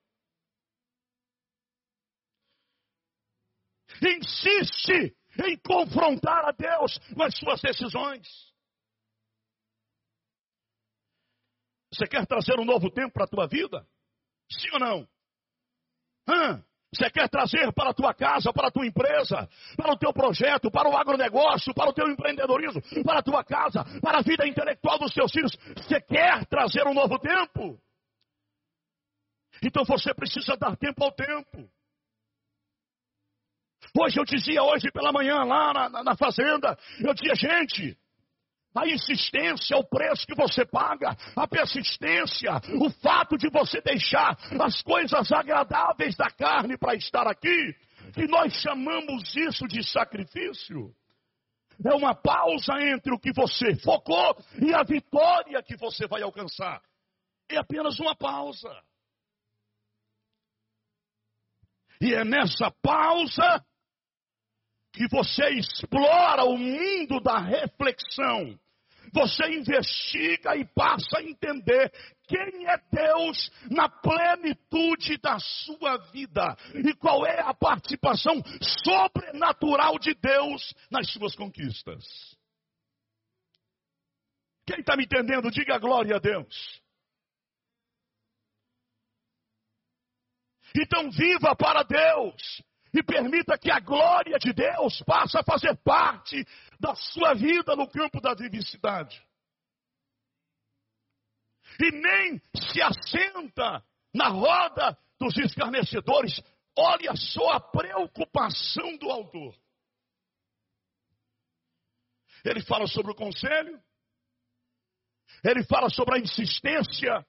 Insiste 4.03 5.17
em 5.45 5.57
confrontar 5.59 6.49
a 6.49 6.53
Deus 6.53 6.99
nas 7.17 7.37
suas 7.39 7.61
decisões. 7.61 8.27
Você 11.97 12.07
quer 12.07 12.27
trazer 12.27 12.61
um 12.61 12.65
novo 12.65 12.91
tempo 12.91 13.13
para 13.15 13.25
a 13.25 13.29
tua 13.29 13.47
vida? 13.47 13.87
Sim 14.53 14.69
ou 14.75 14.79
não? 14.79 15.09
Hã? 16.29 16.63
Você 16.95 17.11
quer 17.11 17.29
trazer 17.29 17.73
para 17.73 17.91
a 17.91 17.95
tua 17.95 18.15
casa, 18.15 18.53
para 18.53 18.69
a 18.69 18.71
tua 18.71 18.87
empresa, 18.87 19.49
para 19.77 19.93
o 19.93 19.99
teu 19.99 20.13
projeto, 20.13 20.71
para 20.71 20.89
o 20.89 20.97
agronegócio, 20.97 21.75
para 21.75 21.91
o 21.91 21.93
teu 21.93 22.09
empreendedorismo, 22.09 22.81
para 23.03 23.19
a 23.19 23.23
tua 23.23 23.43
casa, 23.43 23.85
para 24.01 24.19
a 24.19 24.23
vida 24.23 24.47
intelectual 24.47 24.99
dos 24.99 25.13
teus 25.13 25.33
filhos. 25.33 25.53
Você 25.77 26.01
quer 26.03 26.47
trazer 26.47 26.87
um 26.87 26.95
novo 26.95 27.19
tempo? 27.19 27.81
Então 29.63 29.85
você 29.85 30.15
precisa 30.15 30.57
dar 30.57 30.77
tempo 30.77 31.03
ao 31.03 31.13
tempo. 31.13 31.69
Hoje 33.99 34.21
eu 34.21 34.25
dizia, 34.25 34.63
hoje 34.63 34.91
pela 34.93 35.13
manhã, 35.13 35.43
lá 35.45 35.73
na, 35.73 35.89
na, 35.89 36.05
na 36.05 36.17
fazenda, 36.17 36.79
eu 37.01 37.15
dizia, 37.15 37.35
gente, 37.35 37.99
a 38.77 38.87
insistência, 38.87 39.77
o 39.77 39.85
preço 39.85 40.27
que 40.27 40.35
você 40.35 40.65
paga, 40.67 41.17
a 41.35 41.47
persistência, 41.47 42.53
o 42.81 42.91
fato 42.91 43.37
de 43.37 43.49
você 43.49 43.81
deixar 43.81 44.37
as 44.61 44.83
coisas 44.83 45.33
agradáveis 45.33 46.15
da 46.17 46.31
carne 46.31 46.77
para 46.77 46.95
estar 46.95 47.27
aqui, 47.27 47.75
e 48.17 48.27
nós 48.29 48.53
chamamos 48.55 49.35
isso 49.35 49.67
de 49.67 49.83
sacrifício. 49.83 50.95
É 51.85 51.95
uma 51.95 52.15
pausa 52.15 52.73
entre 52.81 53.13
o 53.13 53.19
que 53.19 53.33
você 53.33 53.75
focou 53.77 54.37
e 54.63 54.75
a 54.75 54.83
vitória 54.83 55.63
que 55.63 55.77
você 55.77 56.07
vai 56.07 56.23
alcançar. 56.23 56.81
É 57.51 57.59
apenas 57.59 57.99
uma 58.01 58.17
pausa. 58.17 58.71
E 62.01 62.15
é 62.15 62.25
nessa 62.25 62.71
pausa 62.83 63.65
que 64.93 65.07
você 65.09 65.51
explora 65.51 66.45
o 66.45 66.57
mundo 66.57 67.21
da 67.21 67.39
reflexão 67.39 68.59
você 69.13 69.47
investiga 69.55 70.57
e 70.57 70.65
passa 70.65 71.19
a 71.19 71.23
entender 71.23 71.93
quem 72.27 72.67
é 72.67 72.79
Deus 72.91 73.51
na 73.71 73.89
plenitude 73.89 75.17
da 75.19 75.39
sua 75.39 75.97
vida 76.11 76.57
e 76.75 76.95
qual 76.95 77.27
é 77.27 77.41
a 77.41 77.55
participação 77.55 78.43
sobrenatural 78.85 79.99
de 79.99 80.15
Deus 80.15 80.75
nas 80.91 81.11
suas 81.13 81.35
conquistas. 81.35 82.05
Quem 84.67 84.81
está 84.81 84.97
me 84.97 85.05
entendendo, 85.05 85.51
diga 85.51 85.79
glória 85.79 86.17
a 86.17 86.19
Deus. 86.19 86.83
Então 90.75 91.11
viva 91.11 91.55
para 91.57 91.83
Deus 91.85 92.63
e 92.99 93.03
permita 93.03 93.59
que 93.59 93.71
a 93.71 93.79
glória 93.79 94.39
de 94.39 94.53
Deus 94.53 95.03
passe 95.03 95.37
a 95.39 95.43
fazer 95.43 95.77
parte 95.83 96.45
da 96.81 96.95
sua 96.95 97.35
vida 97.35 97.77
no 97.77 97.89
campo 97.89 98.21
da 98.21 98.35
vivacidade. 98.35 99.23
E 101.79 101.91
nem 101.91 102.41
se 102.73 102.81
assenta 102.81 103.85
na 104.15 104.29
roda 104.29 104.97
dos 105.19 105.37
escarnecedores. 105.37 106.41
Olha 106.75 107.15
só 107.15 107.53
a 107.53 107.61
preocupação 107.61 108.97
do 108.97 109.11
autor. 109.11 109.55
Ele 112.45 112.63
fala 112.63 112.87
sobre 112.87 113.13
o 113.13 113.15
conselho, 113.15 113.83
ele 115.45 115.65
fala 115.65 115.91
sobre 115.91 116.17
a 116.17 116.21
insistência 116.21 117.27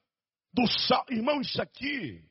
do 0.53 0.67
sal. 0.67 1.05
Irmão, 1.09 1.41
isso 1.41 1.61
aqui, 1.61 2.23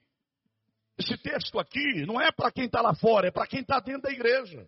esse 0.99 1.17
texto 1.19 1.59
aqui, 1.59 2.07
não 2.07 2.21
é 2.21 2.33
para 2.33 2.51
quem 2.51 2.65
está 2.65 2.81
lá 2.81 2.95
fora, 2.95 3.29
é 3.29 3.31
para 3.31 3.47
quem 3.47 3.61
está 3.61 3.79
dentro 3.81 4.03
da 4.03 4.11
igreja. 4.11 4.67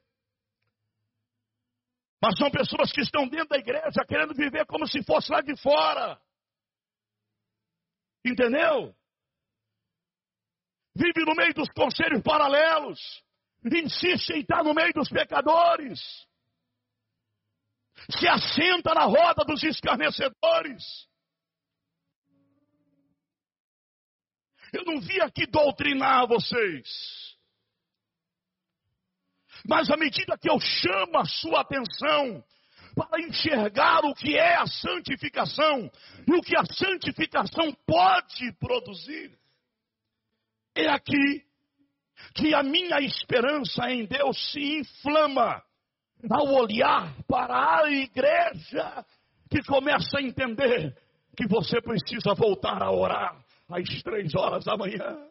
Mas 2.20 2.36
são 2.36 2.50
pessoas 2.50 2.92
que 2.92 3.00
estão 3.00 3.28
dentro 3.28 3.48
da 3.48 3.58
igreja 3.58 4.04
querendo 4.06 4.34
viver 4.34 4.66
como 4.66 4.86
se 4.86 5.02
fosse 5.04 5.30
lá 5.30 5.40
de 5.40 5.56
fora. 5.56 6.20
Entendeu? 8.24 8.94
Vive 10.94 11.24
no 11.24 11.34
meio 11.34 11.54
dos 11.54 11.68
conselhos 11.70 12.22
paralelos. 12.22 13.24
Insiste 13.64 14.30
em 14.30 14.40
estar 14.40 14.62
no 14.62 14.74
meio 14.74 14.92
dos 14.92 15.08
pecadores. 15.08 16.00
Se 18.10 18.28
assenta 18.28 18.92
na 18.94 19.04
roda 19.04 19.44
dos 19.44 19.62
escarnecedores. 19.62 21.07
Eu 24.72 24.84
não 24.84 25.00
vim 25.00 25.20
aqui 25.20 25.46
doutrinar 25.46 26.26
vocês. 26.26 26.86
Mas 29.66 29.90
à 29.90 29.96
medida 29.96 30.38
que 30.38 30.50
eu 30.50 30.58
chamo 30.60 31.18
a 31.18 31.24
sua 31.24 31.60
atenção 31.62 32.44
para 32.94 33.20
enxergar 33.20 34.04
o 34.04 34.14
que 34.14 34.36
é 34.36 34.56
a 34.56 34.66
santificação 34.66 35.90
e 36.26 36.32
o 36.32 36.40
que 36.40 36.56
a 36.56 36.64
santificação 36.64 37.72
pode 37.86 38.52
produzir, 38.58 39.36
é 40.74 40.88
aqui 40.88 41.44
que 42.34 42.54
a 42.54 42.62
minha 42.62 43.00
esperança 43.00 43.90
em 43.90 44.04
Deus 44.06 44.52
se 44.52 44.78
inflama 44.78 45.62
ao 46.30 46.52
olhar 46.54 47.14
para 47.26 47.82
a 47.82 47.90
igreja 47.90 49.04
que 49.50 49.62
começa 49.62 50.18
a 50.18 50.22
entender 50.22 50.96
que 51.36 51.46
você 51.46 51.80
precisa 51.80 52.34
voltar 52.34 52.82
a 52.82 52.90
orar 52.90 53.47
às 53.68 54.02
três 54.02 54.34
horas 54.34 54.64
da 54.64 54.76
manhã. 54.76 55.30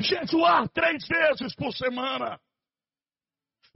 Jejuar 0.00 0.68
três 0.70 1.06
vezes 1.06 1.54
por 1.54 1.72
semana, 1.72 2.40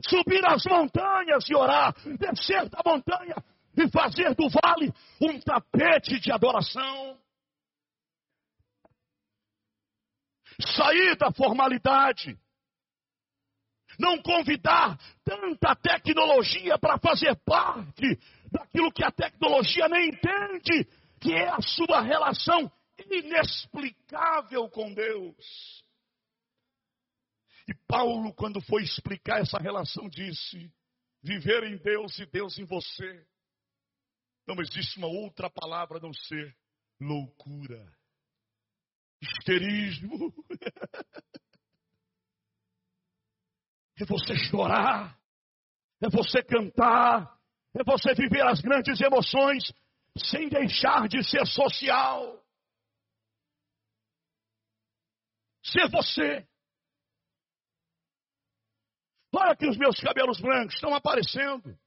subir 0.07 0.45
as 0.47 0.65
montanhas 0.65 1.49
e 1.49 1.55
orar, 1.55 1.95
descer 2.17 2.69
da 2.69 2.81
montanha 2.85 3.37
e 3.77 3.89
fazer 3.91 4.35
do 4.35 4.49
vale 4.49 4.93
um 5.21 5.41
tapete 5.41 6.19
de 6.19 6.33
adoração. 6.33 7.19
Sair 10.61 11.17
da 11.17 11.31
formalidade. 11.31 12.37
Não 13.99 14.21
convidar 14.23 14.97
tanta 15.25 15.75
tecnologia 15.77 16.79
para 16.79 16.99
fazer 16.99 17.35
parte 17.45 18.19
daquilo 18.51 18.93
que 18.93 19.05
a 19.05 19.11
tecnologia 19.11 19.89
nem 19.89 20.09
entende, 20.09 20.89
que 21.21 21.33
é 21.33 21.49
a 21.49 21.61
sua 21.61 22.01
relação 22.01 22.71
inexplicável 23.11 24.69
com 24.71 24.93
Deus. 24.93 25.85
E 27.69 27.75
Paulo, 27.87 28.33
quando 28.35 28.61
foi 28.63 28.83
explicar 28.83 29.41
essa 29.41 29.59
relação, 29.59 30.09
disse: 30.09 30.73
viver 31.23 31.65
em 31.65 31.77
Deus 31.77 32.19
e 32.19 32.27
Deus 32.27 32.59
em 32.59 32.65
você. 32.65 33.27
Não 34.47 34.57
existe 34.63 34.97
uma 34.99 35.09
outra 35.09 35.51
palavra 35.51 35.99
a 35.99 36.01
não 36.01 36.13
ser 36.13 36.57
loucura, 37.01 37.97
histerismo. 39.21 40.33
É 44.01 44.05
você 44.05 44.37
chorar, 44.49 45.21
é 46.01 46.09
você 46.09 46.41
cantar, 46.41 47.37
é 47.75 47.83
você 47.83 48.15
viver 48.15 48.47
as 48.47 48.61
grandes 48.61 49.01
emoções 49.01 49.65
sem 50.19 50.49
deixar 50.49 51.09
de 51.09 51.23
ser 51.23 51.47
social. 51.47 52.43
Ser 55.65 55.89
você. 55.91 56.47
Olha 59.35 59.55
que 59.57 59.69
os 59.69 59.77
meus 59.77 59.99
cabelos 60.01 60.41
brancos 60.41 60.75
estão 60.75 60.95
aparecendo. 60.95 61.79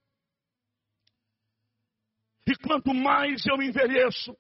E 2.48 2.56
quanto 2.56 2.94
mais 2.94 3.46
eu 3.46 3.62
envelheço, 3.62 4.36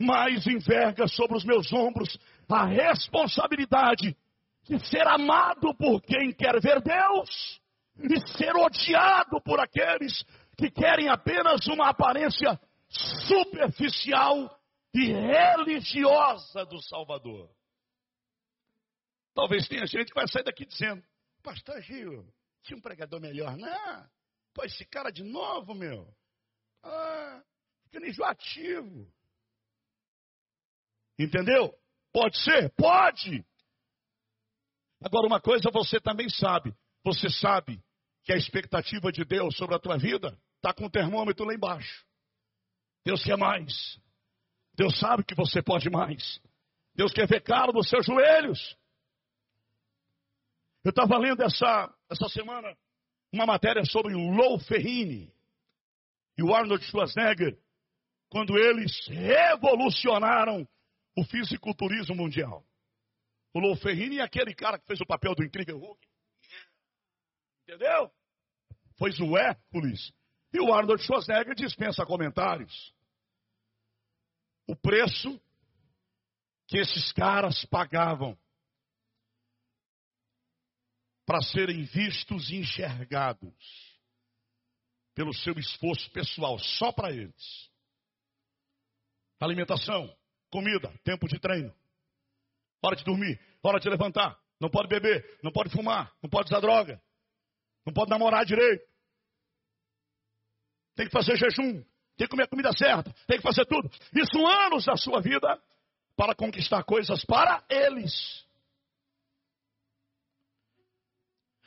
mais 0.00 0.46
enverga 0.46 1.06
sobre 1.08 1.36
os 1.36 1.44
meus 1.44 1.72
ombros 1.72 2.18
a 2.48 2.64
responsabilidade 2.66 4.16
de 4.64 4.86
ser 4.88 5.06
amado 5.06 5.74
por 5.74 6.02
quem 6.02 6.32
quer 6.32 6.60
ver 6.60 6.80
Deus 6.80 7.60
e 7.98 8.20
ser 8.36 8.54
odiado 8.56 9.40
por 9.42 9.60
aqueles 9.60 10.24
que 10.56 10.70
querem 10.70 11.08
apenas 11.08 11.66
uma 11.66 11.88
aparência 11.88 12.58
superficial 12.90 14.60
e 14.94 15.12
religiosa 15.12 16.64
do 16.66 16.82
Salvador. 16.82 17.50
Talvez 19.34 19.68
tenha 19.68 19.86
gente 19.86 20.08
que 20.08 20.14
vai 20.14 20.28
sair 20.28 20.42
daqui 20.42 20.66
dizendo: 20.66 21.02
Pastor 21.42 21.80
Gil, 21.82 22.26
tinha 22.62 22.76
um 22.76 22.80
pregador 22.80 23.20
melhor, 23.20 23.56
não? 23.56 24.10
Pô, 24.52 24.64
esse 24.64 24.84
cara 24.84 25.10
de 25.10 25.22
novo, 25.22 25.74
meu. 25.74 26.12
Ah, 26.82 27.42
fica 27.84 28.06
enjoativo. 28.06 29.10
Entendeu? 31.18 31.72
Pode 32.12 32.38
ser? 32.42 32.70
Pode. 32.74 33.44
Agora, 35.02 35.26
uma 35.26 35.40
coisa 35.40 35.70
você 35.70 36.00
também 36.00 36.28
sabe. 36.28 36.74
Você 37.04 37.30
sabe 37.30 37.82
que 38.24 38.32
a 38.32 38.36
expectativa 38.36 39.12
de 39.12 39.24
Deus 39.24 39.56
sobre 39.56 39.76
a 39.76 39.78
tua 39.78 39.96
vida 39.96 40.38
está 40.56 40.74
com 40.74 40.86
o 40.86 40.90
termômetro 40.90 41.46
lá 41.46 41.54
embaixo. 41.54 42.04
Deus 43.04 43.22
quer 43.24 43.36
mais. 43.36 43.98
Deus 44.74 44.98
sabe 44.98 45.24
que 45.24 45.34
você 45.34 45.62
pode 45.62 45.88
mais. 45.90 46.40
Deus 46.94 47.12
quer 47.12 47.26
ver 47.26 47.42
caro 47.42 47.72
nos 47.72 47.88
seus 47.88 48.04
joelhos. 48.04 48.76
Eu 50.84 50.90
estava 50.90 51.18
lendo 51.18 51.42
essa, 51.42 51.94
essa 52.10 52.28
semana 52.28 52.76
uma 53.32 53.46
matéria 53.46 53.84
sobre 53.84 54.14
Lou 54.14 54.58
Ferrini 54.58 55.32
e 56.36 56.42
o 56.42 56.54
Arnold 56.54 56.82
Schwarzenegger, 56.84 57.58
quando 58.28 58.56
eles 58.56 59.06
revolucionaram 59.08 60.66
o 61.16 61.24
fisiculturismo 61.24 62.14
mundial. 62.14 62.64
O 63.52 63.60
Lou 63.60 63.76
Ferrini 63.76 64.18
é 64.18 64.22
aquele 64.22 64.54
cara 64.54 64.78
que 64.78 64.86
fez 64.86 65.00
o 65.00 65.06
papel 65.06 65.34
do 65.34 65.44
incrível 65.44 65.78
Hulk. 65.78 66.06
Entendeu? 67.64 68.10
Foi 68.96 69.10
o 69.20 69.36
Hércules. 69.36 70.12
E 70.52 70.60
o 70.60 70.72
Arnold 70.72 71.02
Schwarzenegger 71.02 71.54
dispensa 71.54 72.04
comentários. 72.04 72.94
O 74.66 74.74
preço 74.74 75.40
que 76.66 76.78
esses 76.78 77.12
caras 77.12 77.64
pagavam 77.66 78.38
para 81.26 81.40
serem 81.42 81.84
vistos 81.84 82.50
e 82.50 82.56
enxergados 82.56 83.54
pelo 85.14 85.32
seu 85.32 85.54
esforço 85.58 86.10
pessoal, 86.10 86.58
só 86.58 86.90
para 86.90 87.12
eles. 87.12 87.70
Alimentação, 89.38 90.12
comida, 90.50 90.92
tempo 91.04 91.28
de 91.28 91.38
treino, 91.38 91.74
hora 92.82 92.96
de 92.96 93.04
dormir, 93.04 93.40
hora 93.62 93.78
de 93.78 93.88
levantar, 93.88 94.38
não 94.60 94.68
pode 94.68 94.88
beber, 94.88 95.38
não 95.42 95.52
pode 95.52 95.70
fumar, 95.70 96.12
não 96.22 96.28
pode 96.28 96.48
usar 96.48 96.60
droga, 96.60 97.00
não 97.86 97.92
pode 97.92 98.10
namorar 98.10 98.44
direito, 98.44 98.89
tem 101.00 101.06
que 101.06 101.12
fazer 101.12 101.34
jejum, 101.34 101.82
tem 102.14 102.26
que 102.26 102.28
comer 102.28 102.42
a 102.42 102.46
comida 102.46 102.70
certa, 102.74 103.10
tem 103.26 103.38
que 103.38 103.42
fazer 103.42 103.64
tudo. 103.64 103.90
Isso 104.14 104.46
anos 104.46 104.84
da 104.84 104.98
sua 104.98 105.18
vida 105.22 105.58
para 106.14 106.34
conquistar 106.34 106.84
coisas 106.84 107.24
para 107.24 107.64
eles. 107.70 108.44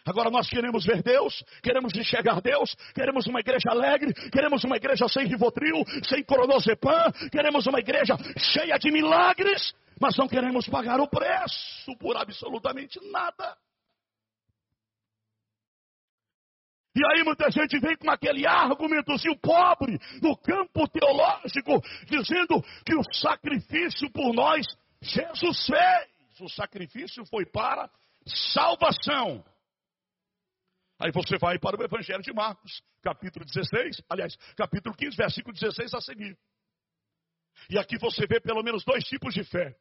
Agora 0.06 0.30
nós 0.30 0.48
queremos 0.48 0.86
ver 0.86 1.02
Deus, 1.02 1.44
queremos 1.64 1.96
enxergar 1.96 2.42
Deus, 2.42 2.76
queremos 2.94 3.26
uma 3.26 3.40
igreja 3.40 3.72
alegre, 3.72 4.14
queremos 4.30 4.64
uma 4.64 4.76
igreja 4.76 5.08
sem 5.08 5.26
rivotril, 5.26 5.84
sem 6.08 6.24
coronozepam, 6.24 7.12
queremos 7.32 7.66
uma 7.66 7.80
igreja 7.80 8.16
cheia 8.38 8.78
de 8.78 8.92
milagres, 8.92 9.74
mas 10.00 10.16
não 10.16 10.28
queremos 10.28 10.68
pagar 10.68 11.00
o 11.00 11.08
preço 11.08 11.98
por 11.98 12.16
absolutamente 12.18 13.00
nada. 13.10 13.58
E 16.96 17.02
aí 17.12 17.24
muita 17.24 17.50
gente 17.50 17.80
vem 17.80 17.98
com 17.98 18.10
aquele 18.12 18.46
argumentozinho 18.46 19.38
pobre 19.40 19.98
no 20.22 20.38
campo 20.38 20.88
teológico, 20.88 21.82
dizendo 22.06 22.62
que 22.86 22.96
o 22.96 23.04
sacrifício 23.14 24.12
por 24.12 24.34
nós, 24.34 24.66
Jesus 25.02 25.66
fez. 25.66 26.14
O 26.40 26.50
sacrifício 26.50 27.26
foi 27.26 27.46
para 27.46 27.90
salvação. 28.26 29.44
Aí 31.00 31.12
você 31.12 31.38
vai 31.38 31.58
para 31.58 31.80
o 31.80 31.84
Evangelho 31.84 32.22
de 32.22 32.32
Marcos, 32.32 32.82
capítulo 33.02 33.44
16, 33.46 34.02
aliás, 34.10 34.36
capítulo 34.56 34.96
15, 34.96 35.18
versículo 35.18 35.54
16 35.54 35.94
a 35.94 36.02
seguir. 36.02 36.38
E 37.70 37.78
aqui 37.78 37.98
você 37.98 38.26
vê 38.28 38.40
pelo 38.40 38.64
menos 38.64 38.84
dois 38.86 39.04
tipos 39.04 39.34
de 39.34 39.44
fé. 39.44 39.76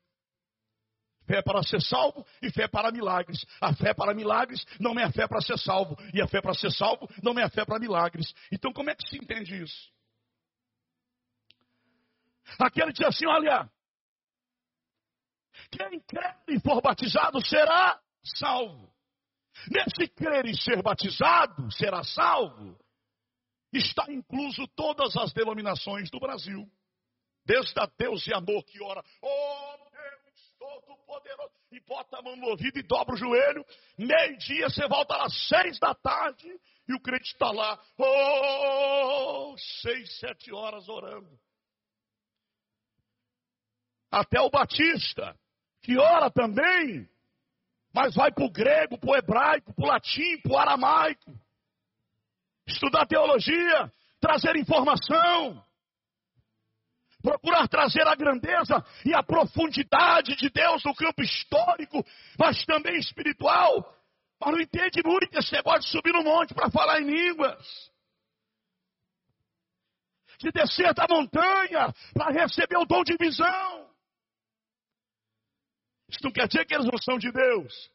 Fé 1.27 1.41
para 1.43 1.63
ser 1.63 1.81
salvo 1.81 2.27
e 2.43 2.51
fé 2.51 2.67
para 2.67 2.91
milagres. 2.91 3.45
A 3.61 3.73
fé 3.75 3.95
para 3.95 4.15
milagres 4.15 4.65
não 4.81 4.99
é 4.99 5.05
a 5.05 5.13
fé 5.13 5.27
para 5.29 5.41
ser 5.41 5.59
salvo. 5.59 5.97
E 6.13 6.21
a 6.21 6.27
fé 6.27 6.41
para 6.41 6.55
ser 6.55 6.71
salvo 6.73 7.09
não 7.23 7.39
é 7.39 7.43
a 7.43 7.51
fé 7.51 7.65
para 7.65 7.79
milagres. 7.79 8.33
Então 8.51 8.73
como 8.73 8.91
é 8.91 8.95
que 8.95 9.09
se 9.09 9.17
entende 9.17 9.63
isso? 9.63 9.91
Aquele 12.59 12.93
diz 12.93 13.07
assim: 13.07 13.27
olha, 13.27 13.71
quem 15.71 16.01
crer 16.01 16.37
e 16.49 16.61
for 16.61 16.81
batizado 16.83 17.45
será 17.47 18.01
salvo. 18.23 18.93
Nesse 19.71 20.09
crer 20.13 20.47
e 20.47 20.57
ser 20.61 20.83
batizado, 20.83 21.71
será 21.73 22.03
salvo, 22.03 22.79
está 23.73 24.07
incluso 24.11 24.67
todas 24.69 25.17
as 25.17 25.33
denominações 25.33 26.11
do 26.11 26.19
Brasil. 26.19 26.67
Desde 27.45 27.79
a 27.81 27.87
Deus 27.99 28.27
e 28.27 28.35
amor 28.35 28.65
que 28.65 28.83
ora, 28.83 29.03
oh 29.21 29.82
Todo-Poderoso, 31.13 31.53
e 31.71 31.81
bota 31.81 32.19
a 32.19 32.23
mão 32.23 32.37
no 32.37 32.49
ouvido 32.49 32.79
e 32.79 32.83
dobra 32.83 33.15
o 33.15 33.19
joelho. 33.19 33.65
Meio-dia 33.99 34.69
você 34.69 34.87
volta 34.89 35.17
lá, 35.17 35.29
seis 35.29 35.79
da 35.79 35.95
tarde, 35.95 36.49
e 36.89 36.95
o 36.95 37.01
crente 37.01 37.33
está 37.33 37.51
lá, 37.51 37.79
oh, 37.99 39.55
seis, 39.83 40.19
sete 40.19 40.53
horas 40.53 40.89
orando. 40.89 41.39
Até 44.11 44.41
o 44.41 44.51
Batista, 44.51 45.39
que 45.83 45.99
ora 45.99 46.31
também, 46.31 47.09
mas 47.95 48.15
vai 48.15 48.31
para 48.33 48.45
o 48.45 48.51
grego, 48.51 48.99
para 48.99 49.11
o 49.11 49.17
hebraico, 49.17 49.75
para 49.75 49.85
o 49.85 49.89
latim, 49.89 50.39
para 50.43 50.53
o 50.53 50.59
aramaico. 50.59 51.33
Estudar 52.67 53.07
teologia, 53.07 53.93
trazer 54.21 54.57
informação, 54.57 55.63
procurar 57.23 57.69
trazer 57.69 58.07
a 58.07 58.15
grandeza 58.15 58.85
e 59.05 59.15
a 59.15 59.23
profundidade 59.23 60.35
de 60.37 60.51
Deus 60.51 60.85
no 60.85 60.95
campo 60.95 61.23
histórico, 61.23 62.05
mas 62.39 62.65
também 62.65 62.99
espiritual. 62.99 63.97
Mas 64.41 64.53
não 64.53 64.61
entende 64.61 65.01
muito 65.05 65.39
esse 65.39 65.53
negócio 65.53 65.83
de 65.83 65.91
subir 65.91 66.13
no 66.13 66.25
monte 66.25 66.53
para 66.53 66.71
falar 66.71 67.01
em 67.01 67.07
línguas. 67.07 67.93
De 70.39 70.51
descer 70.51 70.93
da 70.93 71.07
montanha 71.09 71.95
para 72.13 72.33
receber 72.33 72.77
o 72.77 72.85
dom 72.85 73.05
de 73.05 73.17
visão. 73.17 73.89
Isso 76.09 76.19
não 76.25 76.33
quer 76.33 76.49
dizer 76.49 76.67
que 76.67 76.75
eles 76.75 76.87
não 76.87 76.99
são 76.99 77.17
de 77.17 77.31
Deus. 77.31 77.91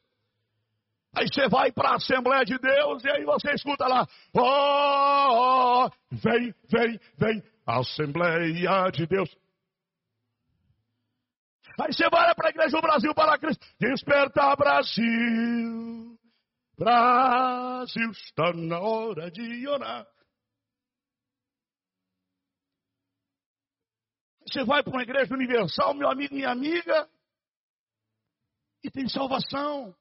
Aí 1.14 1.28
você 1.28 1.48
vai 1.50 1.72
para 1.72 1.90
a 1.90 1.96
Assembleia 1.96 2.46
de 2.46 2.58
Deus 2.58 3.04
e 3.04 3.10
aí 3.10 3.26
você 3.26 3.52
escuta 3.52 3.88
lá: 3.88 4.08
oh, 4.34 5.86
oh, 5.86 5.90
vem, 6.12 6.54
vem, 6.70 7.00
vem, 7.18 7.44
Assembleia 7.68 8.92
de 8.92 9.06
Deus. 9.06 9.30
Aí 11.80 11.94
você 11.94 12.10
vai 12.10 12.34
para 12.34 12.48
a 12.48 12.50
Igreja 12.50 12.78
do 12.78 12.82
Brasil 12.82 13.14
para 13.14 13.38
Cristo. 13.38 13.66
Despertar 13.80 14.56
Brasil. 14.56 16.18
Brasil, 16.78 18.12
está 18.12 18.54
na 18.54 18.80
hora 18.80 19.30
de 19.30 19.68
orar. 19.68 20.08
Você 24.48 24.64
vai 24.64 24.82
para 24.82 24.94
uma 24.94 25.04
igreja 25.04 25.34
universal, 25.34 25.94
meu 25.94 26.10
amigo, 26.10 26.34
minha 26.34 26.50
amiga, 26.50 27.10
e 28.82 28.90
tem 28.90 29.10
salvação. 29.10 29.94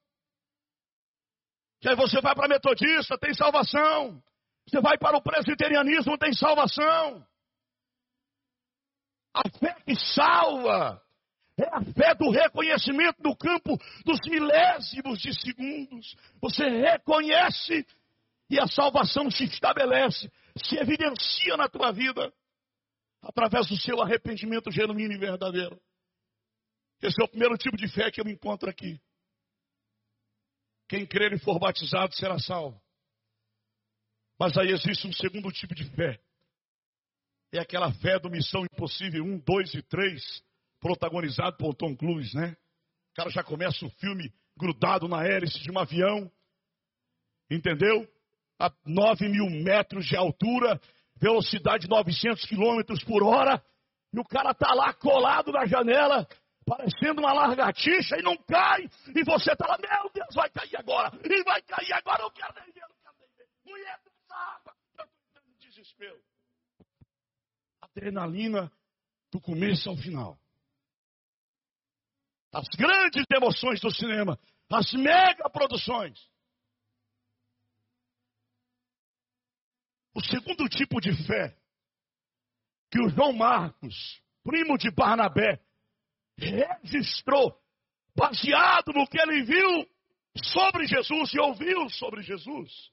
E 1.83 1.89
aí 1.89 1.95
você 1.95 2.21
vai 2.21 2.33
para 2.33 2.45
a 2.45 2.49
metodista, 2.49 3.17
tem 3.17 3.33
salvação. 3.33 4.23
Você 4.67 4.79
vai 4.79 4.97
para 4.97 5.17
o 5.17 5.21
presbiterianismo, 5.21 6.17
tem 6.17 6.31
salvação. 6.33 7.27
A 9.37 9.59
fé 9.59 9.75
que 9.85 9.95
salva 9.95 11.01
é 11.59 11.67
a 11.75 11.83
fé 11.93 12.15
do 12.15 12.29
reconhecimento 12.29 13.21
no 13.21 13.35
campo 13.35 13.77
dos 14.05 14.19
milésimos 14.27 15.19
de 15.19 15.33
segundos. 15.39 16.15
Você 16.41 16.63
reconhece 16.67 17.85
e 18.49 18.59
a 18.59 18.67
salvação 18.67 19.29
se 19.29 19.43
estabelece, 19.43 20.31
se 20.57 20.77
evidencia 20.77 21.57
na 21.57 21.67
tua 21.67 21.91
vida 21.91 22.33
através 23.21 23.67
do 23.67 23.77
seu 23.77 24.01
arrependimento 24.01 24.71
genuíno 24.71 25.13
e 25.13 25.17
verdadeiro. 25.17 25.79
Esse 27.01 27.21
é 27.21 27.25
o 27.25 27.27
primeiro 27.27 27.57
tipo 27.57 27.77
de 27.77 27.87
fé 27.87 28.09
que 28.09 28.21
eu 28.21 28.27
encontro 28.27 28.69
aqui. 28.69 28.99
Quem 30.87 31.05
crer 31.05 31.33
e 31.33 31.39
for 31.39 31.59
batizado 31.59 32.15
será 32.15 32.39
salvo. 32.39 32.81
Mas 34.39 34.57
aí 34.57 34.69
existe 34.69 35.07
um 35.07 35.13
segundo 35.13 35.51
tipo 35.51 35.75
de 35.75 35.83
fé. 35.95 36.19
É 37.53 37.59
aquela 37.59 37.91
fé 37.93 38.19
do 38.19 38.29
Missão 38.29 38.65
Impossível 38.65 39.23
1, 39.23 39.39
2 39.39 39.73
e 39.75 39.81
3, 39.81 40.43
protagonizado 40.81 41.55
por 41.57 41.73
Tom 41.73 41.95
Cruise, 41.95 42.35
né? 42.35 42.55
O 43.11 43.15
cara 43.15 43.29
já 43.29 43.43
começa 43.43 43.85
o 43.85 43.89
filme 43.91 44.33
grudado 44.57 45.07
na 45.07 45.25
hélice 45.25 45.59
de 45.59 45.71
um 45.71 45.79
avião, 45.79 46.29
entendeu? 47.49 48.07
A 48.59 48.71
9 48.85 49.29
mil 49.29 49.49
metros 49.63 50.05
de 50.05 50.17
altura, 50.17 50.79
velocidade 51.15 51.87
900 51.87 52.45
quilômetros 52.45 53.03
por 53.03 53.23
hora, 53.23 53.63
e 54.13 54.19
o 54.19 54.25
cara 54.25 54.53
tá 54.53 54.73
lá 54.73 54.93
colado 54.93 55.51
na 55.51 55.65
janela, 55.65 56.27
parecendo 56.65 57.21
uma 57.21 57.33
largatixa, 57.33 58.17
e 58.19 58.23
não 58.23 58.35
cai, 58.37 58.89
e 59.15 59.23
você 59.23 59.55
tá 59.55 59.67
lá, 59.67 59.77
meu 59.77 60.11
Deus, 60.13 60.35
vai 60.35 60.49
cair 60.49 60.75
agora, 60.75 61.11
e 61.23 61.43
vai 61.43 61.61
cair 61.61 61.93
agora, 61.93 62.23
eu 62.23 62.31
quero 62.31 62.53
nem 62.55 62.73
ver, 62.73 62.81
eu 62.81 62.95
quero 63.01 63.15
nem 63.19 63.29
ver. 63.37 63.47
Mulher 63.65 63.99
água, 64.29 64.75
eu 64.99 65.05
estou 65.05 65.19
entrando 65.29 65.49
em 65.49 65.57
desespero. 65.59 66.21
Adrenalina 67.97 68.71
do 69.31 69.41
começo 69.41 69.89
ao 69.89 69.97
final. 69.97 70.39
As 72.53 72.67
grandes 72.77 73.25
emoções 73.35 73.81
do 73.81 73.91
cinema, 73.91 74.39
as 74.69 74.93
mega 74.93 75.49
produções. 75.49 76.17
O 80.13 80.23
segundo 80.23 80.69
tipo 80.69 81.01
de 81.01 81.11
fé 81.25 81.57
que 82.91 83.01
o 83.01 83.09
João 83.09 83.33
Marcos, 83.33 84.21
primo 84.43 84.77
de 84.77 84.91
Barnabé, 84.91 85.59
registrou, 86.37 87.59
baseado 88.15 88.93
no 88.93 89.07
que 89.07 89.19
ele 89.19 89.43
viu 89.43 89.89
sobre 90.43 90.85
Jesus 90.85 91.33
e 91.33 91.39
ouviu 91.39 91.89
sobre 91.89 92.21
Jesus. 92.21 92.91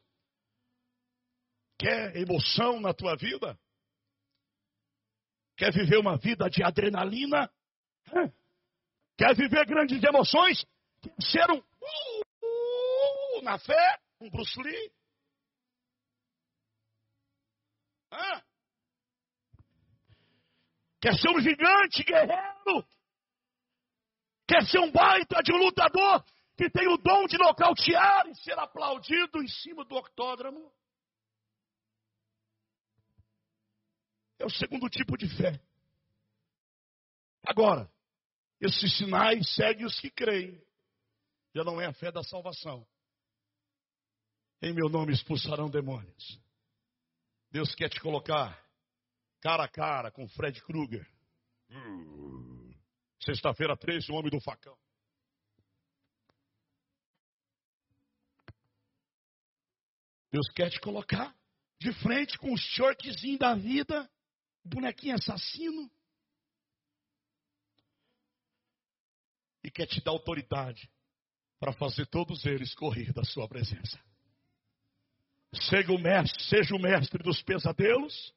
Quer 1.79 2.17
emoção 2.17 2.81
na 2.81 2.93
tua 2.95 3.17
vida? 3.17 3.59
Quer 5.57 5.73
viver 5.73 5.99
uma 5.99 6.17
vida 6.17 6.49
de 6.51 6.63
adrenalina? 6.63 7.51
Quer 9.17 9.35
viver 9.35 9.65
grandes 9.67 10.03
emoções? 10.03 10.65
Quer 11.01 11.15
ser 11.21 11.51
um 11.51 11.59
uh, 11.59 13.43
na 13.43 13.59
fé? 13.59 13.99
Um 14.21 14.31
Bruce 14.31 14.61
Lee? 14.61 14.93
Quer 21.01 21.15
ser 21.19 21.29
um 21.29 21.41
gigante 21.41 22.03
guerreiro? 22.03 22.87
Quer 24.49 24.65
ser 24.67 24.79
um 24.79 24.91
baita 24.91 25.43
de 25.43 25.53
um 25.53 25.59
lutador 25.59 26.25
que 26.57 26.71
tem 26.71 26.89
o 26.89 26.97
dom 26.97 27.27
de 27.27 27.37
nocautear 27.37 28.27
e 28.29 28.35
ser 28.37 28.59
aplaudido 28.59 29.43
em 29.43 29.49
cima 29.49 29.85
do 29.85 29.97
octódromo? 29.97 30.73
É 34.45 34.47
o 34.47 34.51
segundo 34.51 34.91
tipo 34.91 35.17
de 35.17 35.27
fé. 35.39 35.59
Agora, 37.47 37.91
esses 38.61 38.95
sinais 38.99 39.55
seguem 39.55 39.87
os 39.87 39.99
que 39.99 40.11
creem. 40.11 40.63
Já 41.55 41.65
não 41.65 41.81
é 41.81 41.87
a 41.87 41.95
fé 41.95 42.13
da 42.13 42.23
salvação. 42.23 42.87
Em 44.61 44.75
meu 44.75 44.91
nome 44.91 45.15
expulsarão 45.15 45.71
demônios. 45.71 46.39
Deus 47.51 47.75
quer 47.75 47.89
te 47.89 47.99
colocar 48.03 48.63
cara 49.41 49.65
a 49.65 49.69
cara 49.69 50.11
com 50.11 50.29
Fred 50.29 50.63
Krueger. 50.63 51.11
Sexta-feira 53.25 53.75
13, 53.79 54.13
o 54.13 54.17
homem 54.17 54.31
do 54.31 54.43
facão. 54.43 54.77
Deus 60.31 60.47
quer 60.55 60.69
te 60.69 60.79
colocar 60.81 61.35
de 61.81 61.95
frente 61.95 62.37
com 62.37 62.53
o 62.53 62.59
shortzinho 62.59 63.39
da 63.39 63.55
vida 63.55 64.11
bonequinho 64.65 65.15
assassino. 65.15 65.91
E 69.63 69.71
quer 69.71 69.87
te 69.87 70.03
dar 70.03 70.13
autoridade 70.13 70.91
para 71.59 71.73
fazer 71.73 72.07
todos 72.07 72.45
eles 72.45 72.75
correr 72.75 73.13
da 73.13 73.25
sua 73.25 73.49
presença. 73.49 73.99
Seja 75.55 75.93
o 75.93 75.99
mestre, 75.99 76.43
seja 76.45 76.75
o 76.75 76.79
mestre 76.79 77.23
dos 77.23 77.41
pesadelos, 77.43 78.35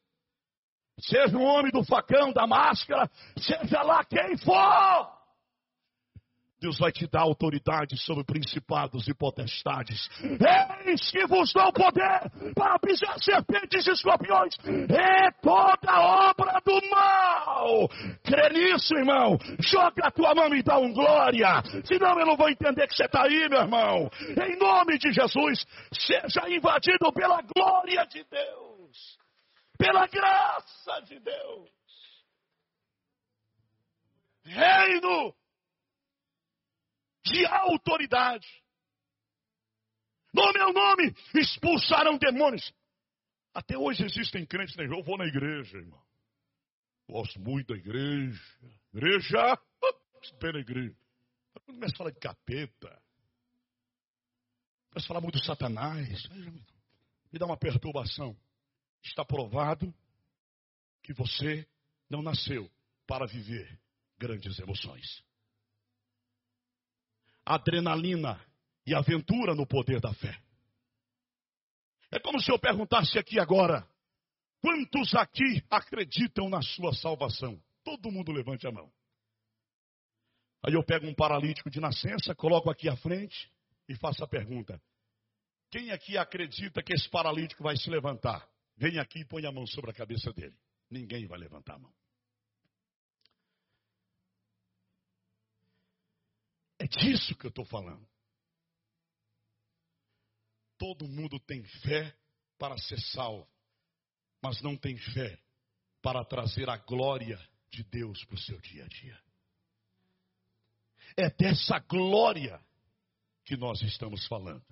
seja 1.00 1.36
o 1.38 1.42
homem 1.42 1.72
do 1.72 1.84
facão, 1.84 2.32
da 2.32 2.46
máscara, 2.46 3.10
seja 3.38 3.82
lá 3.82 4.06
quem 4.06 4.38
for. 4.38 5.17
Deus 6.60 6.80
vai 6.80 6.92
te 6.92 7.06
dar 7.08 7.22
autoridade 7.22 7.96
sobre 7.98 8.24
principados 8.24 9.08
e 9.08 9.14
potestades. 9.14 10.10
Eis 10.86 11.12
que 11.12 11.28
vos 11.28 11.54
dou 11.54 11.72
poder 11.72 12.32
para 12.56 12.80
pisar 12.80 13.16
serpentes 13.20 13.86
e 13.86 13.92
escorpiões 13.92 14.56
e 14.66 15.32
toda 15.42 16.02
obra 16.02 16.60
do 16.66 16.90
mal. 16.90 17.88
Crê 18.24 18.50
nisso, 18.50 18.96
irmão. 18.96 19.38
Joga 19.60 20.08
a 20.08 20.12
tua 20.12 20.34
mão 20.34 20.54
e 20.56 20.64
dá 20.64 20.80
um 20.80 20.92
glória. 20.92 21.62
Senão 21.86 22.20
eu 22.20 22.26
não 22.26 22.36
vou 22.36 22.50
entender 22.50 22.88
que 22.88 22.96
você 22.96 23.06
está 23.06 23.24
aí, 23.24 23.48
meu 23.50 23.62
irmão. 23.62 24.10
Em 24.22 24.58
nome 24.58 24.98
de 24.98 25.12
Jesus, 25.12 25.64
seja 25.94 26.50
invadido 26.50 27.14
pela 27.14 27.40
glória 27.42 28.04
de 28.08 28.24
Deus, 28.24 29.18
pela 29.78 30.08
graça 30.08 31.02
de 31.06 31.20
Deus. 31.20 31.70
Reino 34.44 35.37
de 37.28 37.46
autoridade. 37.46 38.48
No 40.34 40.52
meu 40.54 40.74
nome 40.74 41.14
expulsarão 41.36 42.18
demônios. 42.18 42.74
Até 43.54 43.78
hoje 43.78 44.04
existem 44.04 44.46
crentes, 44.46 44.76
né? 44.76 44.86
Eu 44.86 45.04
vou 45.04 45.18
na 45.18 45.26
igreja, 45.26 45.78
irmão. 45.78 46.02
Gosto 47.10 47.40
muito 47.40 47.74
da 47.74 47.80
igreja. 47.80 48.42
Igreja, 48.94 49.60
espera 50.22 50.60
igreja. 50.60 50.96
Quando 51.54 51.76
começa 51.76 51.96
a 51.96 51.98
falar 51.98 52.12
de 52.12 52.20
capeta, 52.20 53.02
começa 54.90 55.06
a 55.06 55.08
falar 55.08 55.22
muito 55.22 55.40
de 55.40 55.46
Satanás, 55.46 56.28
me 57.32 57.40
dá 57.40 57.46
uma 57.46 57.58
perturbação. 57.58 58.38
Está 59.04 59.24
provado 59.24 59.94
que 61.02 61.14
você 61.14 61.68
não 62.10 62.22
nasceu 62.22 62.70
para 63.08 63.26
viver 63.26 63.80
grandes 64.20 64.60
emoções 64.60 65.27
adrenalina 67.48 68.40
e 68.86 68.94
aventura 68.94 69.56
no 69.56 69.66
poder 69.66 70.02
da 70.02 70.14
fé. 70.14 70.38
É 72.12 72.20
como 72.20 72.42
se 72.42 72.52
eu 72.52 72.60
perguntasse 72.60 73.18
aqui 73.18 73.40
agora: 73.40 73.88
quantos 74.62 75.16
aqui 75.16 75.64
acreditam 75.70 76.50
na 76.50 76.62
sua 76.62 76.94
salvação? 76.94 77.62
Todo 77.84 78.12
mundo 78.12 78.32
levante 78.32 78.68
a 78.68 78.72
mão. 78.72 78.92
Aí 80.64 80.74
eu 80.74 80.84
pego 80.84 81.08
um 81.08 81.14
paralítico 81.14 81.70
de 81.70 81.80
nascença, 81.80 82.36
coloco 82.36 82.70
aqui 82.70 82.90
à 82.90 82.98
frente 82.98 83.50
e 83.88 83.96
faço 83.96 84.24
a 84.24 84.28
pergunta: 84.28 84.82
quem 85.72 85.92
aqui 85.92 86.18
acredita 86.18 86.84
que 86.84 86.94
esse 86.94 87.10
paralítico 87.10 87.64
vai 87.64 87.78
se 87.78 87.90
levantar? 87.90 88.48
Vem 88.76 89.00
aqui 89.00 89.20
e 89.20 89.26
põe 89.26 89.46
a 89.46 89.52
mão 89.52 89.66
sobre 89.66 89.92
a 89.92 89.94
cabeça 89.94 90.32
dele. 90.34 90.56
Ninguém 90.90 91.26
vai 91.28 91.40
levantar 91.40 91.76
a 91.76 91.80
mão. 91.80 91.94
É 96.88 97.00
disso 97.00 97.36
que 97.36 97.46
eu 97.46 97.50
estou 97.50 97.66
falando. 97.66 98.08
Todo 100.78 101.08
mundo 101.08 101.38
tem 101.38 101.62
fé 101.82 102.18
para 102.58 102.78
ser 102.78 103.00
salvo, 103.12 103.48
mas 104.42 104.62
não 104.62 104.78
tem 104.78 104.98
fé 104.98 105.38
para 106.02 106.24
trazer 106.24 106.70
a 106.70 106.78
glória 106.78 107.38
de 107.70 107.84
Deus 107.84 108.24
para 108.24 108.36
o 108.36 108.40
seu 108.40 108.58
dia 108.62 108.86
a 108.86 108.88
dia. 108.88 109.22
É 111.18 111.30
dessa 111.30 111.78
glória 111.80 112.64
que 113.44 113.58
nós 113.58 113.82
estamos 113.82 114.26
falando. 114.28 114.66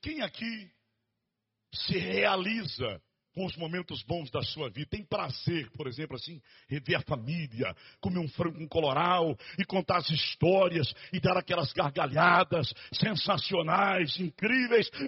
Quem 0.00 0.22
aqui 0.22 0.72
se 1.74 1.98
realiza 1.98 3.02
com 3.34 3.46
os 3.46 3.56
momentos 3.56 4.02
bons 4.02 4.30
da 4.30 4.42
sua 4.42 4.68
vida. 4.70 4.88
Tem 4.90 5.04
prazer, 5.04 5.70
por 5.72 5.86
exemplo, 5.86 6.16
assim, 6.16 6.40
rever 6.68 6.98
a 6.98 7.02
família, 7.02 7.74
comer 8.00 8.18
um 8.18 8.28
frango 8.28 8.58
com 8.58 8.68
coloral 8.68 9.36
e 9.58 9.64
contar 9.64 9.98
as 9.98 10.10
histórias 10.10 10.92
e 11.12 11.20
dar 11.20 11.36
aquelas 11.36 11.72
gargalhadas 11.72 12.72
sensacionais, 12.92 14.18
incríveis. 14.18 14.90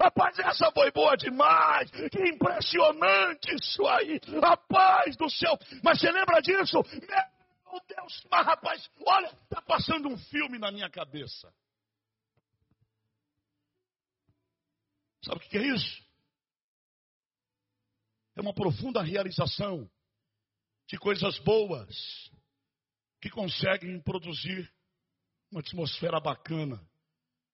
Rapaz, 0.00 0.38
essa 0.38 0.70
foi 0.72 0.90
boa 0.90 1.16
demais! 1.16 1.90
Que 1.90 2.28
impressionante 2.28 3.54
isso 3.54 3.86
aí! 3.86 4.20
Rapaz 4.42 5.16
do 5.16 5.30
céu! 5.30 5.58
Mas 5.82 6.00
você 6.00 6.10
lembra 6.10 6.40
disso? 6.40 6.82
Meu 7.70 7.80
Deus, 7.88 8.26
mas 8.30 8.46
rapaz, 8.46 8.90
olha, 9.06 9.26
está 9.26 9.60
passando 9.62 10.08
um 10.08 10.16
filme 10.16 10.58
na 10.58 10.70
minha 10.70 10.88
cabeça. 10.88 11.52
Sabe 15.22 15.44
o 15.44 15.48
que 15.48 15.58
é 15.58 15.74
isso? 15.74 16.05
É 18.36 18.40
uma 18.42 18.52
profunda 18.52 19.02
realização 19.02 19.90
de 20.86 20.98
coisas 20.98 21.38
boas 21.38 22.30
que 23.20 23.30
conseguem 23.30 23.98
produzir 24.02 24.70
uma 25.50 25.60
atmosfera 25.60 26.20
bacana, 26.20 26.86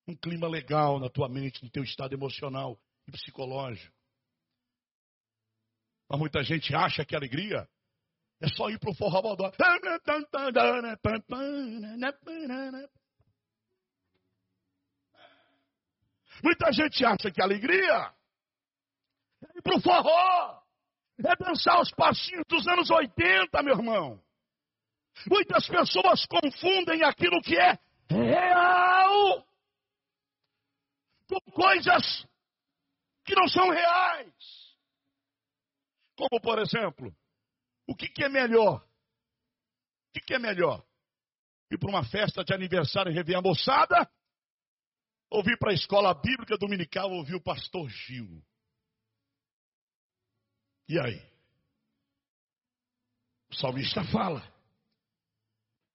um 0.08 0.16
clima 0.16 0.48
legal 0.48 0.98
na 0.98 1.08
tua 1.08 1.28
mente, 1.28 1.62
no 1.62 1.70
teu 1.70 1.84
estado 1.84 2.12
emocional 2.12 2.76
e 3.06 3.12
psicológico. 3.12 3.94
Mas 6.08 6.18
muita 6.18 6.42
gente 6.42 6.74
acha 6.74 7.04
que 7.04 7.14
alegria 7.14 7.68
é 8.40 8.48
só 8.48 8.68
ir 8.68 8.78
para 8.80 8.90
o 8.90 8.94
forró 8.94 9.22
bodó. 9.22 9.52
Muita 16.42 16.72
gente 16.72 17.04
acha 17.04 17.30
que 17.30 17.40
alegria 17.40 18.12
é 19.42 19.58
ir 19.58 19.62
para 19.62 19.76
o 19.76 19.80
forró 19.80 20.61
é 21.18 21.36
dançar 21.36 21.80
os 21.80 21.90
passinhos 21.92 22.44
dos 22.48 22.66
anos 22.66 22.90
80, 22.90 23.62
meu 23.62 23.74
irmão. 23.76 24.22
Muitas 25.26 25.66
pessoas 25.68 26.26
confundem 26.26 27.02
aquilo 27.04 27.40
que 27.42 27.56
é 27.56 27.78
real 28.08 29.46
com 31.28 31.52
coisas 31.52 32.26
que 33.24 33.34
não 33.34 33.48
são 33.48 33.70
reais. 33.70 34.34
Como, 36.16 36.40
por 36.40 36.58
exemplo, 36.58 37.14
o 37.86 37.94
que, 37.94 38.08
que 38.08 38.24
é 38.24 38.28
melhor? 38.28 38.76
O 38.76 40.12
que, 40.12 40.20
que 40.20 40.34
é 40.34 40.38
melhor? 40.38 40.84
Ir 41.70 41.78
para 41.78 41.88
uma 41.88 42.04
festa 42.04 42.44
de 42.44 42.52
aniversário 42.52 43.10
e 43.10 43.14
rever 43.14 43.36
a 43.36 43.42
moçada? 43.42 44.10
Ou 45.30 45.42
vir 45.42 45.58
para 45.58 45.70
a 45.70 45.74
escola 45.74 46.12
bíblica 46.12 46.58
dominical 46.58 47.10
ouvir 47.10 47.34
o 47.34 47.42
pastor 47.42 47.88
Gil? 47.88 48.42
E 50.92 51.00
aí? 51.00 51.22
O 53.50 53.56
salmista 53.56 54.04
fala: 54.12 54.46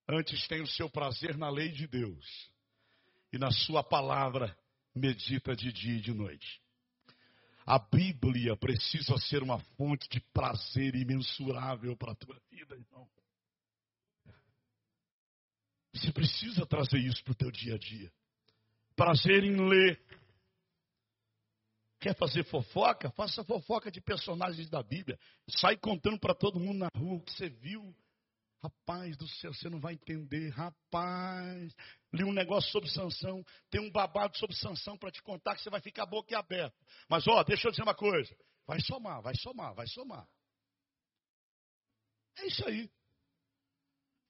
Antes 0.08 0.44
tem 0.48 0.60
o 0.60 0.66
seu 0.66 0.90
prazer 0.90 1.36
na 1.36 1.48
lei 1.48 1.70
de 1.70 1.86
Deus, 1.86 2.50
e 3.32 3.38
na 3.38 3.52
sua 3.52 3.84
palavra 3.84 4.58
medita 4.92 5.54
de 5.54 5.72
dia 5.72 5.98
e 5.98 6.00
de 6.00 6.12
noite. 6.12 6.60
A 7.64 7.78
Bíblia 7.78 8.56
precisa 8.56 9.16
ser 9.18 9.40
uma 9.40 9.60
fonte 9.76 10.08
de 10.08 10.18
prazer 10.32 10.96
imensurável 10.96 11.96
para 11.96 12.10
a 12.10 12.16
tua 12.16 12.40
vida, 12.50 12.74
irmão. 12.74 13.08
Você 15.94 16.12
precisa 16.12 16.66
trazer 16.66 16.98
isso 16.98 17.22
para 17.22 17.32
o 17.32 17.36
teu 17.36 17.52
dia 17.52 17.76
a 17.76 17.78
dia. 17.78 18.12
Prazer 18.96 19.44
em 19.44 19.68
ler, 19.68 20.02
Quer 22.00 22.16
fazer 22.16 22.44
fofoca? 22.44 23.10
Faça 23.10 23.42
fofoca 23.44 23.90
de 23.90 24.00
personagens 24.00 24.70
da 24.70 24.82
Bíblia. 24.82 25.18
Sai 25.50 25.76
contando 25.76 26.18
para 26.18 26.34
todo 26.34 26.60
mundo 26.60 26.78
na 26.78 26.88
rua 26.96 27.16
o 27.16 27.20
que 27.20 27.32
você 27.32 27.48
viu. 27.48 27.94
Rapaz 28.62 29.16
do 29.16 29.26
céu, 29.28 29.52
você 29.52 29.68
não 29.68 29.80
vai 29.80 29.94
entender. 29.94 30.50
Rapaz, 30.50 31.74
li 32.12 32.24
um 32.24 32.32
negócio 32.32 32.70
sobre 32.70 32.90
Sansão. 32.90 33.44
Tem 33.70 33.80
um 33.80 33.90
babado 33.90 34.36
sobre 34.36 34.56
Sansão 34.56 34.96
para 34.96 35.10
te 35.10 35.22
contar 35.22 35.54
que 35.54 35.62
você 35.62 35.70
vai 35.70 35.80
ficar 35.80 36.06
boca 36.06 36.36
aberta. 36.38 36.76
Mas 37.08 37.26
ó, 37.26 37.42
deixa 37.42 37.68
eu 37.68 37.70
dizer 37.70 37.82
uma 37.82 37.94
coisa. 37.94 38.34
Vai 38.66 38.80
somar, 38.80 39.22
vai 39.22 39.34
somar, 39.36 39.74
vai 39.74 39.86
somar. 39.86 40.28
É 42.38 42.46
isso 42.46 42.66
aí. 42.68 42.90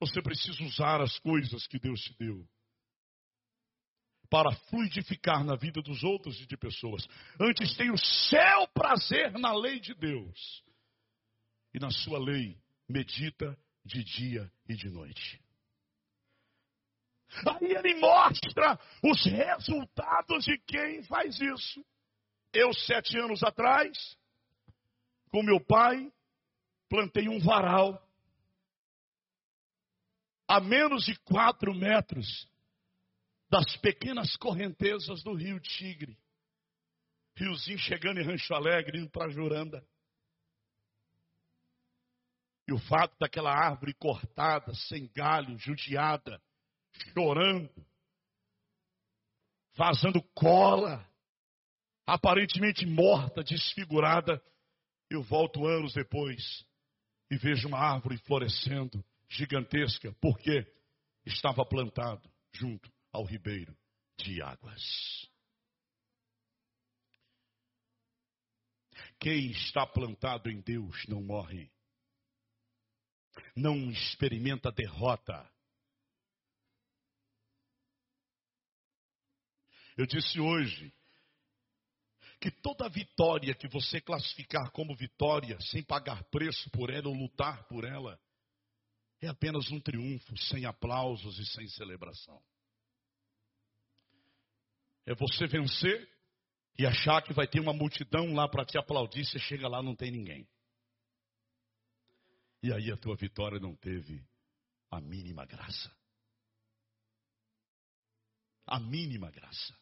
Você 0.00 0.22
precisa 0.22 0.62
usar 0.62 1.00
as 1.02 1.18
coisas 1.18 1.66
que 1.66 1.78
Deus 1.78 2.00
te 2.00 2.16
deu 2.18 2.46
para 4.30 4.54
fluidificar 4.68 5.42
na 5.44 5.56
vida 5.56 5.80
dos 5.80 6.04
outros 6.04 6.40
e 6.40 6.46
de 6.46 6.56
pessoas. 6.56 7.06
Antes 7.40 7.74
tem 7.76 7.90
o 7.90 7.98
seu 7.98 8.68
prazer 8.74 9.32
na 9.38 9.52
lei 9.52 9.80
de 9.80 9.94
Deus. 9.94 10.62
E 11.72 11.78
na 11.78 11.90
sua 11.90 12.18
lei 12.18 12.58
medita 12.88 13.58
de 13.84 14.02
dia 14.04 14.50
e 14.68 14.74
de 14.74 14.88
noite. 14.90 15.40
Aí 17.46 17.72
ele 17.72 17.94
mostra 17.96 18.78
os 19.02 19.24
resultados 19.24 20.44
de 20.44 20.58
quem 20.66 21.02
faz 21.04 21.38
isso. 21.40 21.84
Eu, 22.52 22.72
sete 22.72 23.18
anos 23.18 23.42
atrás, 23.42 24.16
com 25.30 25.42
meu 25.42 25.60
pai, 25.60 26.10
plantei 26.88 27.28
um 27.28 27.38
varal 27.38 28.02
a 30.48 30.60
menos 30.60 31.04
de 31.04 31.14
quatro 31.20 31.74
metros 31.74 32.47
das 33.50 33.76
pequenas 33.78 34.36
correntezas 34.36 35.22
do 35.22 35.34
rio 35.34 35.58
Tigre. 35.60 36.16
Riozinho 37.34 37.78
chegando 37.78 38.20
em 38.20 38.24
Rancho 38.24 38.54
Alegre, 38.54 38.98
indo 38.98 39.10
para 39.10 39.30
Juranda. 39.30 39.86
E 42.66 42.72
o 42.72 42.78
fato 42.78 43.16
daquela 43.18 43.50
árvore 43.50 43.94
cortada, 43.94 44.74
sem 44.74 45.10
galho, 45.14 45.56
judiada, 45.58 46.42
chorando, 47.14 47.86
vazando 49.74 50.20
cola, 50.34 51.08
aparentemente 52.04 52.84
morta, 52.84 53.42
desfigurada, 53.42 54.42
eu 55.08 55.22
volto 55.22 55.66
anos 55.66 55.94
depois 55.94 56.66
e 57.30 57.38
vejo 57.38 57.68
uma 57.68 57.78
árvore 57.78 58.18
florescendo, 58.18 59.02
gigantesca, 59.26 60.14
porque 60.20 60.66
estava 61.24 61.64
plantado 61.64 62.28
junto 62.52 62.90
ao 63.12 63.24
ribeiro 63.24 63.76
de 64.18 64.42
águas. 64.42 65.28
Quem 69.18 69.50
está 69.50 69.86
plantado 69.86 70.50
em 70.50 70.60
Deus 70.60 71.06
não 71.06 71.22
morre, 71.22 71.70
não 73.54 73.90
experimenta 73.90 74.70
derrota. 74.70 75.48
Eu 79.96 80.06
disse 80.06 80.38
hoje 80.38 80.92
que 82.40 82.50
toda 82.50 82.88
vitória 82.88 83.54
que 83.54 83.66
você 83.66 84.00
classificar 84.00 84.70
como 84.70 84.94
vitória, 84.94 85.60
sem 85.60 85.82
pagar 85.82 86.22
preço 86.24 86.70
por 86.70 86.90
ela 86.90 87.08
ou 87.08 87.14
lutar 87.14 87.66
por 87.66 87.84
ela, 87.84 88.20
é 89.20 89.26
apenas 89.26 89.68
um 89.72 89.80
triunfo, 89.80 90.36
sem 90.36 90.64
aplausos 90.64 91.38
e 91.40 91.46
sem 91.46 91.66
celebração. 91.68 92.40
É 95.08 95.14
você 95.14 95.46
vencer 95.46 96.06
e 96.78 96.84
achar 96.84 97.22
que 97.22 97.32
vai 97.32 97.48
ter 97.48 97.60
uma 97.60 97.72
multidão 97.72 98.34
lá 98.34 98.46
para 98.46 98.66
te 98.66 98.76
aplaudir, 98.76 99.24
você 99.24 99.38
chega 99.38 99.66
lá 99.66 99.82
não 99.82 99.96
tem 99.96 100.10
ninguém. 100.10 100.46
E 102.62 102.70
aí 102.70 102.92
a 102.92 102.96
tua 102.98 103.16
vitória 103.16 103.58
não 103.58 103.74
teve 103.74 104.22
a 104.90 105.00
mínima 105.00 105.46
graça. 105.46 105.90
A 108.66 108.78
mínima 108.78 109.30
graça. 109.30 109.74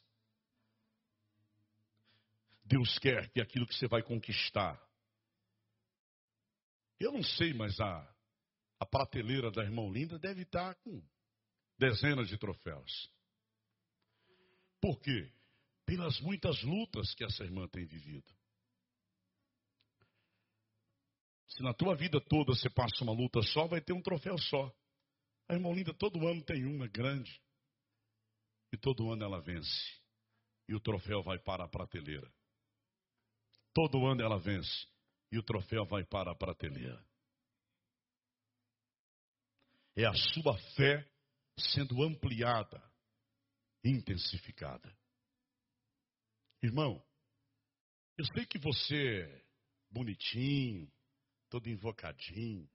Deus 2.65 2.97
quer 3.01 3.29
que 3.31 3.41
aquilo 3.41 3.67
que 3.67 3.75
você 3.75 3.89
vai 3.89 4.05
conquistar. 4.05 4.81
Eu 7.01 7.11
não 7.11 7.25
sei, 7.25 7.53
mas 7.53 7.81
a, 7.81 8.15
a 8.79 8.87
prateleira 8.87 9.51
da 9.51 9.65
irmã 9.65 9.91
Linda 9.91 10.21
deve 10.21 10.43
estar 10.43 10.77
com 10.77 11.03
dezenas 11.77 12.29
de 12.29 12.39
troféus. 12.39 13.16
Por 14.81 15.01
quê? 15.01 15.31
Pelas 15.85 16.21
muitas 16.21 16.63
lutas 16.63 17.15
que 17.15 17.25
essa 17.25 17.45
irmã 17.45 17.69
tem 17.69 17.85
vivido. 17.85 18.31
Se 21.49 21.63
na 21.63 21.73
tua 21.73 21.95
vida 21.95 22.21
toda 22.21 22.55
você 22.55 22.69
passa 22.69 23.03
uma 23.03 23.13
luta 23.13 23.41
só, 23.43 23.67
vai 23.67 23.81
ter 23.81 23.93
um 23.93 24.03
troféu 24.03 24.37
só. 24.37 24.75
A 25.49 25.55
irmã 25.55 25.73
linda 25.73 25.95
todo 25.95 26.27
ano 26.27 26.43
tem 26.43 26.65
uma 26.67 26.87
grande. 26.89 27.41
E 28.73 28.77
todo 28.77 29.11
ano 29.11 29.25
ela 29.25 29.41
vence. 29.41 30.01
E 30.69 30.75
o 30.75 30.81
troféu 30.81 31.23
vai 31.23 31.39
para 31.39 31.65
a 31.65 31.69
prateleira. 31.69 32.31
Todo 33.73 34.07
ano 34.07 34.23
ela 34.23 34.39
vence. 34.39 34.87
E 35.31 35.39
o 35.39 35.43
troféu 35.43 35.85
vai 35.87 36.05
para 36.05 36.33
a 36.33 36.35
prateleira. 36.35 37.03
É 39.95 40.05
a 40.05 40.15
sua 40.15 40.59
fé 40.75 41.09
sendo 41.59 42.03
ampliada 42.03 42.83
intensificada. 43.89 44.97
Irmão, 46.63 47.03
eu 48.19 48.25
sei 48.27 48.47
que 48.47 48.59
você 48.59 49.23
é 49.23 49.45
bonitinho, 49.91 50.91
todo 51.49 51.69
invocadinho. 51.69 52.69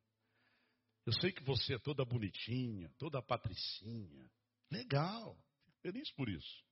Eu 1.06 1.14
sei 1.14 1.32
que 1.32 1.44
você 1.44 1.76
é 1.76 1.80
toda 1.80 2.06
bonitinha, 2.06 2.90
toda 2.98 3.22
patricinha. 3.22 4.30
Legal, 4.70 5.38
feliz 5.82 6.12
por 6.12 6.30
isso. 6.30 6.64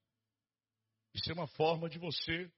Isso 1.16 1.32
é 1.32 1.34
uma 1.34 1.48
forma 1.48 1.90
de 1.90 1.98
você 1.98 2.52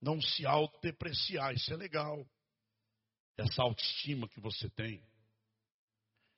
não 0.00 0.20
se 0.20 0.46
autodepreciar. 0.46 1.54
Isso 1.54 1.72
é 1.72 1.76
legal. 1.76 2.28
Essa 3.38 3.62
autoestima 3.62 4.28
que 4.28 4.40
você 4.40 4.68
tem. 4.70 5.02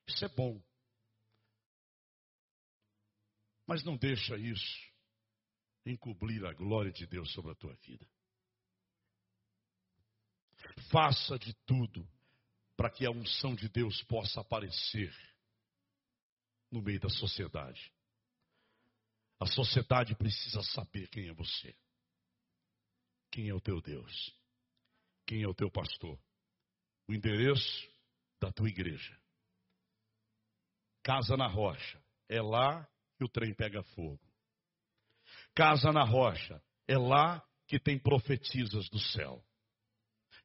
Isso 0.09 0.25
é 0.25 0.29
bom. 0.29 0.63
Mas 3.67 3.85
não 3.85 3.97
deixa 3.97 4.37
isso 4.37 4.93
encobrir 5.85 6.45
a 6.45 6.53
glória 6.53 6.93
de 6.93 7.07
Deus 7.07 7.33
sobre 7.33 7.53
a 7.53 7.55
tua 7.55 7.75
vida. 7.75 8.07
Faça 10.91 11.39
de 11.39 11.53
tudo 11.67 12.09
para 12.77 12.91
que 12.91 13.05
a 13.05 13.11
unção 13.11 13.55
de 13.55 13.69
Deus 13.69 14.03
possa 14.05 14.41
aparecer 14.41 15.13
no 16.71 16.81
meio 16.81 17.01
da 17.01 17.09
sociedade. 17.09 17.93
A 19.39 19.47
sociedade 19.47 20.15
precisa 20.15 20.63
saber 20.63 21.09
quem 21.09 21.29
é 21.29 21.33
você. 21.33 21.75
Quem 23.31 23.49
é 23.49 23.55
o 23.55 23.61
teu 23.61 23.81
Deus? 23.81 24.37
Quem 25.27 25.43
é 25.43 25.49
o 25.49 25.55
teu 25.55 25.71
pastor? 25.71 26.19
O 27.09 27.13
endereço 27.13 27.91
da 28.41 28.53
tua 28.53 28.69
igreja. 28.69 29.21
Casa 31.03 31.37
na 31.37 31.49
rocha. 31.49 32.01
É 32.29 32.41
lá 32.41 32.89
o 33.23 33.29
trem 33.29 33.55
pega 33.55 33.83
fogo. 33.83 34.21
Casa 35.55 35.93
na 35.93 36.05
rocha. 36.05 36.63
É 36.87 36.97
lá 36.97 37.43
que 37.67 37.79
tem 37.79 37.99
profetizas 37.99 38.89
do 38.89 38.99
céu. 38.99 39.45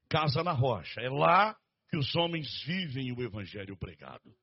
Casa 0.09 0.43
na 0.43 0.53
rocha. 0.53 1.01
É 1.01 1.09
lá 1.09 1.57
que 1.89 1.97
os 1.97 2.15
homens 2.15 2.63
vivem 2.63 3.11
o 3.11 3.21
evangelho 3.21 3.77
pregado. 3.77 4.35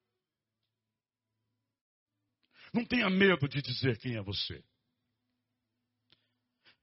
Não 2.73 2.85
tenha 2.85 3.09
medo 3.09 3.49
de 3.49 3.63
dizer 3.63 3.99
quem 3.99 4.17
é 4.17 4.23
você. 4.23 4.65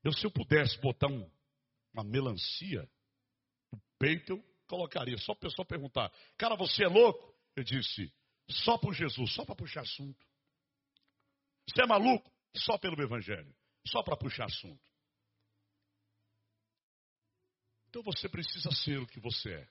Eu, 0.03 0.13
se 0.13 0.25
eu 0.25 0.31
pudesse 0.31 0.79
botar 0.79 1.07
um, 1.07 1.29
uma 1.93 2.03
melancia 2.03 2.89
no 3.71 3.81
peito, 3.99 4.33
eu 4.33 4.43
colocaria. 4.67 5.17
Só 5.17 5.33
a 5.33 5.35
pessoa 5.35 5.65
perguntar, 5.65 6.11
cara, 6.37 6.55
você 6.55 6.83
é 6.83 6.87
louco? 6.87 7.35
Eu 7.55 7.63
disse, 7.63 8.11
só 8.49 8.77
por 8.77 8.93
Jesus, 8.93 9.33
só 9.33 9.45
para 9.45 9.55
puxar 9.55 9.81
assunto. 9.81 10.25
Você 11.71 11.83
é 11.83 11.87
maluco? 11.87 12.29
Só 12.57 12.77
pelo 12.77 13.01
Evangelho, 13.01 13.55
só 13.87 14.03
para 14.03 14.17
puxar 14.17 14.45
assunto. 14.45 14.91
Então 17.87 18.03
você 18.03 18.27
precisa 18.27 18.71
ser 18.71 18.99
o 18.99 19.07
que 19.07 19.19
você 19.19 19.53
é. 19.53 19.69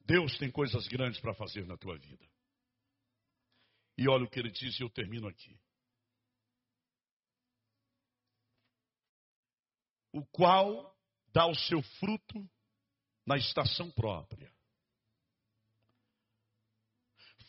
Deus 0.00 0.36
tem 0.38 0.50
coisas 0.50 0.86
grandes 0.88 1.20
para 1.20 1.34
fazer 1.34 1.66
na 1.66 1.76
tua 1.76 1.98
vida. 1.98 2.28
E 3.98 4.08
olha 4.08 4.24
o 4.24 4.30
que 4.30 4.38
ele 4.38 4.50
diz 4.50 4.78
e 4.78 4.82
eu 4.82 4.90
termino 4.90 5.28
aqui. 5.28 5.60
O 10.12 10.24
qual 10.26 10.96
dá 11.32 11.46
o 11.46 11.54
seu 11.54 11.82
fruto 11.82 12.50
na 13.26 13.36
estação 13.36 13.90
própria. 13.92 14.52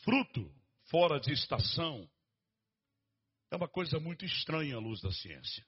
Fruto 0.04 0.61
fora 0.92 1.18
de 1.18 1.32
estação 1.32 2.06
é 3.50 3.56
uma 3.56 3.66
coisa 3.66 3.98
muito 3.98 4.26
estranha 4.26 4.76
à 4.76 4.78
luz 4.78 5.00
da 5.00 5.10
ciência. 5.10 5.66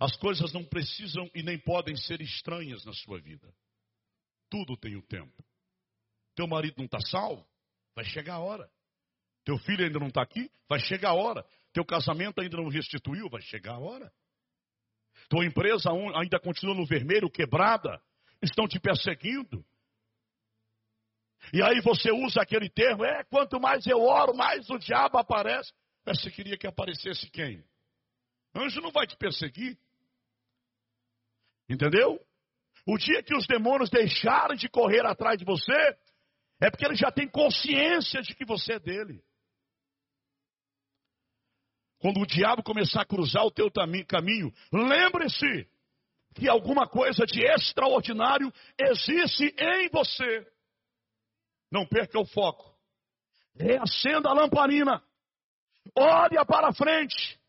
As 0.00 0.16
coisas 0.16 0.52
não 0.54 0.64
precisam 0.64 1.30
e 1.34 1.42
nem 1.42 1.58
podem 1.58 1.94
ser 1.94 2.22
estranhas 2.22 2.82
na 2.86 2.94
sua 2.94 3.20
vida. 3.20 3.54
Tudo 4.50 4.76
tem 4.76 4.96
o 4.96 5.02
tempo. 5.02 5.44
Teu 6.34 6.48
marido 6.48 6.76
não 6.78 6.86
está 6.86 6.98
salvo? 7.00 7.46
Vai 7.94 8.06
chegar 8.06 8.36
a 8.36 8.40
hora. 8.40 8.70
Teu 9.44 9.58
filho 9.58 9.84
ainda 9.84 9.98
não 9.98 10.08
está 10.08 10.22
aqui? 10.22 10.50
Vai 10.66 10.80
chegar 10.80 11.10
a 11.10 11.14
hora. 11.14 11.46
Teu 11.74 11.84
casamento 11.84 12.40
ainda 12.40 12.56
não 12.56 12.68
restituiu? 12.68 13.28
Vai 13.28 13.42
chegar 13.42 13.74
a 13.74 13.78
hora. 13.78 14.10
Tua 15.28 15.44
empresa 15.44 15.90
ainda 16.16 16.40
continua 16.40 16.74
no 16.74 16.86
vermelho, 16.86 17.30
quebrada? 17.30 18.02
Estão 18.42 18.66
te 18.66 18.80
perseguindo? 18.80 19.64
E 21.52 21.62
aí 21.62 21.80
você 21.80 22.10
usa 22.10 22.42
aquele 22.42 22.68
termo, 22.68 23.04
é, 23.04 23.24
quanto 23.24 23.58
mais 23.58 23.86
eu 23.86 24.00
oro, 24.00 24.34
mais 24.34 24.68
o 24.70 24.78
diabo 24.78 25.18
aparece. 25.18 25.72
Mas 26.04 26.20
você 26.20 26.30
queria 26.30 26.58
que 26.58 26.66
aparecesse 26.66 27.30
quem? 27.30 27.64
Anjo 28.54 28.80
não 28.80 28.90
vai 28.90 29.06
te 29.06 29.16
perseguir. 29.16 29.78
Entendeu? 31.68 32.20
O 32.86 32.98
dia 32.98 33.22
que 33.22 33.34
os 33.34 33.46
demônios 33.46 33.88
deixarem 33.88 34.56
de 34.56 34.68
correr 34.68 35.06
atrás 35.06 35.38
de 35.38 35.44
você, 35.44 35.96
é 36.60 36.70
porque 36.70 36.84
ele 36.84 36.96
já 36.96 37.10
tem 37.10 37.28
consciência 37.28 38.20
de 38.22 38.34
que 38.34 38.44
você 38.44 38.74
é 38.74 38.78
dele. 38.78 39.22
Quando 41.98 42.20
o 42.20 42.26
diabo 42.26 42.62
começar 42.62 43.02
a 43.02 43.06
cruzar 43.06 43.44
o 43.44 43.50
teu 43.50 43.70
caminho, 44.06 44.52
lembre-se 44.72 45.68
que 46.34 46.48
alguma 46.48 46.86
coisa 46.88 47.24
de 47.24 47.44
extraordinário 47.44 48.52
existe 48.78 49.54
em 49.56 49.88
você. 49.88 50.46
Não 51.72 51.86
perca 51.86 52.20
o 52.20 52.26
foco. 52.26 52.70
Reacenda 53.54 54.28
a 54.28 54.34
lamparina. 54.34 55.02
Olha 55.96 56.44
para 56.44 56.74
frente. 56.74 57.40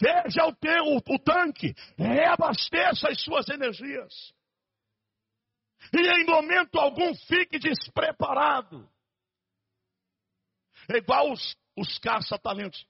Veja 0.00 0.44
o, 0.46 0.54
teu, 0.56 0.84
o, 0.96 1.18
tanque. 1.20 1.72
Reabasteça 1.96 3.08
as 3.08 3.22
suas 3.22 3.48
energias. 3.48 4.34
E 5.92 6.20
em 6.20 6.26
momento 6.26 6.76
algum 6.76 7.14
fique 7.14 7.60
despreparado. 7.60 8.90
É 10.90 10.96
igual 10.96 11.30
os, 11.30 11.56
os 11.76 11.98
caça-talentos. 12.00 12.84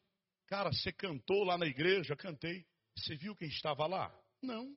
Cara, 0.47 0.73
você 0.73 0.91
cantou 0.91 1.45
lá 1.45 1.59
na 1.59 1.67
igreja? 1.67 2.17
Cantei. 2.17 2.65
Você 2.97 3.15
viu 3.15 3.37
quem 3.37 3.49
estava 3.49 3.87
lá? 3.87 4.11
Não. 4.43 4.75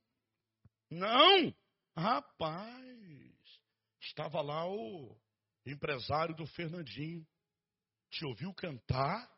Não! 0.90 1.54
Rapaz, 1.96 3.60
estava 4.00 4.40
lá 4.40 4.66
o 4.66 5.21
empresário 5.66 6.34
do 6.34 6.46
Fernandinho. 6.46 7.26
Te 8.10 8.24
ouviu 8.26 8.52
cantar? 8.54 9.28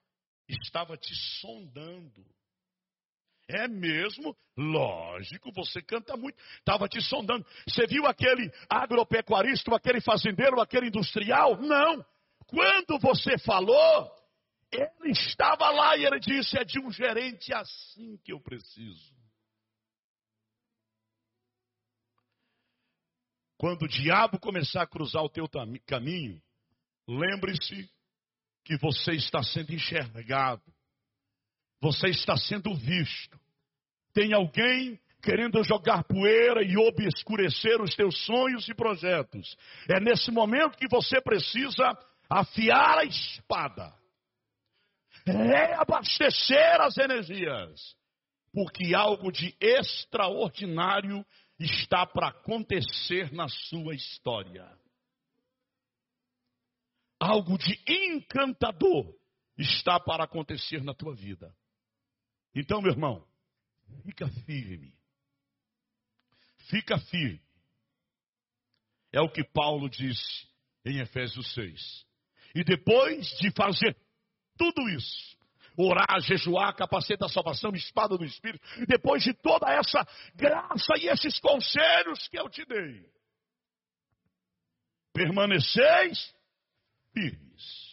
Estava 0.49 0.97
te 0.97 1.15
sondando. 1.41 2.25
É 3.49 3.69
mesmo? 3.69 4.35
Lógico, 4.57 5.53
você 5.53 5.83
canta 5.83 6.17
muito. 6.17 6.39
Estava 6.59 6.89
te 6.89 7.01
sondando. 7.03 7.47
Você 7.69 7.87
viu 7.87 8.07
aquele 8.07 8.51
agropecuarista, 8.69 9.75
aquele 9.75 10.01
fazendeiro, 10.01 10.61
aquele 10.61 10.89
industrial? 10.89 11.61
Não. 11.61 12.05
Quando 12.47 12.99
você 13.01 13.39
falou, 13.39 14.11
ele 14.73 15.11
estava 15.13 15.71
lá 15.71 15.97
e 15.97 16.05
ele 16.05 16.19
disse: 16.21 16.59
é 16.59 16.65
de 16.65 16.81
um 16.81 16.91
gerente 16.91 17.53
assim 17.53 18.17
que 18.25 18.33
eu 18.33 18.41
preciso. 18.41 19.14
Quando 23.65 23.85
o 23.85 23.89
diabo 23.89 24.39
começar 24.39 24.83
a 24.83 24.87
cruzar 24.87 25.23
o 25.23 25.29
teu 25.31 25.49
caminho, 25.87 26.39
lembre-se 27.09 27.89
que 28.63 28.77
você 28.77 29.13
está 29.13 29.43
sendo 29.43 29.73
enxergado, 29.73 30.63
você 31.81 32.09
está 32.09 32.37
sendo 32.37 32.75
visto. 32.75 33.41
Tem 34.13 34.35
alguém 34.35 35.01
querendo 35.23 35.65
jogar 35.65 36.05
poeira 36.05 36.63
e 36.63 36.77
obscurecer 36.77 37.81
os 37.81 37.95
teus 37.95 38.23
sonhos 38.27 38.69
e 38.69 38.75
projetos. 38.75 39.57
É 39.89 39.99
nesse 39.99 40.31
momento 40.31 40.77
que 40.77 40.87
você 40.87 41.19
precisa 41.23 41.91
afiar 42.29 42.99
a 42.99 43.05
espada 43.05 43.95
reabastecer 45.25 46.83
as 46.83 46.99
energias, 46.99 47.97
porque 48.53 48.95
algo 48.95 49.33
de 49.33 49.57
extraordinário 49.59 51.25
está 51.59 52.07
para 52.07 52.29
acontecer 52.29 53.33
na 53.33 53.49
sua 53.49 53.95
história. 53.95 54.67
Algo 57.21 57.57
de 57.57 57.81
encantador 57.87 59.15
está 59.57 59.99
para 60.01 60.25
acontecer 60.25 60.83
na 60.83 60.95
tua 60.95 61.15
vida. 61.15 61.55
Então, 62.55 62.81
meu 62.83 62.93
irmão, 62.93 63.27
fica 64.05 64.29
firme. 64.45 64.95
Fica 66.69 66.99
firme. 66.99 67.43
É 69.13 69.21
o 69.21 69.31
que 69.31 69.45
Paulo 69.45 69.89
disse 69.89 70.49
em 70.85 70.99
Efésios 70.99 71.53
6. 71.55 72.07
E 72.55 72.65
depois 72.65 73.27
de 73.39 73.51
fazer 73.53 73.97
tudo 74.57 74.89
isso. 74.89 75.37
Orar, 75.77 76.21
jejuar, 76.21 76.75
capacete 76.75 77.19
da 77.19 77.29
salvação, 77.29 77.73
espada 77.75 78.17
do 78.17 78.25
Espírito. 78.25 78.65
Depois 78.87 79.23
de 79.23 79.35
toda 79.35 79.71
essa 79.73 80.07
graça 80.35 80.95
e 80.99 81.09
esses 81.09 81.39
conselhos 81.41 82.29
que 82.29 82.39
eu 82.39 82.49
te 82.49 82.65
dei. 82.65 83.05
Permaneceis 85.13 86.35
firmes. 87.13 87.85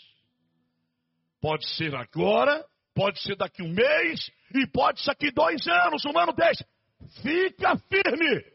Pode 1.42 1.68
ser 1.70 1.96
agora, 1.96 2.64
pode 2.94 3.20
ser 3.22 3.36
daqui 3.36 3.64
um 3.64 3.74
mês 3.74 4.32
e 4.54 4.68
pode 4.68 5.00
ser 5.00 5.08
daqui 5.08 5.32
dois 5.32 5.68
anos, 5.68 6.06
um 6.06 6.18
ano, 6.18 6.34
dez. 6.34 6.64
Fica 7.24 7.78
firme, 7.78 8.46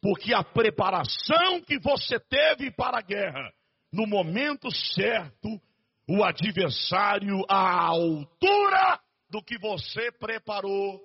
porque 0.00 0.32
a 0.32 0.44
preparação 0.44 1.60
que 1.62 1.78
você 1.78 2.20
teve 2.20 2.70
para 2.70 2.98
a 2.98 3.02
guerra, 3.02 3.52
no 3.92 4.06
momento 4.06 4.70
certo, 4.70 5.60
o 6.08 6.22
adversário 6.22 7.44
à 7.48 7.86
altura 7.86 9.00
do 9.30 9.42
que 9.42 9.58
você 9.58 10.12
preparou 10.12 11.00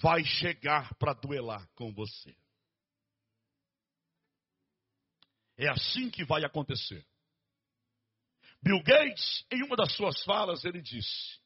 vai 0.00 0.24
chegar 0.24 0.94
para 0.96 1.14
duelar 1.14 1.66
com 1.74 1.92
você. 1.92 2.34
É 5.56 5.68
assim 5.68 6.10
que 6.10 6.24
vai 6.24 6.44
acontecer. 6.44 7.06
Bill 8.62 8.82
Gates, 8.82 9.46
em 9.50 9.62
uma 9.62 9.76
das 9.76 9.92
suas 9.94 10.22
falas, 10.24 10.64
ele 10.64 10.80
disse: 10.80 11.40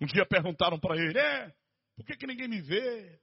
Um 0.00 0.06
dia 0.06 0.24
perguntaram 0.24 0.78
para 0.78 0.96
ele, 0.96 1.18
é, 1.18 1.54
por 1.96 2.06
que, 2.06 2.16
que 2.16 2.26
ninguém 2.26 2.48
me 2.48 2.60
vê? 2.60 3.20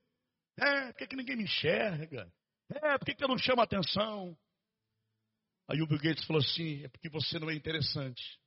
É, 0.57 0.91
por 0.91 0.97
que, 0.97 1.07
que 1.07 1.15
ninguém 1.15 1.35
me 1.35 1.43
enxerga? 1.43 2.31
É, 2.69 2.97
por 2.97 3.05
que, 3.05 3.15
que 3.15 3.23
eu 3.23 3.27
não 3.27 3.37
chamo 3.37 3.61
atenção? 3.61 4.37
Aí 5.67 5.81
o 5.81 5.87
Bill 5.87 5.99
Gates 5.99 6.25
falou 6.25 6.41
assim: 6.41 6.83
é 6.83 6.87
porque 6.87 7.09
você 7.09 7.37
não 7.39 7.49
é 7.49 7.55
interessante. 7.55 8.39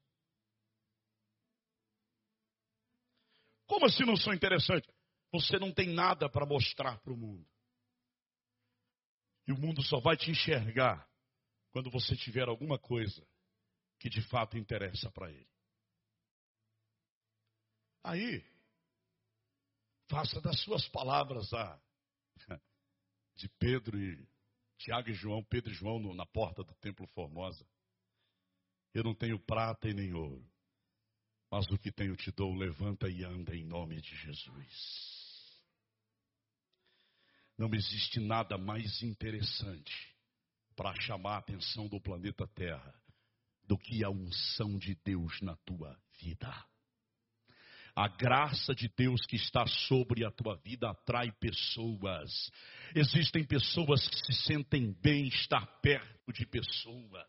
Como 3.66 3.86
assim 3.86 4.04
não 4.04 4.16
sou 4.16 4.32
interessante? 4.32 4.88
Você 5.32 5.58
não 5.58 5.72
tem 5.72 5.88
nada 5.88 6.28
para 6.28 6.46
mostrar 6.46 6.98
para 7.00 7.12
o 7.12 7.16
mundo. 7.16 7.46
E 9.46 9.52
o 9.52 9.58
mundo 9.58 9.82
só 9.82 10.00
vai 10.00 10.16
te 10.16 10.30
enxergar 10.30 11.08
quando 11.70 11.90
você 11.90 12.16
tiver 12.16 12.48
alguma 12.48 12.78
coisa 12.78 13.24
que 13.98 14.08
de 14.08 14.22
fato 14.22 14.56
interessa 14.56 15.10
para 15.10 15.30
ele. 15.30 15.48
Aí, 18.02 18.44
faça 20.08 20.40
das 20.40 20.58
suas 20.60 20.88
palavras 20.88 21.52
a 21.52 21.80
de 23.36 23.48
Pedro 23.50 23.98
e 23.98 24.29
Tiago 24.80 25.10
e 25.10 25.14
João, 25.14 25.44
Pedro 25.44 25.70
e 25.70 25.74
João 25.74 25.98
no, 25.98 26.14
na 26.14 26.24
porta 26.24 26.64
do 26.64 26.74
templo 26.76 27.06
Formosa. 27.08 27.66
Eu 28.94 29.04
não 29.04 29.14
tenho 29.14 29.38
prata 29.38 29.88
e 29.88 29.94
nem 29.94 30.14
ouro, 30.14 30.44
mas 31.50 31.66
o 31.70 31.78
que 31.78 31.92
tenho 31.92 32.16
te 32.16 32.32
dou, 32.32 32.54
levanta 32.54 33.08
e 33.08 33.22
anda 33.22 33.54
em 33.54 33.64
nome 33.64 34.00
de 34.00 34.16
Jesus. 34.16 35.20
Não 37.58 37.68
existe 37.74 38.18
nada 38.20 38.56
mais 38.56 39.02
interessante 39.02 40.16
para 40.74 40.98
chamar 41.02 41.34
a 41.34 41.38
atenção 41.38 41.86
do 41.86 42.00
planeta 42.00 42.46
Terra 42.48 42.94
do 43.64 43.76
que 43.76 44.02
a 44.02 44.08
unção 44.08 44.78
de 44.78 44.94
Deus 45.04 45.40
na 45.42 45.54
tua 45.58 45.94
vida. 46.20 46.69
A 48.00 48.08
graça 48.08 48.74
de 48.74 48.88
Deus 48.88 49.26
que 49.26 49.36
está 49.36 49.66
sobre 49.66 50.24
a 50.24 50.30
tua 50.30 50.56
vida 50.56 50.88
atrai 50.88 51.30
pessoas. 51.32 52.50
Existem 52.94 53.44
pessoas 53.44 54.08
que 54.08 54.16
se 54.24 54.42
sentem 54.44 54.90
bem 55.02 55.28
estar 55.28 55.66
perto 55.82 56.32
de 56.32 56.46
pessoas. 56.46 57.28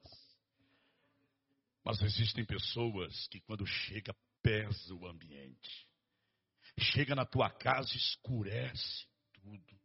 Mas 1.84 2.02
existem 2.02 2.46
pessoas 2.46 3.28
que 3.28 3.42
quando 3.42 3.66
chega 3.66 4.16
pesa 4.42 4.94
o 4.94 5.06
ambiente. 5.06 5.86
Chega 6.80 7.16
na 7.16 7.26
tua 7.26 7.50
casa 7.50 7.94
escurece 7.94 9.06
tudo. 9.34 9.78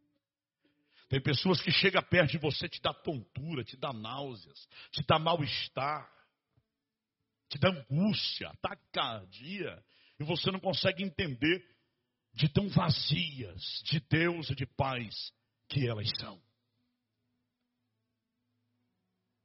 Tem 1.08 1.20
pessoas 1.20 1.60
que 1.60 1.72
chegam 1.72 2.02
perto 2.04 2.30
de 2.30 2.38
você, 2.38 2.68
te 2.68 2.80
dá 2.80 2.94
tontura, 2.94 3.64
te 3.64 3.76
dá 3.76 3.92
náuseas, 3.92 4.68
te 4.92 5.04
dá 5.04 5.18
mal-estar, 5.18 6.08
te 7.48 7.58
dá 7.58 7.70
angústia, 7.70 8.52
taquicardia, 8.62 9.84
e 10.18 10.24
você 10.24 10.50
não 10.50 10.60
consegue 10.60 11.02
entender 11.02 11.64
de 12.32 12.48
tão 12.48 12.68
vazias 12.68 13.82
de 13.84 14.00
Deus 14.00 14.50
e 14.50 14.54
de 14.54 14.66
paz 14.66 15.32
que 15.68 15.86
elas 15.86 16.08
são. 16.18 16.40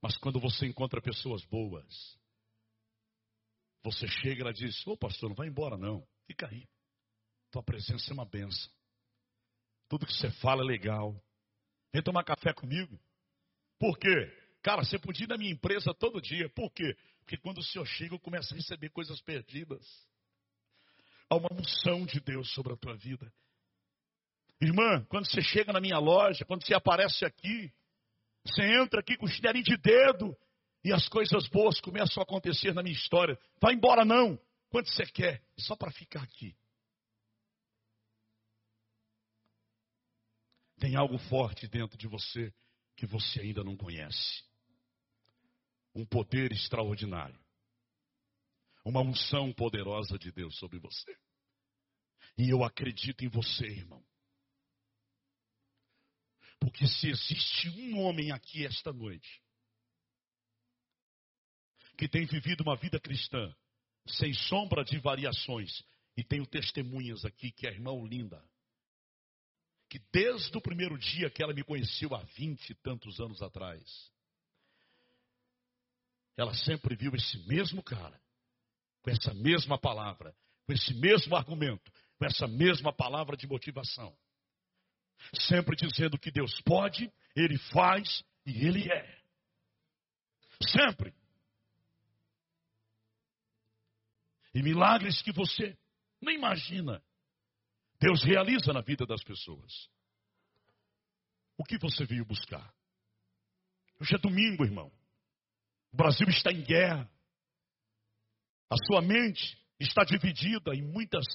Mas 0.02 0.18
quando 0.18 0.40
você 0.40 0.66
encontra 0.66 1.02
pessoas 1.02 1.44
boas, 1.46 2.20
você 3.84 4.08
chega 4.08 4.40
e 4.40 4.42
ela 4.42 4.54
diz: 4.54 4.86
Ô 4.88 4.98
pastor, 4.98 5.30
não 5.30 5.36
vai 5.36 5.48
embora 5.48 5.78
não, 5.78 6.06
fica 6.26 6.48
aí. 6.48 6.68
Tua 7.52 7.64
presença 7.64 8.12
é 8.12 8.14
uma 8.14 8.26
benção. 8.26 8.72
Tudo 9.88 10.06
que 10.06 10.14
você 10.14 10.32
fala 10.40 10.64
é 10.64 10.66
legal. 10.66 11.22
Vem 11.94 12.02
tomar 12.02 12.24
café 12.24 12.54
comigo. 12.54 13.00
Por 13.78 13.98
quê? 13.98 14.08
Cara, 14.62 14.84
você 14.84 14.98
podia 14.98 15.26
ir 15.26 15.28
na 15.28 15.38
minha 15.38 15.52
empresa 15.52 15.94
todo 15.94 16.22
dia. 16.22 16.50
Por 16.50 16.72
quê? 16.72 16.96
Porque 17.20 17.38
quando 17.38 17.58
o 17.58 17.64
senhor 17.64 17.86
chega, 17.86 18.16
eu 18.16 18.20
começo 18.20 18.54
a 18.54 18.58
receber 18.58 18.90
coisas 18.90 19.20
perdidas. 19.22 19.86
Há 21.32 21.36
uma 21.38 21.48
unção 21.54 22.06
de 22.06 22.20
Deus 22.20 22.52
sobre 22.54 22.74
a 22.74 22.76
tua 22.76 22.94
vida. 22.98 23.32
Irmã, 24.60 25.06
quando 25.06 25.32
você 25.32 25.42
chega 25.42 25.72
na 25.72 25.80
minha 25.80 25.98
loja, 25.98 26.44
quando 26.44 26.66
você 26.66 26.74
aparece 26.74 27.24
aqui, 27.24 27.74
você 28.46 28.62
entra 28.64 29.00
aqui 29.00 29.16
com 29.16 29.26
o 29.26 29.30
chinelinho 29.30 29.64
de 29.64 29.78
dedo 29.78 30.38
e 30.84 30.92
as 30.92 31.08
coisas 31.08 31.48
boas 31.48 31.80
começam 31.80 32.20
a 32.22 32.26
acontecer 32.26 32.74
na 32.74 32.84
minha 32.84 32.94
história. 32.94 33.40
Vai 33.62 33.74
embora 33.74 34.04
não. 34.04 34.38
Quanto 34.70 34.92
você 34.92 35.06
quer? 35.06 35.42
Só 35.58 35.74
para 35.74 35.90
ficar 35.90 36.22
aqui. 36.22 36.54
Tem 40.80 40.98
algo 40.98 41.18
forte 41.18 41.66
dentro 41.66 41.98
de 41.98 42.10
você 42.10 42.54
que 42.98 43.06
você 43.06 43.40
ainda 43.40 43.64
não 43.64 43.78
conhece. 43.78 44.44
Um 45.96 46.06
poder 46.06 46.52
extraordinário. 46.52 47.41
Uma 48.84 49.02
unção 49.02 49.54
poderosa 49.54 50.18
de 50.18 50.32
Deus 50.32 50.58
sobre 50.58 50.80
você. 50.80 51.16
E 52.38 52.50
eu 52.50 52.64
acredito 52.64 53.24
em 53.24 53.28
você, 53.28 53.66
irmão. 53.66 54.04
Porque 56.60 56.88
se 56.88 57.10
existe 57.10 57.70
um 57.70 58.00
homem 58.02 58.32
aqui 58.32 58.66
esta 58.66 58.94
noite 58.94 59.42
que 61.98 62.08
tem 62.08 62.26
vivido 62.26 62.62
uma 62.62 62.76
vida 62.76 63.00
cristã 63.00 63.56
sem 64.08 64.34
sombra 64.34 64.84
de 64.84 64.98
variações, 64.98 65.84
e 66.18 66.24
tenho 66.24 66.46
testemunhas 66.46 67.24
aqui 67.24 67.52
que 67.52 67.68
a 67.68 67.72
irmã 67.72 67.92
Linda, 68.08 68.44
que 69.90 70.00
desde 70.12 70.56
o 70.58 70.62
primeiro 70.62 70.98
dia 70.98 71.30
que 71.30 71.44
ela 71.44 71.54
me 71.54 71.64
conheceu 71.64 72.14
há 72.16 72.24
vinte 72.36 72.72
e 72.72 72.76
tantos 72.76 73.20
anos 73.20 73.42
atrás, 73.42 74.12
ela 76.36 76.54
sempre 76.54 76.96
viu 76.96 77.14
esse 77.14 77.38
mesmo 77.48 77.84
cara, 77.84 78.20
com 79.02 79.10
essa 79.10 79.34
mesma 79.34 79.78
palavra, 79.78 80.36
com 80.66 80.74
esse 80.74 80.94
mesmo 80.94 81.36
argumento, 81.36 81.92
com 82.18 82.26
essa 82.26 82.48
mesma 82.48 82.94
palavra 82.94 83.36
de 83.36 83.48
motivação. 83.48 84.16
Sempre 85.34 85.76
dizendo 85.76 86.18
que 86.18 86.32
Deus 86.32 86.60
pode, 86.62 87.12
Ele 87.36 87.58
faz 87.58 88.24
e 88.46 88.66
Ele 88.66 88.92
é. 88.92 89.22
Sempre. 90.68 91.14
E 94.54 94.62
milagres 94.62 95.22
que 95.22 95.32
você 95.32 95.78
nem 96.22 96.36
imagina. 96.36 97.04
Deus 98.00 98.24
realiza 98.24 98.74
na 98.74 98.82
vida 98.82 99.06
das 99.06 99.24
pessoas. 99.24 99.90
O 101.58 101.64
que 101.64 101.78
você 101.78 102.06
veio 102.06 102.26
buscar? 102.26 102.74
Hoje 104.00 104.16
é 104.16 104.18
domingo, 104.18 104.66
irmão. 104.66 104.92
O 105.92 105.98
Brasil 105.98 106.28
está 106.30 106.52
em 106.52 106.64
guerra. 106.64 107.11
A 108.72 108.76
sua 108.88 109.02
mente 109.02 109.62
está 109.78 110.06
dividida 110.06 110.74
em 110.74 110.82
muitas, 110.82 111.26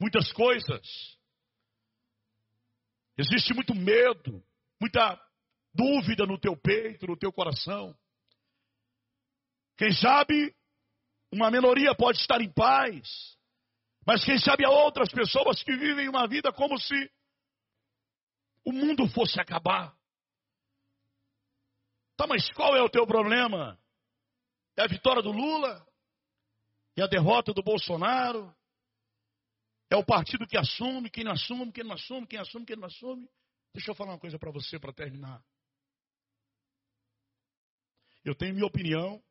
muitas 0.00 0.32
coisas. 0.32 1.18
Existe 3.18 3.52
muito 3.52 3.74
medo, 3.74 4.42
muita 4.80 5.20
dúvida 5.74 6.24
no 6.24 6.40
teu 6.40 6.56
peito, 6.56 7.06
no 7.06 7.18
teu 7.18 7.30
coração. 7.30 7.94
Quem 9.76 9.92
sabe 9.92 10.56
uma 11.30 11.50
minoria 11.50 11.94
pode 11.94 12.18
estar 12.18 12.40
em 12.40 12.50
paz, 12.50 13.36
mas 14.06 14.24
quem 14.24 14.38
sabe 14.38 14.64
há 14.64 14.70
outras 14.70 15.10
pessoas 15.10 15.62
que 15.62 15.76
vivem 15.76 16.08
uma 16.08 16.26
vida 16.26 16.50
como 16.54 16.78
se 16.78 17.12
o 18.64 18.72
mundo 18.72 19.06
fosse 19.08 19.38
acabar. 19.38 19.94
Tá, 22.16 22.26
mas 22.26 22.50
qual 22.52 22.74
é 22.76 22.82
o 22.82 22.88
teu 22.88 23.06
problema? 23.06 23.81
É 24.76 24.82
a 24.82 24.86
vitória 24.86 25.22
do 25.22 25.30
Lula? 25.30 25.86
É 26.96 27.02
a 27.02 27.06
derrota 27.06 27.52
do 27.52 27.62
Bolsonaro? 27.62 28.54
É 29.90 29.96
o 29.96 30.04
partido 30.04 30.46
que 30.46 30.56
assume, 30.56 31.10
quem 31.10 31.24
não 31.24 31.32
assume, 31.32 31.72
quem 31.72 31.84
não 31.84 31.94
assume, 31.94 32.26
quem 32.26 32.38
assume, 32.38 32.64
quem 32.64 32.76
não 32.76 32.86
assume? 32.86 33.28
Deixa 33.74 33.90
eu 33.90 33.94
falar 33.94 34.12
uma 34.12 34.18
coisa 34.18 34.38
para 34.38 34.50
você 34.50 34.78
para 34.78 34.92
terminar. 34.92 35.44
Eu 38.24 38.34
tenho 38.34 38.54
minha 38.54 38.66
opinião, 38.66 39.22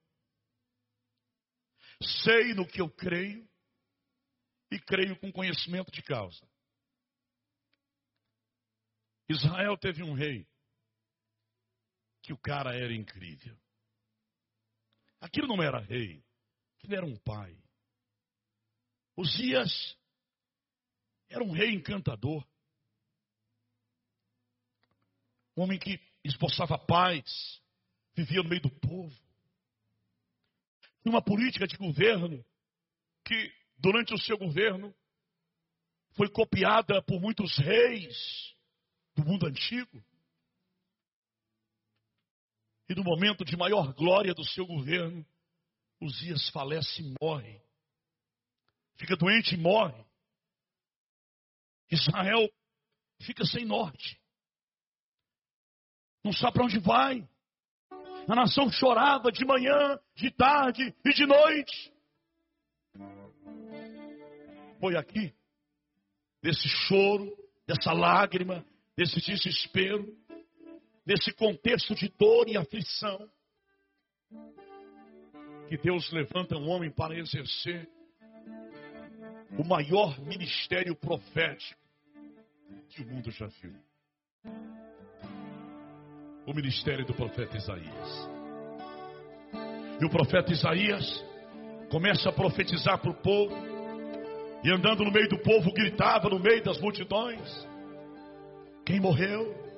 sei 2.01 2.53
no 2.53 2.67
que 2.67 2.81
eu 2.81 2.89
creio, 2.89 3.49
e 4.71 4.79
creio 4.79 5.19
com 5.19 5.31
conhecimento 5.31 5.91
de 5.91 6.01
causa. 6.01 6.47
Israel 9.29 9.77
teve 9.77 10.01
um 10.01 10.13
rei 10.13 10.47
que 12.23 12.31
o 12.31 12.37
cara 12.37 12.73
era 12.73 12.93
incrível. 12.93 13.60
Aquilo 15.21 15.47
não 15.47 15.61
era 15.61 15.79
rei, 15.79 16.23
aquilo 16.77 16.95
era 16.95 17.05
um 17.05 17.15
pai. 17.17 17.55
Uzias 19.15 19.95
era 21.29 21.43
um 21.43 21.51
rei 21.51 21.69
encantador. 21.69 22.45
Um 25.55 25.63
homem 25.63 25.77
que 25.77 25.99
esboçava 26.23 26.77
paz, 26.77 27.61
vivia 28.15 28.41
no 28.41 28.49
meio 28.49 28.61
do 28.61 28.71
povo. 28.71 29.15
Tinha 31.01 31.13
uma 31.13 31.21
política 31.21 31.67
de 31.67 31.77
governo 31.77 32.43
que, 33.23 33.53
durante 33.77 34.13
o 34.13 34.17
seu 34.17 34.37
governo, 34.37 34.93
foi 36.13 36.29
copiada 36.29 37.01
por 37.01 37.21
muitos 37.21 37.57
reis 37.57 38.55
do 39.15 39.23
mundo 39.25 39.47
antigo. 39.47 40.03
E 42.91 42.93
no 42.93 43.05
momento 43.05 43.45
de 43.45 43.55
maior 43.55 43.93
glória 43.93 44.33
do 44.33 44.43
seu 44.43 44.67
governo, 44.67 45.25
Uzias 46.01 46.49
falece 46.49 47.01
e 47.01 47.15
morre. 47.21 47.61
Fica 48.97 49.15
doente 49.15 49.55
e 49.55 49.57
morre. 49.57 50.03
Israel 51.89 52.49
fica 53.21 53.45
sem 53.45 53.63
norte. 53.63 54.19
Não 56.21 56.33
sabe 56.33 56.51
para 56.51 56.65
onde 56.65 56.79
vai. 56.79 57.25
A 58.27 58.35
nação 58.35 58.69
chorava 58.69 59.31
de 59.31 59.45
manhã, 59.45 59.97
de 60.13 60.29
tarde 60.29 60.93
e 61.05 61.13
de 61.13 61.25
noite. 61.25 61.93
Foi 64.81 64.97
aqui, 64.97 65.33
desse 66.43 66.67
choro, 66.67 67.31
dessa 67.65 67.93
lágrima, 67.93 68.65
desse 68.97 69.21
desespero, 69.21 70.13
desse 71.11 71.33
contexto 71.33 71.93
de 71.93 72.07
dor 72.17 72.47
e 72.47 72.55
aflição, 72.55 73.29
que 75.67 75.77
Deus 75.77 76.09
levanta 76.13 76.55
um 76.55 76.69
homem 76.69 76.89
para 76.89 77.17
exercer 77.17 77.89
o 79.59 79.63
maior 79.65 80.17
ministério 80.21 80.95
profético 80.95 81.81
que 82.87 83.01
o 83.01 83.07
mundo 83.07 83.29
já 83.29 83.47
viu. 83.47 83.75
O 86.45 86.53
ministério 86.53 87.05
do 87.05 87.13
profeta 87.13 87.57
Isaías. 87.57 88.29
E 89.99 90.05
o 90.05 90.09
profeta 90.09 90.53
Isaías 90.53 91.25
começa 91.89 92.29
a 92.29 92.33
profetizar 92.33 92.97
para 92.99 93.11
o 93.11 93.21
povo, 93.21 93.53
e 94.63 94.71
andando 94.71 95.03
no 95.03 95.11
meio 95.11 95.27
do 95.27 95.39
povo, 95.39 95.73
gritava 95.73 96.29
no 96.29 96.39
meio 96.39 96.63
das 96.63 96.79
multidões: 96.79 97.67
Quem 98.85 98.99
morreu? 98.99 99.70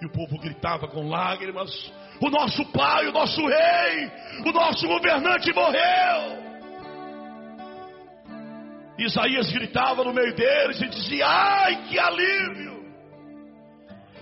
E 0.00 0.06
o 0.06 0.10
povo 0.10 0.38
gritava 0.38 0.86
com 0.88 1.08
lágrimas: 1.08 1.70
O 2.20 2.30
nosso 2.30 2.64
pai, 2.72 3.06
o 3.08 3.12
nosso 3.12 3.40
rei, 3.46 4.10
o 4.44 4.52
nosso 4.52 4.86
governante 4.86 5.52
morreu. 5.52 6.48
Isaías 8.98 9.50
gritava 9.50 10.02
no 10.02 10.12
meio 10.12 10.34
deles 10.34 10.80
e 10.80 10.88
dizia: 10.88 11.26
Ai, 11.26 11.84
que 11.88 11.98
alívio! 11.98 12.78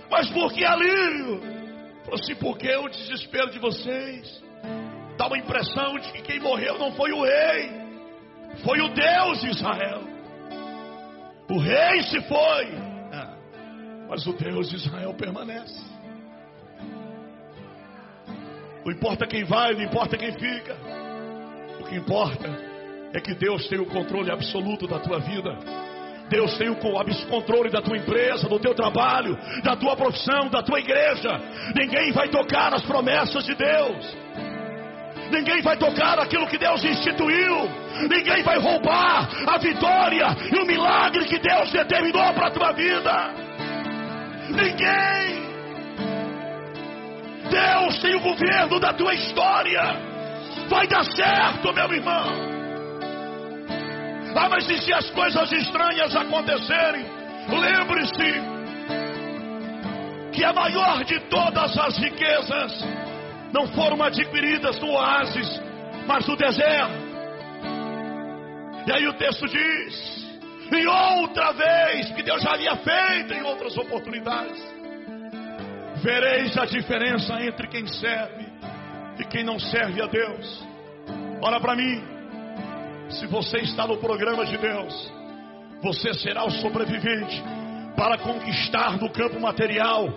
Mas 0.09 0.29
por 0.31 0.53
que 0.53 0.63
alívio? 0.65 1.41
Falou 2.03 2.19
assim: 2.21 2.35
porque 2.35 2.73
o 2.75 2.87
desespero 2.87 3.51
de 3.51 3.59
vocês 3.59 4.43
dá 5.17 5.27
uma 5.27 5.37
impressão 5.37 5.97
de 5.99 6.11
que 6.11 6.21
quem 6.21 6.39
morreu 6.39 6.77
não 6.77 6.91
foi 6.93 7.11
o 7.11 7.23
rei, 7.23 7.71
foi 8.63 8.79
o 8.81 8.89
Deus 8.89 9.41
de 9.41 9.49
Israel. 9.49 10.01
O 11.49 11.59
rei 11.59 12.01
se 12.03 12.21
foi, 12.21 12.86
mas 14.09 14.25
o 14.25 14.33
Deus 14.33 14.69
de 14.69 14.75
Israel 14.77 15.13
permanece. 15.13 15.83
Não 18.85 18.91
importa 18.91 19.27
quem 19.27 19.43
vai, 19.43 19.73
não 19.73 19.81
importa 19.81 20.17
quem 20.17 20.31
fica. 20.31 20.77
O 21.81 21.83
que 21.83 21.95
importa 21.95 22.47
é 23.13 23.19
que 23.19 23.33
Deus 23.33 23.67
tem 23.67 23.79
o 23.79 23.85
controle 23.85 24.31
absoluto 24.31 24.87
da 24.87 24.99
tua 24.99 25.19
vida. 25.19 25.57
Deus 26.29 26.57
tem 26.57 26.69
o 26.69 26.75
controle 27.29 27.69
da 27.69 27.81
tua 27.81 27.97
empresa, 27.97 28.47
do 28.47 28.59
teu 28.59 28.73
trabalho, 28.73 29.37
da 29.63 29.75
tua 29.75 29.95
profissão, 29.95 30.49
da 30.49 30.61
tua 30.61 30.79
igreja. 30.79 31.39
Ninguém 31.75 32.11
vai 32.11 32.29
tocar 32.29 32.71
nas 32.71 32.83
promessas 32.83 33.45
de 33.45 33.55
Deus. 33.55 34.17
Ninguém 35.31 35.61
vai 35.61 35.77
tocar 35.77 36.19
aquilo 36.19 36.47
que 36.47 36.57
Deus 36.57 36.83
instituiu. 36.83 37.69
Ninguém 38.09 38.43
vai 38.43 38.57
roubar 38.57 39.29
a 39.47 39.57
vitória 39.57 40.27
e 40.53 40.59
o 40.59 40.65
milagre 40.65 41.25
que 41.25 41.39
Deus 41.39 41.71
determinou 41.71 42.33
para 42.33 42.47
a 42.47 42.51
tua 42.51 42.71
vida. 42.71 43.46
Ninguém. 44.49 45.47
Deus 47.49 47.99
tem 47.99 48.15
o 48.15 48.21
governo 48.21 48.79
da 48.79 48.93
tua 48.93 49.13
história. 49.13 49.81
Vai 50.69 50.87
dar 50.87 51.03
certo, 51.05 51.73
meu 51.73 51.93
irmão. 51.93 52.57
Ah, 54.35 54.49
mas 54.49 54.69
e 54.69 54.77
se 54.77 54.93
as 54.93 55.09
coisas 55.11 55.51
estranhas 55.51 56.15
acontecerem? 56.15 57.05
Lembre-se 57.49 58.41
que 60.31 60.43
a 60.43 60.53
maior 60.53 61.03
de 61.03 61.19
todas 61.21 61.75
as 61.77 61.97
riquezas 61.97 62.85
não 63.51 63.67
foram 63.69 64.03
adquiridas 64.03 64.79
no 64.79 64.91
oásis, 64.91 65.61
mas 66.05 66.27
no 66.27 66.35
deserto. 66.35 67.07
E 68.85 68.91
aí 68.91 69.07
o 69.07 69.13
texto 69.13 69.47
diz: 69.47 70.16
e 70.75 70.87
outra 70.87 71.51
vez, 71.53 72.11
que 72.11 72.23
Deus 72.23 72.41
já 72.41 72.53
havia 72.53 72.75
feito 72.77 73.33
em 73.33 73.43
outras 73.43 73.77
oportunidades, 73.77 74.61
vereis 76.01 76.57
a 76.57 76.65
diferença 76.65 77.41
entre 77.43 77.67
quem 77.67 77.87
serve 77.87 78.45
e 79.19 79.25
quem 79.25 79.43
não 79.43 79.59
serve 79.59 80.01
a 80.01 80.07
Deus. 80.07 80.67
Olha 81.41 81.59
para 81.59 81.75
mim. 81.75 82.17
Se 83.09 83.25
você 83.25 83.59
está 83.59 83.87
no 83.87 83.97
programa 83.97 84.45
de 84.45 84.57
Deus, 84.57 85.13
você 85.81 86.13
será 86.13 86.43
o 86.45 86.51
sobrevivente 86.51 87.41
para 87.97 88.15
conquistar 88.19 88.95
no 88.99 89.09
campo 89.09 89.39
material, 89.39 90.07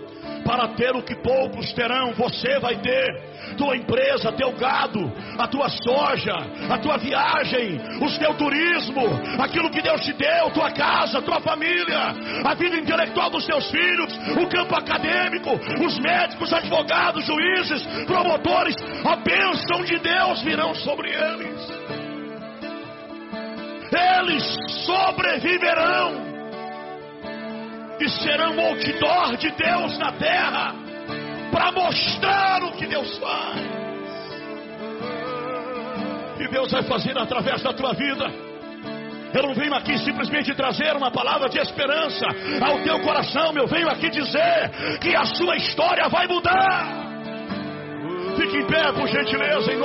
para 0.45 0.67
ter 0.69 0.95
o 0.95 1.01
que 1.01 1.15
poucos 1.15 1.73
terão, 1.73 2.13
você 2.13 2.59
vai 2.59 2.75
ter. 2.75 3.31
Tua 3.57 3.75
empresa, 3.75 4.31
teu 4.31 4.51
gado, 4.53 5.11
a 5.37 5.47
tua 5.47 5.67
soja, 5.67 6.33
a 6.69 6.77
tua 6.77 6.97
viagem, 6.97 7.81
o 7.99 8.19
teu 8.19 8.35
turismo, 8.35 9.01
aquilo 9.39 9.71
que 9.71 9.81
Deus 9.81 9.99
te 10.01 10.13
deu, 10.13 10.51
tua 10.51 10.71
casa, 10.71 11.23
tua 11.23 11.41
família, 11.41 12.13
a 12.45 12.53
vida 12.53 12.77
intelectual 12.77 13.31
dos 13.31 13.45
teus 13.45 13.69
filhos, 13.71 14.15
o 14.39 14.47
campo 14.47 14.75
acadêmico, 14.75 15.49
os 15.83 15.97
médicos, 15.99 16.53
advogados, 16.53 17.25
juízes, 17.25 17.83
promotores, 18.05 18.75
a 19.03 19.15
bênção 19.15 19.83
de 19.83 19.97
Deus 19.97 20.41
virão 20.43 20.73
sobre 20.75 21.09
eles 21.09 21.81
eles 23.93 24.55
sobreviverão 24.85 26.30
e 28.01 28.09
serão 28.09 28.59
outdoor 28.59 29.37
de 29.37 29.51
Deus 29.51 29.97
na 29.99 30.11
terra 30.13 30.73
para 31.51 31.71
mostrar 31.71 32.63
o 32.63 32.71
que 32.71 32.87
Deus 32.87 33.15
faz. 33.19 33.61
E 36.39 36.47
Deus 36.47 36.71
vai 36.71 36.81
fazer 36.83 37.15
através 37.15 37.61
da 37.61 37.71
tua 37.71 37.93
vida. 37.93 38.25
Eu 39.33 39.43
não 39.43 39.53
venho 39.53 39.73
aqui 39.75 39.97
simplesmente 39.99 40.53
trazer 40.55 40.95
uma 40.95 41.11
palavra 41.11 41.47
de 41.47 41.59
esperança 41.59 42.25
ao 42.59 42.79
teu 42.79 42.99
coração. 43.01 43.53
Eu 43.55 43.67
venho 43.67 43.87
aqui 43.87 44.09
dizer 44.09 44.97
que 44.99 45.15
a 45.15 45.23
sua 45.25 45.55
história 45.55 46.09
vai 46.09 46.27
mudar. 46.27 47.11
Fique 48.35 48.57
em 48.57 48.65
pé, 48.65 48.91
por 48.93 49.07
gentileza, 49.07 49.71
em 49.71 49.77
nome 49.77 49.79